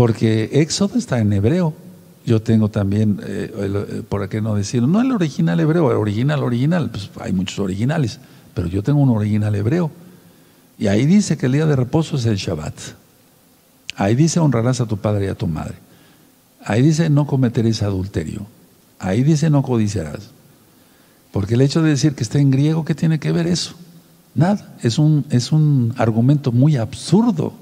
Porque 0.00 0.48
Éxodo 0.62 0.96
está 0.96 1.18
en 1.18 1.30
hebreo. 1.30 1.74
Yo 2.24 2.40
tengo 2.40 2.70
también, 2.70 3.20
eh, 3.22 3.52
eh, 3.54 4.02
por 4.08 4.26
qué 4.30 4.40
no 4.40 4.54
decirlo, 4.54 4.88
no 4.88 5.02
el 5.02 5.12
original 5.12 5.60
hebreo, 5.60 5.90
el 5.90 5.98
original, 5.98 6.42
original, 6.42 6.88
pues 6.88 7.10
hay 7.20 7.34
muchos 7.34 7.58
originales, 7.58 8.18
pero 8.54 8.66
yo 8.66 8.82
tengo 8.82 8.98
un 9.02 9.10
original 9.10 9.54
hebreo. 9.54 9.90
Y 10.78 10.86
ahí 10.86 11.04
dice 11.04 11.36
que 11.36 11.44
el 11.44 11.52
día 11.52 11.66
de 11.66 11.76
reposo 11.76 12.16
es 12.16 12.24
el 12.24 12.36
Shabbat. 12.36 12.72
Ahí 13.94 14.14
dice 14.14 14.40
honrarás 14.40 14.80
a 14.80 14.86
tu 14.86 14.96
padre 14.96 15.26
y 15.26 15.28
a 15.28 15.34
tu 15.34 15.46
madre. 15.46 15.74
Ahí 16.64 16.80
dice 16.80 17.10
no 17.10 17.26
cometeréis 17.26 17.82
adulterio. 17.82 18.46
Ahí 19.00 19.22
dice 19.22 19.50
no 19.50 19.60
codiciarás. 19.60 20.30
Porque 21.30 21.56
el 21.56 21.60
hecho 21.60 21.82
de 21.82 21.90
decir 21.90 22.14
que 22.14 22.22
está 22.22 22.38
en 22.38 22.50
griego, 22.50 22.86
¿qué 22.86 22.94
tiene 22.94 23.18
que 23.18 23.32
ver 23.32 23.46
eso? 23.46 23.74
Nada, 24.34 24.76
es 24.82 24.98
un, 24.98 25.26
es 25.28 25.52
un 25.52 25.92
argumento 25.98 26.52
muy 26.52 26.78
absurdo. 26.78 27.52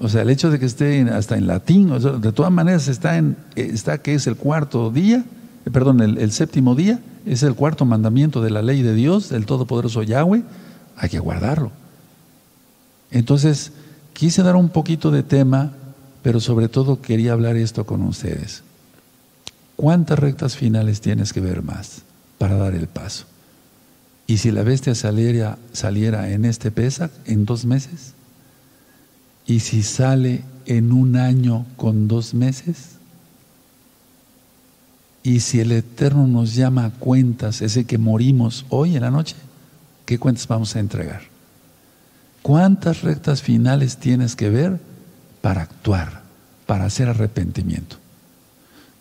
O 0.00 0.08
sea, 0.08 0.22
el 0.22 0.30
hecho 0.30 0.50
de 0.50 0.58
que 0.58 0.66
esté 0.66 1.02
hasta 1.10 1.36
en 1.36 1.46
latín, 1.46 1.90
de 1.90 2.32
todas 2.32 2.50
maneras 2.50 2.88
está, 2.88 3.18
en, 3.18 3.36
está 3.54 3.98
que 3.98 4.14
es 4.14 4.26
el 4.26 4.36
cuarto 4.36 4.90
día, 4.90 5.24
eh, 5.66 5.70
perdón, 5.70 6.00
el, 6.00 6.32
séptimo 6.32 6.74
día, 6.74 7.00
es 7.26 7.42
el 7.42 7.54
cuarto 7.54 7.84
mandamiento 7.84 8.40
de 8.40 8.50
la 8.50 8.62
ley 8.62 8.82
de 8.82 8.94
Dios, 8.94 9.28
del 9.28 9.46
Todopoderoso 9.46 10.02
Yahweh, 10.02 10.42
hay 10.96 11.08
que 11.08 11.18
guardarlo. 11.18 11.70
Entonces, 13.10 13.72
quise 14.14 14.42
dar 14.42 14.56
un 14.56 14.70
poquito 14.70 15.10
de 15.10 15.22
tema 15.22 15.72
pero 16.22 16.40
sobre 16.40 16.68
todo 16.68 17.00
quería 17.00 17.32
hablar 17.32 17.56
esto 17.56 17.86
con 17.86 18.02
ustedes. 18.02 18.62
¿Cuántas 19.76 20.18
rectas 20.18 20.56
finales 20.56 21.00
tienes 21.00 21.32
que 21.32 21.40
ver 21.40 21.62
más 21.62 22.02
para 22.38 22.56
dar 22.56 22.74
el 22.74 22.86
paso? 22.86 23.24
¿Y 24.26 24.38
si 24.38 24.50
la 24.50 24.62
bestia 24.62 24.94
saliera, 24.94 25.58
saliera 25.72 26.30
en 26.30 26.44
este 26.44 26.70
pesa 26.70 27.10
en 27.24 27.46
dos 27.46 27.64
meses? 27.64 28.14
¿Y 29.46 29.60
si 29.60 29.82
sale 29.82 30.42
en 30.66 30.92
un 30.92 31.16
año 31.16 31.66
con 31.76 32.08
dos 32.08 32.34
meses? 32.34 32.96
¿Y 35.22 35.40
si 35.40 35.60
el 35.60 35.72
Eterno 35.72 36.26
nos 36.26 36.54
llama 36.54 36.86
a 36.86 36.90
cuentas, 36.90 37.60
ese 37.60 37.84
que 37.84 37.98
morimos 37.98 38.64
hoy 38.70 38.96
en 38.96 39.02
la 39.02 39.10
noche? 39.10 39.36
¿Qué 40.06 40.18
cuentas 40.18 40.46
vamos 40.46 40.74
a 40.76 40.80
entregar? 40.80 41.22
¿Cuántas 42.42 43.02
rectas 43.02 43.42
finales 43.42 43.98
tienes 43.98 44.34
que 44.34 44.48
ver 44.48 44.80
para 45.42 45.62
actuar, 45.62 46.22
para 46.66 46.86
hacer 46.86 47.08
arrepentimiento? 47.08 47.96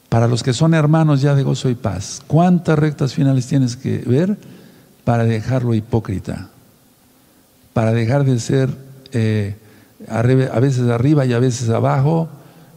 Para 0.10 0.28
los 0.28 0.44
que 0.44 0.54
son 0.54 0.74
hermanos 0.74 1.22
ya 1.22 1.36
de 1.36 1.44
gozo 1.44 1.70
y 1.70 1.76
paz, 1.76 2.22
¿cuántas 2.28 2.78
rectas 2.78 3.14
finales 3.14 3.48
tienes 3.48 3.78
que 3.78 4.00
ver 4.00 4.38
para 5.06 5.24
dejarlo 5.24 5.74
hipócrita? 5.74 6.50
Para 7.74 7.94
dejar 7.94 8.26
de 8.26 8.40
ser 8.40 8.76
eh, 9.14 9.56
a 10.08 10.22
veces 10.22 10.90
arriba 10.90 11.26
y 11.26 11.34
a 11.34 11.40
veces 11.40 11.70
abajo, 11.70 12.30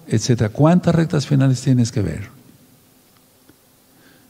etcétera. 0.09 0.51
¿Cuántas 0.51 0.95
rectas 0.95 1.27
finales 1.27 1.61
tienes 1.61 1.93
que 1.93 2.03
ver? 2.03 2.29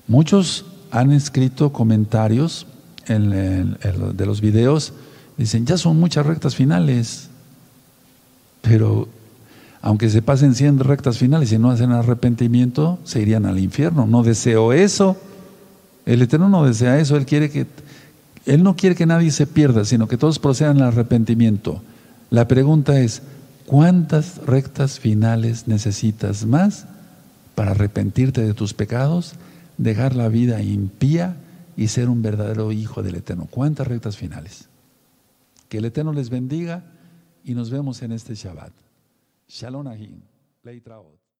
Muchos 0.06 0.66
han 0.90 1.12
escrito 1.12 1.72
comentarios 1.72 2.66
en 3.06 3.30
de 3.80 4.26
los 4.26 4.40
videos, 4.40 4.92
dicen, 5.36 5.66
ya 5.66 5.76
son 5.78 5.98
muchas 5.98 6.26
rectas 6.26 6.54
finales, 6.54 7.28
pero 8.60 9.08
aunque 9.82 10.08
se 10.08 10.22
pasen 10.22 10.54
100 10.54 10.78
rectas 10.78 11.18
finales 11.18 11.50
y 11.52 11.58
no 11.58 11.70
hacen 11.70 11.90
arrepentimiento, 11.90 13.00
se 13.02 13.20
irían 13.20 13.46
al 13.46 13.58
infierno. 13.58 14.06
No 14.06 14.22
deseo 14.22 14.72
eso. 14.72 15.16
El 16.06 16.22
Eterno 16.22 16.48
no 16.48 16.64
desea 16.64 17.00
eso. 17.00 17.16
Él 17.16 17.26
quiere 17.26 17.50
que, 17.50 17.66
Él 18.46 18.62
no 18.62 18.76
quiere 18.76 18.94
que 18.94 19.06
nadie 19.06 19.32
se 19.32 19.48
pierda, 19.48 19.84
sino 19.84 20.06
que 20.06 20.16
todos 20.16 20.38
procedan 20.38 20.80
al 20.80 20.88
arrepentimiento. 20.88 21.82
La 22.32 22.48
pregunta 22.48 22.98
es, 22.98 23.20
¿cuántas 23.66 24.38
rectas 24.38 24.98
finales 24.98 25.68
necesitas 25.68 26.46
más 26.46 26.86
para 27.54 27.72
arrepentirte 27.72 28.40
de 28.40 28.54
tus 28.54 28.72
pecados, 28.72 29.34
dejar 29.76 30.16
la 30.16 30.28
vida 30.28 30.62
impía 30.62 31.36
y 31.76 31.88
ser 31.88 32.08
un 32.08 32.22
verdadero 32.22 32.72
hijo 32.72 33.02
del 33.02 33.16
Eterno? 33.16 33.48
¿Cuántas 33.50 33.86
rectas 33.86 34.16
finales? 34.16 34.70
Que 35.68 35.76
el 35.76 35.84
Eterno 35.84 36.14
les 36.14 36.30
bendiga 36.30 36.84
y 37.44 37.52
nos 37.52 37.68
vemos 37.68 38.00
en 38.00 38.12
este 38.12 38.34
Shabbat. 38.34 38.72
Shalom 39.46 39.86
Ahim. 39.88 40.22
Leitraot. 40.62 41.21